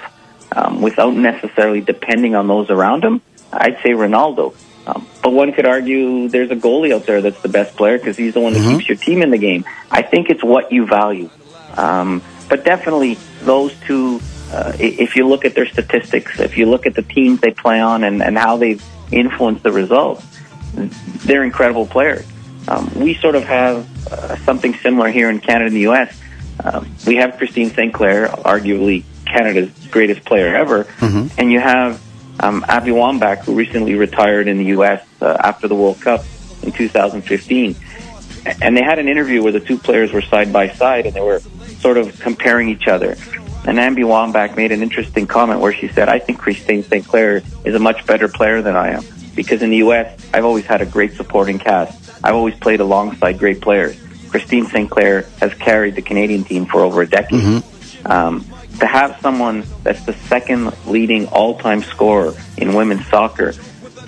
[0.52, 3.22] um, without necessarily depending on those around him,
[3.52, 4.56] I'd say Ronaldo.
[4.88, 8.16] Um, but one could argue there's a goalie out there that's the best player because
[8.16, 9.66] he's the one that keeps your team in the game.
[9.90, 11.30] I think it's what you value.
[11.76, 16.86] Um, but definitely those two, uh, if you look at their statistics, if you look
[16.86, 20.26] at the teams they play on and, and how they've influenced the results,
[21.26, 22.26] they're incredible players.
[22.68, 26.20] Um, we sort of have uh, something similar here in Canada and the U.S.
[26.64, 30.88] Um, we have Christine Sinclair, arguably Canada's greatest player ever,
[31.38, 32.02] and you have
[32.40, 35.06] um, Abby Wambach, who recently retired in the U.S.
[35.22, 36.24] Uh, after the World Cup
[36.64, 37.76] in 2015.
[38.62, 41.22] And they had an interview where the two players were side by side, and they
[41.22, 41.42] were
[41.86, 43.16] sort of comparing each other.
[43.68, 47.76] And Abby Wambach made an interesting comment where she said, "I think Christine Sinclair is
[47.76, 49.04] a much better player than I am
[49.36, 50.08] because in the U.S.
[50.34, 51.94] I've always had a great supporting cast.
[52.24, 53.96] I've always played alongside great players.
[54.30, 57.64] Christine Sinclair has carried the Canadian team for over a decade.
[58.08, 58.44] Um,
[58.80, 63.54] to have someone that's the second leading all-time scorer in women's soccer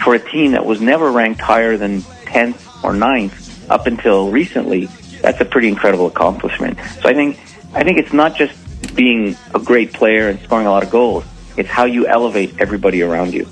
[0.04, 4.88] for a team that was never ranked higher than 10th or 9th up until recently,
[5.22, 6.78] that's a pretty incredible accomplishment.
[7.02, 7.40] So I think
[7.73, 8.56] I think it's not just
[8.95, 11.26] being a great player and scoring a lot of goals.
[11.57, 13.48] It's how you elevate everybody around you.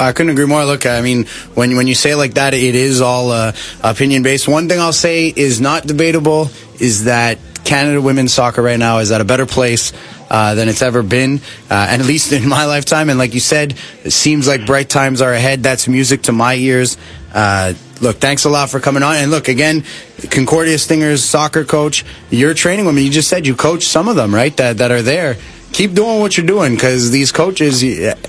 [0.00, 0.64] I couldn't agree more.
[0.64, 4.48] Look, I mean, when when you say like that, it is all uh, opinion based.
[4.48, 6.48] One thing I'll say is not debatable
[6.80, 9.92] is that Canada women's soccer right now is at a better place
[10.34, 11.40] uh, than it's ever been,
[11.70, 13.08] uh, and at least in my lifetime.
[13.08, 15.62] And like you said, it seems like bright times are ahead.
[15.62, 16.96] That's music to my ears.
[17.32, 19.14] Uh, look, thanks a lot for coming on.
[19.14, 19.84] And look, again,
[20.32, 23.04] Concordia Stingers soccer coach, you're training women.
[23.04, 24.56] You just said you coach some of them, right?
[24.56, 25.36] That that are there.
[25.72, 27.84] Keep doing what you're doing because these coaches,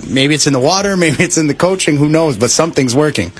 [0.08, 2.36] maybe it's in the water, maybe it's in the coaching, who knows?
[2.36, 3.32] But something's working.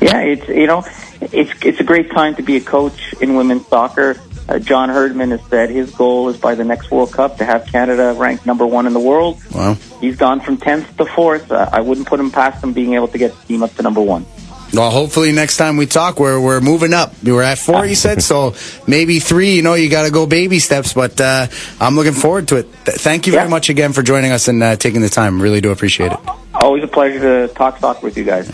[0.00, 0.84] Yeah, it's you know,
[1.20, 4.18] it's it's a great time to be a coach in women's soccer.
[4.48, 7.66] Uh, John Herdman has said his goal is by the next World Cup to have
[7.66, 9.40] Canada ranked number one in the world.
[9.54, 9.74] Wow.
[10.00, 11.50] He's gone from tenth to fourth.
[11.50, 13.82] Uh, I wouldn't put him past him being able to get the team up to
[13.82, 14.26] number one.
[14.74, 17.12] Well, hopefully next time we talk, we're we're moving up.
[17.22, 18.54] We were at four, you said, so
[18.86, 19.54] maybe three.
[19.54, 21.48] You know, you got to go baby steps, but uh,
[21.78, 22.68] I'm looking forward to it.
[22.86, 25.42] Th- thank you very much again for joining us and uh, taking the time.
[25.42, 26.18] Really do appreciate it.
[26.54, 28.50] Always a pleasure to talk soccer with you guys.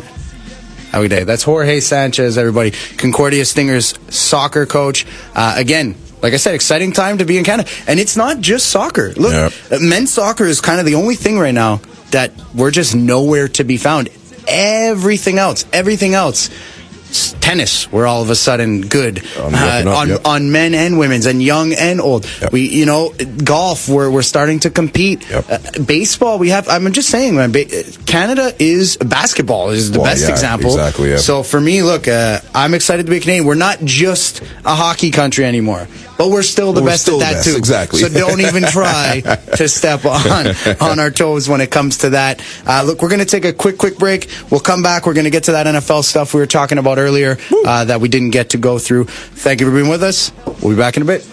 [0.93, 1.27] A good.
[1.27, 2.73] That's Jorge Sanchez, everybody.
[2.97, 5.07] Concordia Stingers soccer coach.
[5.35, 7.69] Uh, again, like I said, exciting time to be in Canada.
[7.87, 9.13] And it's not just soccer.
[9.13, 12.95] Look, uh, men's soccer is kind of the only thing right now that we're just
[12.95, 14.09] nowhere to be found.
[14.49, 16.49] Everything else, everything else
[17.41, 20.27] tennis, we're all of a sudden good On up Uh, on, yep.
[20.27, 22.27] on men and women's, and young and old.
[22.53, 23.15] We, you know,
[23.45, 25.25] golf, we're we're starting to compete.
[25.33, 26.69] Uh, baseball, we have.
[26.69, 27.53] I'm just saying, man.
[27.53, 27.67] Ba-
[28.07, 30.71] Canada is basketball is the Well, best yeah, example.
[30.71, 31.17] exactly, yeah.
[31.19, 33.45] So for me, look, uh, I'm excited to be Canadian.
[33.47, 35.87] We're not just a hockey country anymore,
[36.19, 37.57] but we're still the We're best still at that best, too.
[37.57, 38.01] exactly.
[38.01, 39.21] So don't even try
[39.57, 40.49] to step on
[40.81, 42.43] on our toes when it comes to that.
[42.67, 44.29] Uh, look, we're going to take a quick, quick break.
[44.51, 45.07] We'll come back.
[45.07, 48.01] We're going to get to that NFL stuff we were talking about earlier uh, that
[48.01, 49.05] we didn't get to go through.
[49.07, 50.33] Thank you for being with us.
[50.61, 51.25] We'll be back in a bit.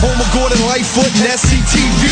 [0.00, 2.02] Home of Gordon Lightfoot and SCTV.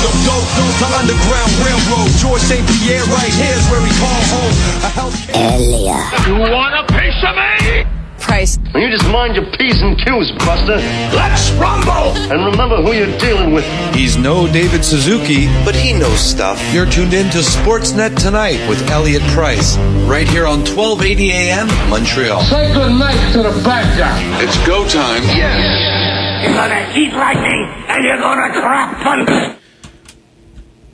[0.00, 0.48] The dope,
[0.80, 2.10] the Underground Railroad.
[2.18, 2.64] George St.
[2.66, 4.54] Pierre right here's where we call home.
[4.82, 7.97] A health- You want a piece of me?
[8.28, 8.58] Price.
[8.74, 10.76] You just mind your P's and Q's, Buster.
[11.16, 12.12] Let's rumble!
[12.30, 13.64] And remember who you're dealing with.
[13.94, 16.62] He's no David Suzuki, but he knows stuff.
[16.72, 22.42] You're tuned in to Sportsnet tonight with Elliott Price, right here on 1280 AM Montreal.
[22.42, 24.44] Say good night to the bad guy.
[24.44, 25.22] It's go time.
[25.34, 26.44] Yes.
[26.44, 29.57] You're gonna eat like me, and you're gonna crap thunder.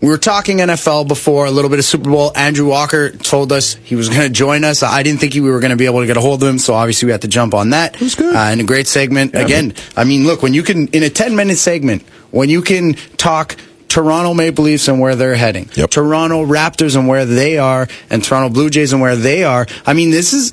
[0.04, 2.30] We were talking NFL before, a little bit of Super Bowl.
[2.36, 4.82] Andrew Walker told us he was going to join us.
[4.82, 6.58] I didn't think we were going to be able to get a hold of him,
[6.58, 7.94] so obviously we had to jump on that.
[7.94, 8.36] It was good.
[8.36, 9.34] Uh, in a great segment.
[9.34, 12.02] Again, I mean, look, when you can, in a 10 minute segment,
[12.32, 13.56] when you can talk
[13.88, 18.52] Toronto Maple Leafs and where they're heading, Toronto Raptors and where they are, and Toronto
[18.52, 20.52] Blue Jays and where they are, I mean, this is.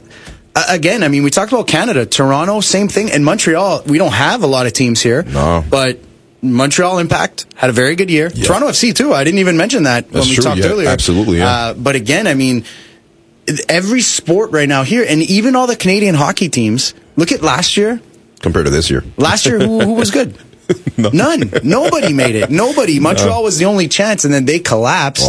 [0.69, 3.83] Again, I mean, we talked about Canada, Toronto, same thing, and Montreal.
[3.85, 5.63] We don't have a lot of teams here, no.
[5.69, 5.99] but
[6.41, 8.29] Montreal Impact had a very good year.
[8.29, 9.13] Toronto FC too.
[9.13, 10.89] I didn't even mention that That's when we true, talked yeah, earlier.
[10.89, 11.49] absolutely, yeah.
[11.49, 12.65] Uh, but again, I mean,
[13.69, 16.93] every sport right now here, and even all the Canadian hockey teams.
[17.15, 17.99] Look at last year.
[18.39, 19.03] Compared to this year.
[19.17, 20.35] Last year, who, who was good?
[20.97, 21.51] None.
[21.63, 22.49] Nobody made it.
[22.49, 22.99] Nobody.
[22.99, 25.27] Montreal was the only chance, and then they collapsed.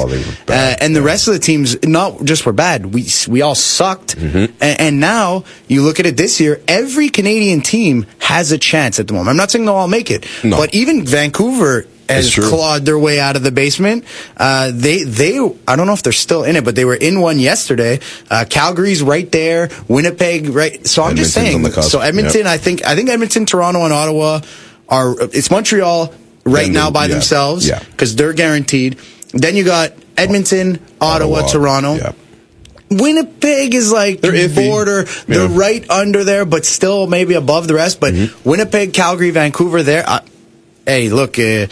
[0.49, 2.87] uh, and the rest of the teams, not just were bad.
[2.95, 4.17] We we all sucked.
[4.17, 4.53] Mm-hmm.
[4.61, 6.61] And, and now you look at it this year.
[6.69, 9.31] Every Canadian team has a chance at the moment.
[9.31, 10.57] I'm not saying they'll all make it, No.
[10.57, 14.05] but even Vancouver has clawed their way out of the basement.
[14.37, 17.21] Uh, they they I don't know if they're still in it, but they were in
[17.21, 18.01] one yesterday.
[18.31, 19.71] Uh, Calgary's right there.
[19.89, 20.87] Winnipeg right.
[20.87, 21.55] So I'm just saying.
[21.57, 22.47] on the cusp, So Edmonton, yep.
[22.49, 24.41] I think I think Edmonton, Toronto, and Ottawa
[24.89, 25.15] are.
[25.21, 26.13] It's Montreal
[26.45, 27.79] right now by yeah, themselves yeah.
[27.91, 28.99] because they're guaranteed.
[29.33, 31.95] Then you got Edmonton, Ottawa, Ottawa, Toronto.
[31.95, 32.13] yeah.
[32.91, 35.05] Winnipeg is like the border.
[35.27, 38.01] They're right under there, but still maybe above the rest.
[38.01, 38.49] But Mm-hmm.
[38.49, 40.05] Winnipeg, Calgary, Vancouver, there.
[40.07, 40.21] Uh,
[40.87, 41.39] hey, look.
[41.39, 41.69] Uh,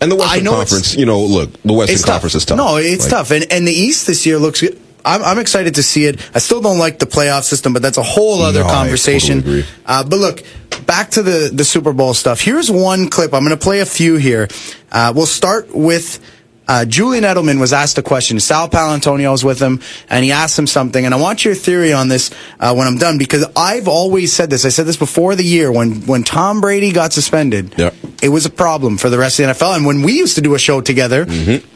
[0.00, 2.56] And the Western Conference, you know, look, the Western Conference is tough.
[2.56, 4.80] No, it's Like, tough, and and the East this year looks good.
[5.04, 6.18] I'm, I'm excited to see it.
[6.34, 9.38] I still don't like the playoff system, but that's a whole other No, conversation.
[9.42, 9.64] totally.
[9.84, 10.42] Uh, but look,
[10.86, 12.40] back to the the Super Bowl stuff.
[12.40, 13.34] Here's one clip.
[13.34, 14.48] I'm going to play a few here.
[14.90, 16.20] Uh, we'll start with.
[16.66, 18.40] Uh, Julian Edelman was asked a question.
[18.40, 21.04] Sal Paolantonio was with him, and he asked him something.
[21.04, 24.48] And I want your theory on this uh, when I'm done, because I've always said
[24.50, 24.64] this.
[24.64, 27.74] I said this before the year when when Tom Brady got suspended.
[28.22, 29.76] It was a problem for the rest of the NFL.
[29.76, 31.26] And when we used to do a show together,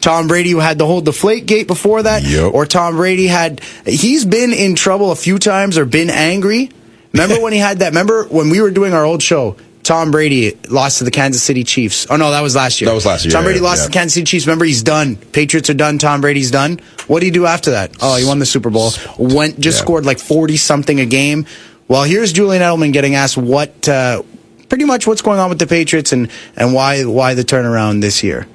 [0.01, 4.51] Tom Brady had the whole deflate gate before that, or Tom Brady had, he's been
[4.53, 6.71] in trouble a few times or been angry.
[7.13, 7.89] Remember when he had that?
[7.89, 9.55] Remember when we were doing our old show?
[9.83, 12.05] Tom Brady lost to the Kansas City Chiefs.
[12.09, 12.89] Oh no, that was last year.
[12.89, 13.83] That was last year, Tom Brady yeah, lost yeah.
[13.85, 14.45] to the Kansas City Chiefs.
[14.45, 15.15] Remember, he's done.
[15.15, 15.97] Patriots are done.
[15.97, 16.79] Tom Brady's done.
[17.07, 17.95] What did he do after that?
[18.01, 18.91] Oh, he won the Super Bowl.
[19.17, 19.83] Went just Yeah.
[19.83, 21.45] scored like forty something a game.
[21.87, 24.21] Well, here's Julian Edelman getting asked what, uh,
[24.67, 28.23] pretty much what's going on with the Patriots and and why why the turnaround this
[28.23, 28.45] year.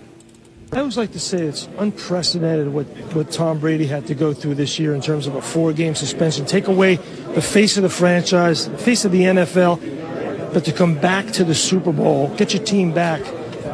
[0.72, 4.56] I always like to say it's unprecedented what, what Tom Brady had to go through
[4.56, 6.46] this year in terms of a four game suspension.
[6.46, 9.80] Take away the face of the franchise, the face of the NFL,
[10.54, 13.20] but to come back to the Super Bowl, get your team back.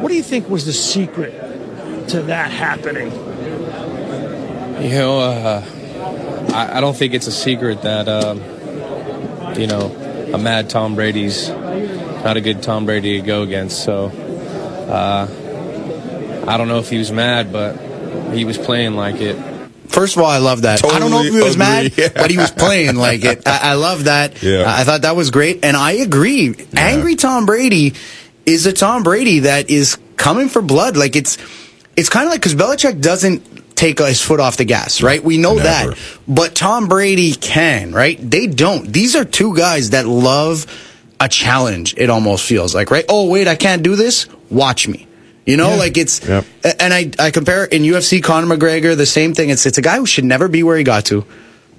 [0.01, 1.31] What do you think was the secret
[2.09, 3.11] to that happening?
[4.81, 5.63] You know, uh,
[6.53, 8.39] I, I don't think it's a secret that, um,
[9.59, 9.95] you know,
[10.33, 13.83] a mad Tom Brady's not a good Tom Brady to go against.
[13.83, 14.07] So
[14.89, 15.27] uh,
[16.47, 17.77] I don't know if he was mad, but
[18.33, 19.37] he was playing like it.
[19.91, 20.83] First of all, I love that.
[20.85, 23.47] I don't know if he Totally was mad, but he was playing like it.
[23.47, 24.41] I, I love that.
[24.41, 24.63] Yeah.
[24.67, 26.55] I thought that was great, and I agree.
[26.75, 27.93] Angry Tom Brady
[28.45, 30.95] is a Tom Brady that is coming for blood.
[30.95, 31.37] Like it's,
[31.97, 35.23] it's kind of like because Belichick doesn't take his foot off the gas, right?
[35.23, 35.97] We know that,
[36.27, 38.17] but Tom Brady can, right?
[38.19, 38.91] They don't.
[38.91, 40.65] These are two guys that love
[41.19, 41.95] a challenge.
[41.97, 43.05] It almost feels like, right?
[43.09, 44.27] Oh wait, I can't do this.
[44.49, 45.07] Watch me.
[45.45, 49.49] You know, like it's, and I, I compare in UFC Conor McGregor the same thing.
[49.49, 51.25] It's it's a guy who should never be where he got to.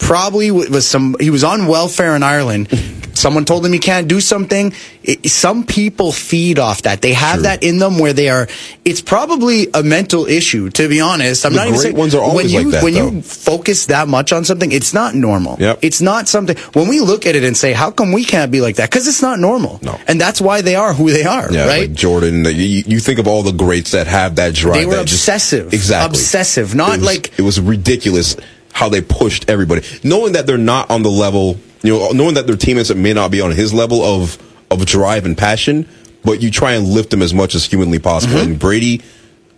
[0.03, 1.17] Probably was some.
[1.21, 2.69] He was on welfare in Ireland.
[3.15, 4.73] someone told him he can't do something.
[5.05, 7.03] It, some people feed off that.
[7.03, 8.49] They have that in them where they are.
[8.85, 11.47] It's probably a mental issue, to be honest.
[11.47, 13.11] I'm The not even great saying ones are always when you like that, when though.
[13.11, 15.57] you focus that much on something, it's not normal.
[15.61, 15.79] Yep.
[15.83, 16.57] It's not something.
[16.73, 19.07] When we look at it and say, "How come we can't be like that?" Because
[19.07, 19.79] it's not normal.
[19.83, 19.99] No.
[20.09, 21.51] And that's why they are who they are.
[21.53, 21.89] Yeah, right.
[21.89, 22.45] like Jordan.
[22.45, 24.75] You, you think of all the greats that have that drive.
[24.75, 25.73] They were that just- obsessive.
[25.73, 26.19] exactly.
[26.19, 26.75] Obsessive.
[26.75, 28.37] Not It was- like it was ridiculous
[28.73, 31.59] how they pushed everybody, knowing that they're not on the level.
[31.83, 34.39] You know, knowing that their teammates may not be on his level of
[34.71, 35.89] of drive and passion,
[36.25, 38.37] but you try and lift them as much as humanly possible.
[38.37, 38.53] Mm-hmm.
[38.53, 39.03] And Brady,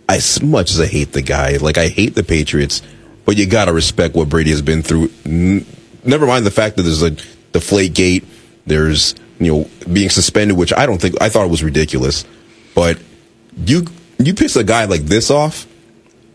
[0.09, 2.81] as much as I hate the guy, like I hate the Patriots,
[3.25, 5.11] but you gotta respect what Brady has been through.
[5.25, 5.65] N-
[6.03, 7.11] never mind the fact that there's a
[7.51, 8.25] deflate gate,
[8.65, 12.25] there's you know being suspended, which I don't think I thought it was ridiculous,
[12.73, 12.97] but
[13.57, 13.85] you
[14.17, 15.67] you piss a guy like this off,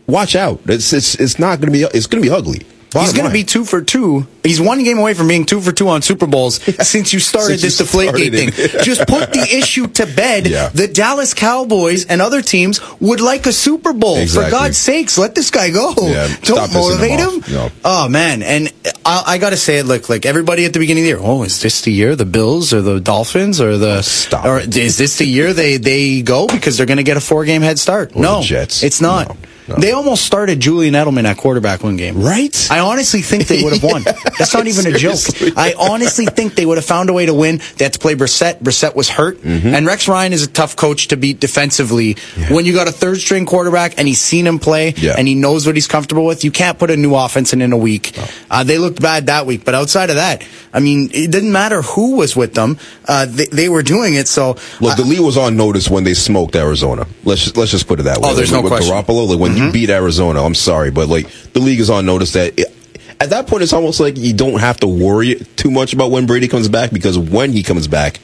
[0.07, 0.61] watch out.
[0.65, 2.65] It's it's it's not gonna be it's gonna be ugly.
[2.93, 4.27] He's going to be two for two.
[4.43, 7.59] He's one game away from being two for two on Super Bowls since you started
[7.59, 8.81] Since this Deflategate thing.
[8.83, 10.47] Just put the issue to bed.
[10.47, 10.69] Yeah.
[10.69, 14.17] The Dallas Cowboys and other teams would like a Super Bowl.
[14.17, 14.45] Exactly.
[14.45, 15.93] For God's sakes, let this guy go.
[15.97, 17.43] Yeah, Don't motivate him him.
[17.53, 17.69] No.
[17.83, 18.71] Oh man, and
[19.05, 19.85] I, I got to say it.
[19.85, 21.19] Look, like everybody at the beginning of the year.
[21.21, 23.97] Oh, is this the year the Bills or the Dolphins or the?
[23.97, 27.17] Oh, stop Or is this the year they they go because they're going to get
[27.17, 28.15] a four game head start?
[28.15, 28.83] Or no, Jets.
[28.83, 29.35] It's not.
[29.77, 32.21] They almost started Julian Edelman at quarterback one game.
[32.21, 32.67] Right?
[32.69, 34.03] I honestly think they would have won.
[34.37, 35.19] That's not even a joke.
[35.57, 37.61] I honestly think they would have found a way to win.
[37.77, 38.59] They had to play Brissett.
[38.59, 39.37] Brissett was hurt.
[39.39, 39.67] Mm-hmm.
[39.67, 42.15] And Rex Ryan is a tough coach to beat defensively.
[42.49, 45.15] When you got a third string quarterback and he's seen him play Yeah.
[45.17, 47.71] and he knows what he's comfortable with, you can't put a new offense in in
[47.73, 48.17] a week.
[48.49, 49.65] Uh, they looked bad that week.
[49.65, 50.43] But outside of that,
[50.73, 52.77] I mean, it didn't matter who was with them.
[53.07, 54.27] Uh, they, they were doing it.
[54.27, 57.05] So Look, the league was on notice when they smoked Arizona.
[57.23, 58.29] Let's just, let's just put it that way.
[58.29, 58.93] Oh, there's Like, no with question.
[58.95, 62.33] Garoppolo, like when you beat Arizona, I'm sorry, but like the league is on notice
[62.33, 62.73] that it,
[63.21, 66.25] at that point it's almost like you don't have to worry too much about when
[66.25, 68.19] Brady comes back because when he comes back,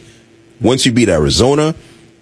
[0.60, 1.76] once you beat Arizona,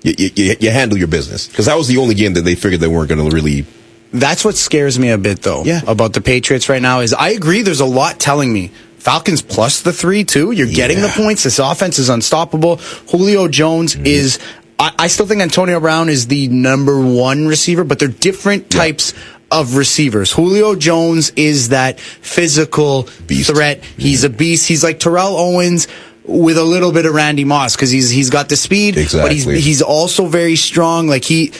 [0.03, 2.81] you, you, you handle your business because that was the only game that they figured
[2.81, 3.65] they weren't going to really.
[4.11, 5.81] That's what scares me a bit, though, Yeah.
[5.87, 6.99] about the Patriots right now.
[7.01, 7.61] Is I agree.
[7.63, 10.51] There's a lot telling me Falcons plus the three too.
[10.51, 11.43] You're getting the points.
[11.43, 12.77] This offense is unstoppable.
[13.11, 14.05] Julio Jones Mm-hmm.
[14.05, 14.39] is.
[14.77, 19.13] I, I still think Antonio Brown is the number one receiver, but they're different types
[19.51, 20.31] of receivers.
[20.31, 23.83] Julio Jones is that physical threat.
[23.97, 24.67] He's a beast.
[24.67, 25.87] He's like Terrell Owens
[26.23, 29.45] with a little bit of Randy Moss because he's he's got the speed, but he's
[29.45, 31.07] he's also very strong.
[31.07, 31.51] Like he.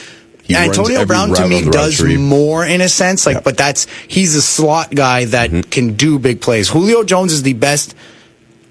[0.42, 2.16] He Antonio Brown to me on the route does tree.
[2.16, 5.70] more in a sense, like, but that's he's a slot guy that Mm-hmm.
[5.70, 6.68] can do big plays.
[6.68, 7.96] Julio Jones is the best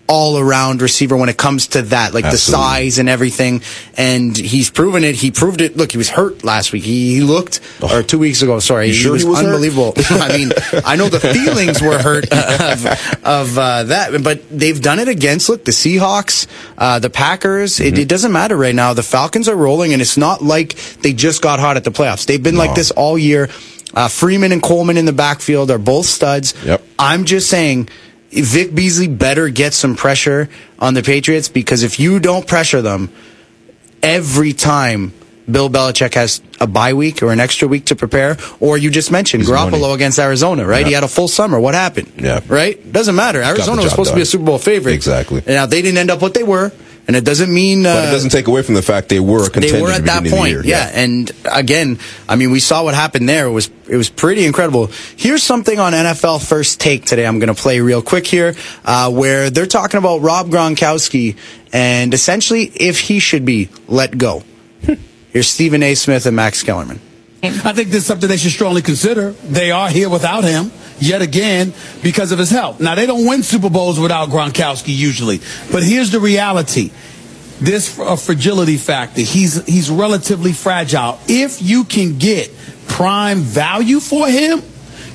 [0.07, 2.31] all around receiver when it comes to that, like Absolutely.
[2.31, 3.61] the size and everything.
[3.97, 5.15] And he's proven it.
[5.15, 5.75] He proved it.
[5.77, 6.83] Look, he was hurt last week.
[6.83, 8.59] He, he looked, or two weeks ago.
[8.59, 9.93] Sorry, he was, he was unbelievable.
[10.09, 10.51] I mean,
[10.85, 12.85] I know the feelings were hurt of,
[13.23, 17.77] of uh, that, but they've done it against look the Seahawks, uh, the Packers.
[17.77, 17.95] Mm-hmm.
[17.95, 18.93] It, it doesn't matter right now.
[18.93, 22.25] The Falcons are rolling, and it's not like they just got hot at the playoffs.
[22.25, 23.49] They've been like this all year.
[23.93, 26.53] Uh, Freeman and Coleman in the backfield are both studs.
[26.63, 26.83] Yep.
[26.99, 27.89] I'm just saying.
[28.31, 30.49] Vic Beasley better get some pressure
[30.79, 33.09] on the Patriots because if you don't pressure them,
[34.03, 35.13] every time
[35.49, 39.11] Bill Belichick has a bye week or an extra week to prepare, or you just
[39.11, 39.93] mentioned He's Garoppolo money.
[39.93, 40.81] against Arizona, right?
[40.81, 40.87] Yeah.
[40.87, 41.59] He had a full summer.
[41.59, 42.11] What happened?
[42.17, 42.41] Yeah.
[42.47, 42.91] Right?
[42.91, 43.41] Doesn't matter.
[43.41, 44.25] Arizona was supposed to be a.
[44.25, 44.93] Super Bowl favorite.
[44.93, 45.43] Exactly.
[45.45, 46.71] Now, they didn't end up what they were,
[47.07, 47.85] and it doesn't mean.
[47.85, 49.91] Uh, But it doesn't take away from the fact they were a contender they were
[49.91, 50.61] at that beginning of the point, year.
[50.65, 50.91] yeah.
[50.93, 53.45] And again, I mean, we saw what happened there.
[53.47, 54.89] It was it was pretty incredible.
[55.15, 57.25] Here's something on NFL First Take today.
[57.25, 61.37] I'm going to play real quick here, uh, where they're talking about Rob Gronkowski
[61.73, 64.43] and essentially if he should be let go.
[65.31, 65.95] Here's Stephen A.
[65.95, 66.99] Smith and Max Kellerman.
[67.43, 69.31] I think this is something they should strongly consider.
[69.31, 72.79] They are here without him yet again because of his health.
[72.79, 75.39] Now they don't win Super Bowls without Gronkowski usually,
[75.71, 76.91] but here's the reality:
[77.59, 79.21] this uh, fragility factor.
[79.21, 81.19] He's he's relatively fragile.
[81.27, 82.51] If you can get
[82.87, 84.61] prime value for him,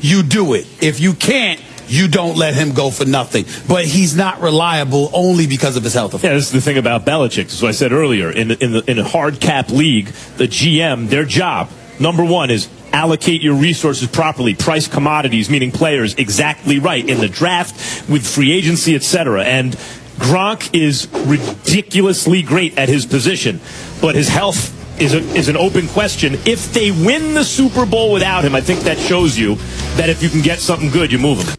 [0.00, 0.66] you do it.
[0.82, 1.60] If you can't.
[1.86, 5.92] You don't let him go for nothing, but he's not reliable only because of his
[5.92, 6.22] health.
[6.22, 7.46] Yeah, this is the thing about Belichick.
[7.46, 11.08] As I said earlier, in the, in the, in a hard cap league, the GM,
[11.08, 17.08] their job number one is allocate your resources properly, price commodities, meaning players, exactly right
[17.08, 19.44] in the draft, with free agency, etc.
[19.44, 19.74] And
[20.16, 23.60] Gronk is ridiculously great at his position,
[24.00, 26.34] but his health is, a, is an open question.
[26.44, 29.54] If they win the Super Bowl without him, I think that shows you
[29.96, 31.56] that if you can get something good, you move him.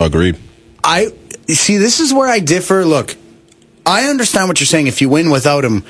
[0.00, 0.38] Agreed.
[0.82, 1.12] I
[1.48, 1.76] see.
[1.76, 2.84] This is where I differ.
[2.84, 3.16] Look,
[3.84, 4.86] I understand what you're saying.
[4.86, 5.84] If you win without him,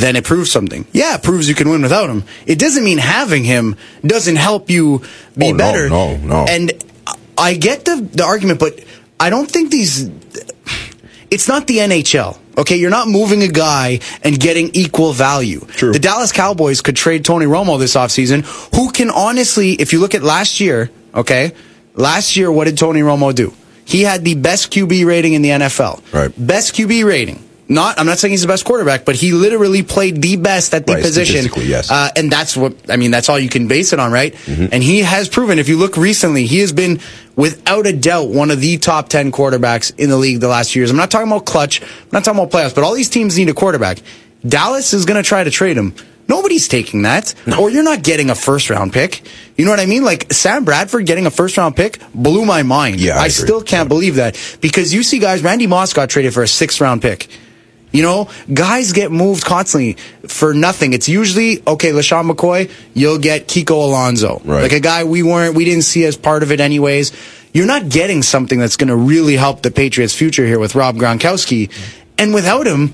[0.00, 0.86] then it proves something.
[0.92, 2.24] Yeah, it proves you can win without him.
[2.46, 5.02] It doesn't mean having him doesn't help you
[5.36, 5.88] be Oh, no, better.
[5.88, 6.46] no, no.
[6.48, 6.72] And
[7.36, 8.80] I get the the argument, but
[9.20, 10.08] I don't think these.
[11.30, 12.38] It's not the NHL.
[12.56, 15.60] Okay, you're not moving a guy and getting equal value.
[15.60, 15.92] True.
[15.92, 18.44] The Dallas Cowboys could trade Tony Romo this offseason,
[18.76, 21.52] who can honestly, if you look at last year, okay,
[21.94, 23.52] last year, what did Tony Romo do?
[23.84, 26.00] He had the best QB rating in the NFL.
[26.14, 26.32] Right.
[26.38, 27.42] Best QB rating.
[27.66, 30.86] Not, I'm not saying he's the best quarterback, but he literally played the best at
[30.86, 31.50] the Right, position.
[31.62, 31.90] yes.
[31.90, 34.34] Uh, and that's what, I mean, that's all you can base it on, right?
[34.46, 37.00] And he has proven, if you look recently, he has been,
[37.36, 40.80] without a doubt, one of the top 10 quarterbacks in the league the last few
[40.82, 40.90] years.
[40.90, 43.48] I'm not talking about clutch, I'm not talking about playoffs, but all these teams need
[43.48, 43.98] a quarterback.
[44.46, 45.94] Dallas is going to try to trade him.
[46.28, 47.34] Nobody's taking that.
[47.58, 49.22] Or you're not getting a first round pick.
[49.56, 50.04] You know what I mean?
[50.04, 52.98] Like Sam Bradford getting a first round pick blew my mind.
[53.00, 56.32] Yeah, I I, still can't believe that because you see guys, Randy Moss got traded
[56.34, 57.28] for a sixth round pick.
[57.94, 59.94] You know, guys get moved constantly
[60.26, 60.92] for nothing.
[60.92, 61.92] It's usually okay.
[61.92, 64.62] LeSean McCoy, you'll get Kiko Alonso, Right.
[64.62, 67.12] like a guy we weren't, we didn't see as part of it anyways.
[67.54, 70.96] You're not getting something that's going to really help the Patriots' future here with Rob
[70.96, 71.70] Gronkowski,
[72.18, 72.92] and without him,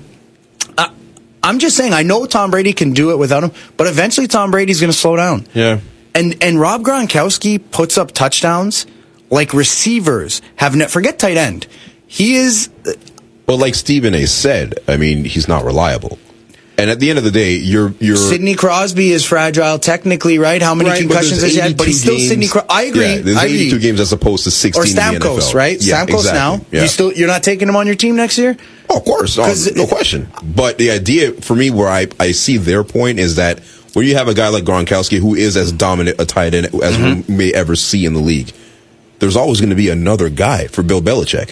[0.77, 0.91] I,
[1.41, 1.93] I'm just saying.
[1.93, 4.97] I know Tom Brady can do it without him, but eventually Tom Brady's going to
[4.97, 5.47] slow down.
[5.55, 5.79] Yeah.
[6.13, 8.85] And and Rob Gronkowski puts up touchdowns
[9.31, 10.75] like receivers have.
[10.75, 11.65] Ne- forget tight end.
[12.05, 12.69] He is
[13.45, 14.25] But like Stephen A.
[14.27, 16.17] said, I mean, he's not reliable.
[16.77, 20.59] And at the end of the day, you're you're Sidney Crosby is fragile technically, right?
[20.61, 21.77] How many Right, concussions has he had?
[21.77, 22.45] But he's 82 still Sidney.
[22.45, 22.51] games.
[22.53, 23.01] Cro- I agree.
[23.15, 23.61] Yeah, there's I agree.
[23.67, 25.79] 82 games as opposed to 16 or in the Stamkos, right?
[25.79, 26.31] Yeah, Stamkos exactly.
[26.33, 26.65] now.
[26.71, 26.81] Yeah.
[26.83, 28.57] You still you're not taking him on your team next year?
[28.89, 30.29] Oh, of course, no, 'Cause no question.
[30.43, 33.59] But the idea for me, where I, I see their point is that
[33.93, 36.73] when you have a guy like Gronkowski who is as dominant a tight end as
[36.73, 37.31] Mm-hmm.
[37.31, 38.53] we may ever see in the league,
[39.19, 41.51] there's always going to be another guy for Bill Belichick.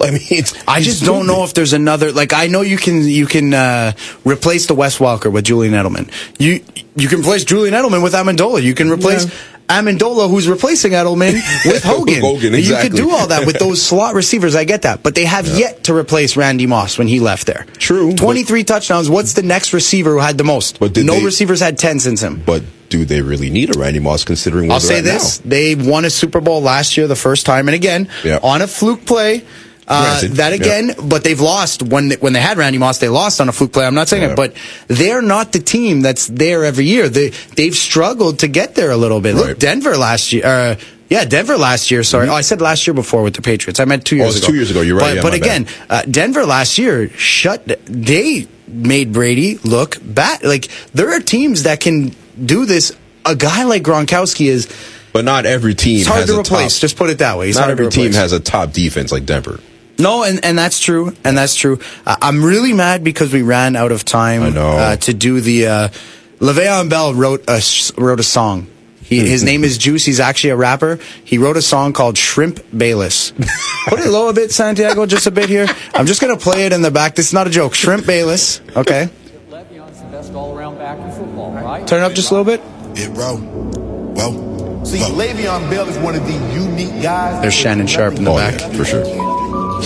[0.00, 2.12] I mean, it's, I just don't know if there's another.
[2.12, 3.92] Like I know you can you can uh,
[4.24, 6.10] replace the Wes Welker with Julian Edelman.
[6.38, 6.64] You
[6.96, 8.62] you can replace Julian Edelman with Amendola.
[8.62, 9.26] You can replace
[9.68, 12.20] Amendola, who's replacing Edelman, with Hogan.
[12.20, 14.54] Hogan, You could do all that with those slot receivers.
[14.56, 17.66] I get that, but they have yet to replace Randy Moss when he left there.
[17.78, 18.12] True.
[18.14, 19.08] Twenty three touchdowns.
[19.08, 20.80] What's the next receiver who had the most?
[20.80, 22.42] But did no they- receivers had ten since him.
[22.44, 25.50] But do they really need a Randy Moss considering I'll say this: now?
[25.50, 28.40] they won a Super Bowl last year, the first time, and again Yeah.
[28.42, 29.44] on a fluke play.
[29.88, 32.98] Uh, that again, but they've lost when they, when they had Randy Moss.
[32.98, 33.84] They lost on a fluke play.
[33.84, 34.30] I'm not saying Yeah.
[34.30, 34.54] it, but
[34.86, 37.08] they're not the team that's there every year.
[37.08, 39.34] They they've struggled to get there a little bit.
[39.34, 40.46] Look, Denver last year.
[40.46, 40.76] Uh,
[41.08, 42.02] yeah, Denver last year.
[42.04, 43.80] Sorry, oh, I said last year before with the Patriots.
[43.80, 44.22] I meant two Mm-hmm.
[44.22, 44.52] Oh, years it's ago.
[44.52, 44.80] two years ago.
[44.82, 45.10] You're right.
[45.10, 47.66] But, Yeah, but again, uh, Denver last year shut.
[47.84, 50.42] They made Brady look bad.
[50.44, 52.96] Like there are teams that can do this.
[53.26, 54.68] A guy like Gronkowski is.
[55.12, 56.76] But not every team It's hard to replace.
[56.76, 56.80] top.
[56.80, 57.50] Just put it that way.
[57.50, 59.60] Not every team has a top defense like Denver.
[59.98, 61.78] No, and, and that's true, and that's true.
[62.06, 65.66] Uh, I'm really mad because we ran out of time Uh, to do the.
[65.66, 65.88] Uh,
[66.40, 68.66] Le'Veon Bell wrote a s- wrote a song.
[69.02, 70.04] He, his name is Juice.
[70.04, 70.98] He's actually a rapper.
[71.24, 73.30] He wrote a song called Shrimp Bayless.
[73.86, 75.66] Put it low a bit, Santiago, just a bit here.
[75.94, 77.14] I'm just gonna play it in the back.
[77.14, 77.74] This is not a joke.
[77.74, 78.60] Shrimp Bayless.
[78.76, 79.08] Okay.
[79.50, 81.86] Le'Veon's the best all-around back in football, right?
[81.86, 82.60] Turn it up just a little bit.
[82.98, 83.36] Yeah, bro.
[84.16, 87.40] Well, see, Le'Veon Bell is one of the unique guys.
[87.42, 88.60] There's Shannon Sharpe in the Oh, back.
[88.60, 89.04] yeah, for sure.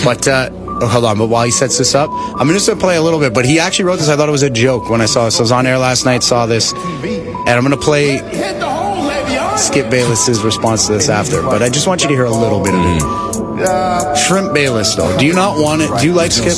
[0.03, 1.17] But uh, oh, hold on.
[1.17, 3.33] But while he sets this up, I'm just gonna play a little bit.
[3.33, 4.09] But he actually wrote this.
[4.09, 5.37] I thought it was a joke when I saw this.
[5.39, 9.09] I was on air last night, saw this, and I'm gonna play Hit the hole,
[9.09, 9.57] Le'Veon.
[9.57, 11.41] Skip Bayless's response to this after.
[11.41, 13.59] But I just want you to hear a little bit of Mm-hmm.
[13.59, 13.67] it.
[13.67, 15.17] Uh, Shrimp Bayless, though.
[15.17, 15.89] Do you not want it?
[15.99, 16.57] Do you like Skip?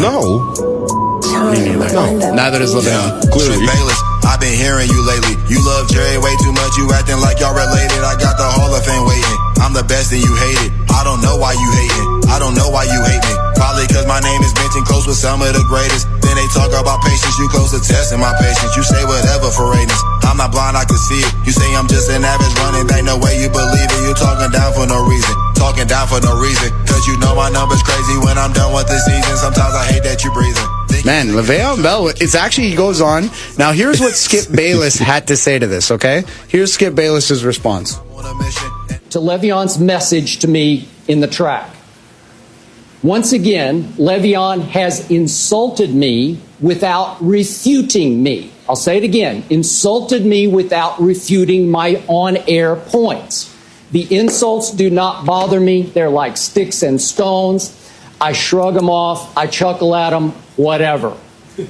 [0.00, 0.54] No.
[1.50, 2.32] Me neither.
[2.32, 3.30] Neither does Le'Veon.
[3.32, 3.66] Clearly.
[3.66, 5.38] Bayless, I've been hearing you lately.
[5.46, 6.74] You love Jerry way too much.
[6.74, 8.02] You acting like y'all related.
[8.02, 9.38] I got the Hall of Fame waiting.
[9.62, 10.70] I'm the best and you hate it.
[10.90, 12.26] I don't know why you hating.
[12.26, 13.34] I don't know why you hate me.
[13.54, 16.10] Probably cause my name is mentioned close with some of the greatest.
[16.20, 17.38] Then they talk about patience.
[17.38, 18.74] You close to testing my patience.
[18.74, 20.02] You say whatever for ratings.
[20.26, 21.30] I'm not blind, I can see it.
[21.46, 23.06] You say I'm just an average running back.
[23.06, 24.00] No way you believe it.
[24.04, 25.34] You talking down for no reason.
[25.54, 26.74] Talking down for no reason.
[26.84, 29.38] Cause you know my number's crazy when I'm done with the season.
[29.38, 30.66] Sometimes I hate that you breathing.
[31.06, 33.30] Man, Le'Veon Bell, it's actually, he goes on.
[33.56, 36.24] Now, here's what Skip Bayless had to say to this, okay?
[36.48, 37.94] Here's Skip Bayless's response.
[37.94, 41.70] To Le'Veon's message to me in the track.
[43.04, 48.50] Once again, Le'Veon has insulted me without refuting me.
[48.68, 49.44] I'll say it again.
[49.48, 53.56] Insulted me without refuting my on-air points.
[53.92, 55.82] The insults do not bother me.
[55.82, 57.92] They're like sticks and stones.
[58.20, 59.36] I shrug them off.
[59.36, 61.16] I chuckle at them, whatever.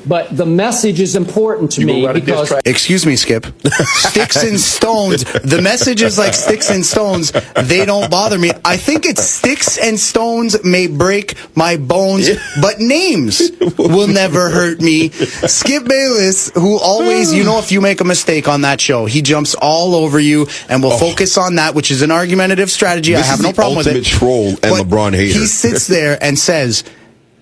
[0.06, 3.46] But the message is important to me because Excuse me, Skip.
[3.64, 5.24] Sticks and stones.
[5.24, 7.32] The message is like sticks and stones.
[7.54, 8.50] They don't bother me.
[8.64, 12.28] I think it's sticks and stones may break my bones,
[12.60, 15.10] but names will never hurt me.
[15.10, 19.22] Skip Bayless, who always, you know, if you make a mistake on that show, he
[19.22, 20.98] jumps all over you and will oh.
[20.98, 23.14] focus on that, which is an argumentative strategy.
[23.14, 23.90] I have is no the problem with it.
[23.90, 25.38] ultimate troll and But LeBron hater.
[25.38, 26.82] He sits there and says,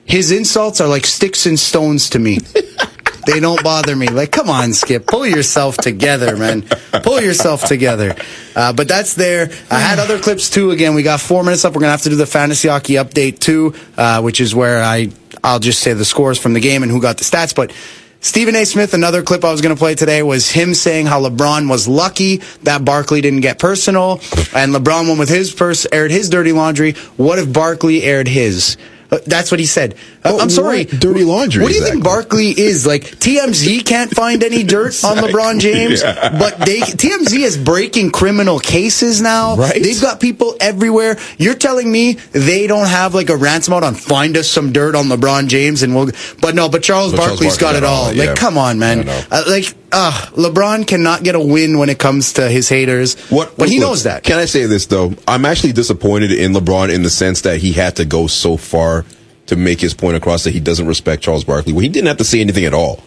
[0.05, 2.39] His insults are like sticks and stones to me.
[3.27, 4.07] they don't bother me.
[4.09, 6.63] Like, come on, Skip, pull yourself together, man.
[7.03, 8.15] Pull yourself together.
[8.55, 9.51] Uh, but that's there.
[9.71, 10.71] I had other clips too.
[10.71, 11.75] Again, we got four minutes up.
[11.75, 15.11] We're gonna have to do the fantasy hockey update too, uh, which is where I
[15.43, 17.55] I'll just say the scores from the game and who got the stats.
[17.55, 17.73] But
[18.21, 18.65] Stephen A.
[18.65, 21.87] Smith, another clip I was going to play today was him saying how LeBron was
[21.87, 24.13] lucky that Barkley didn't get personal,
[24.55, 26.93] and LeBron went with his purse, aired his dirty laundry.
[27.19, 28.79] What if Barkley aired his?
[29.15, 29.95] Uh, That's what he said.
[30.25, 30.85] Uh, I'm sorry.
[30.85, 31.91] dirty laundry What do you exactly?
[32.01, 32.87] think Barkley is?
[32.87, 36.39] Like TMZ can't find any dirt on LeBron James, Yeah.
[36.39, 39.57] but they TMZ is breaking criminal cases now.
[39.57, 39.83] Right.
[39.83, 41.19] They've got people everywhere.
[41.37, 44.95] You're telling me they don't have like a ransom out on find us some dirt
[44.95, 46.11] on LeBron James and we'll.
[46.41, 48.05] But no, but Charles But Charles Barkley's got it all.
[48.07, 48.35] all, Like, yeah.
[48.35, 49.07] come on, man.
[49.09, 53.15] Uh, like, uh, LeBron cannot get a win when it comes to his haters.
[53.31, 53.57] What?
[53.59, 54.23] But he look, knows that.
[54.25, 55.13] Can I say this though?
[55.29, 59.05] I'm actually disappointed in LeBron in the sense that he had to go so far
[59.47, 61.73] to make his point across that he doesn't respect Charles Barkley.
[61.73, 63.03] Well, he didn't have to say anything at all.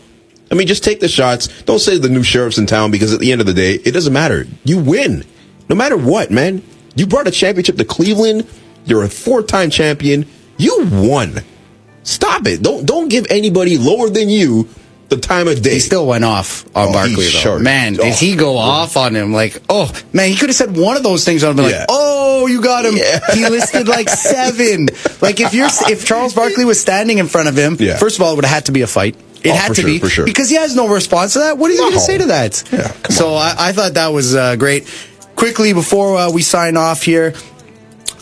[0.51, 1.47] I mean, just take the shots.
[1.63, 3.91] Don't say the new sheriff's in town because at the end of the day, it
[3.91, 4.47] doesn't matter.
[4.63, 5.25] You win,
[5.69, 6.63] no matter what, man.
[6.95, 8.47] You brought a championship to Cleveland.
[8.85, 10.25] You're a four-time champion.
[10.57, 11.41] You won.
[12.03, 12.63] Stop it.
[12.63, 14.69] Don't don't give anybody lower than you
[15.09, 15.75] the time of day.
[15.75, 17.59] He still went off on Oh, Barkley, though.
[17.59, 19.31] Man, did Oh, he go off on him?
[19.33, 21.43] Like, oh, man, he could have said one of those things.
[21.43, 21.79] I'd be Yeah.
[21.79, 22.95] like, oh, you got him.
[23.33, 24.09] He listed like
[24.41, 24.89] seven.
[25.21, 27.97] like, if you're, if Charles Barkley was standing in front of him, Yeah.
[27.97, 29.15] first of all, it would have had to be a fight.
[29.43, 30.25] It Oh, had to sure, be for sure.
[30.25, 31.57] because he has no response to that.
[31.57, 32.63] What are you going to say to that?
[32.71, 34.87] Yeah, so I, I thought that was uh, great.
[35.35, 37.33] Quickly before uh, we sign off here,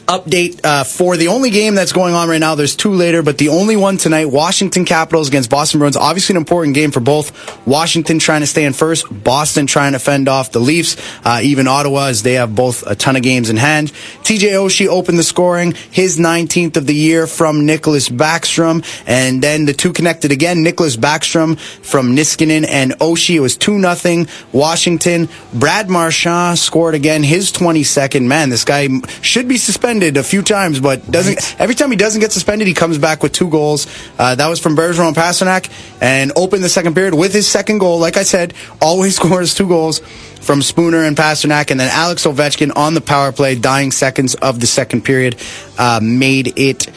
[0.07, 2.55] update uh, for the only game that's going on right now.
[2.55, 5.97] There's two later, but the only one tonight, Washington Capitals against Boston Bruins.
[5.97, 7.65] Obviously an important game for both.
[7.65, 10.95] Washington trying to stay in first, Boston trying to fend off the Leafs,
[11.25, 13.91] uh, even Ottawa as they have both a ton of games in hand.
[14.23, 19.65] TJ Oshie opened the scoring, his 19th of the year from Nicholas Backstrom, and then
[19.65, 20.61] the two connected again.
[20.61, 23.35] Nicholas Backstrom from Niskanen and Oshie.
[23.35, 25.29] It was 2 nothing Washington.
[25.53, 28.25] Brad Marchand scored again, his 22nd.
[28.25, 28.87] Man, this guy
[29.21, 31.55] should be suspended a few times, but doesn't.
[31.59, 33.87] Every time he doesn't get suspended, he comes back with two goals.
[34.17, 35.69] Uh, that was from Bergeron and Pastrnak,
[36.01, 37.99] and opened the second period with his second goal.
[37.99, 42.75] Like I said, always scores two goals from Spooner and Pastrnak, and then Alex Ovechkin
[42.75, 45.35] on the power play, dying seconds of the second period,
[45.77, 46.87] uh, made it.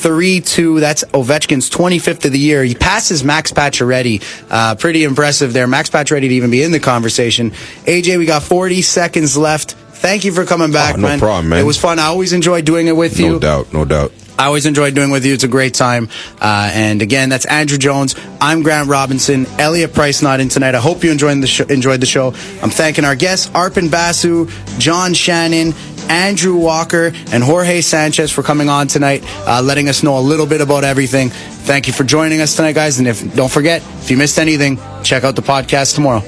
[0.00, 0.80] 3 2.
[0.80, 2.64] That's Ovechkin's 25th of the year.
[2.64, 4.22] He passes Max Pacioretty.
[4.48, 5.66] Uh, pretty impressive there.
[5.66, 7.50] Max Pacioretty to even be in the conversation.
[7.84, 9.76] AJ, we got 40 seconds left.
[10.00, 11.18] Thank you for coming back, Oh, no man.
[11.18, 11.58] problem, man.
[11.60, 11.98] It was fun.
[11.98, 13.32] I always enjoy doing it with you.
[13.32, 14.12] No doubt, no doubt.
[14.38, 15.34] I always enjoy doing it with you.
[15.34, 16.08] It's a great time.
[16.40, 18.14] Uh, and again, that's Andrew Jones.
[18.40, 19.44] I'm Grant Robinson.
[19.58, 20.74] Elliott Price not in tonight.
[20.74, 22.28] I hope you enjoyed the, sh- enjoyed the show.
[22.62, 24.48] I'm thanking our guests, Arpon Basu,
[24.78, 25.74] John Shannon,
[26.08, 30.46] Andrew Walker, and Jorge Sanchez for coming on tonight, uh, letting us know a little
[30.46, 31.28] bit about everything.
[31.28, 32.98] Thank you for joining us tonight, guys.
[32.98, 36.20] And if don't forget, if you missed anything, check out the podcast tomorrow.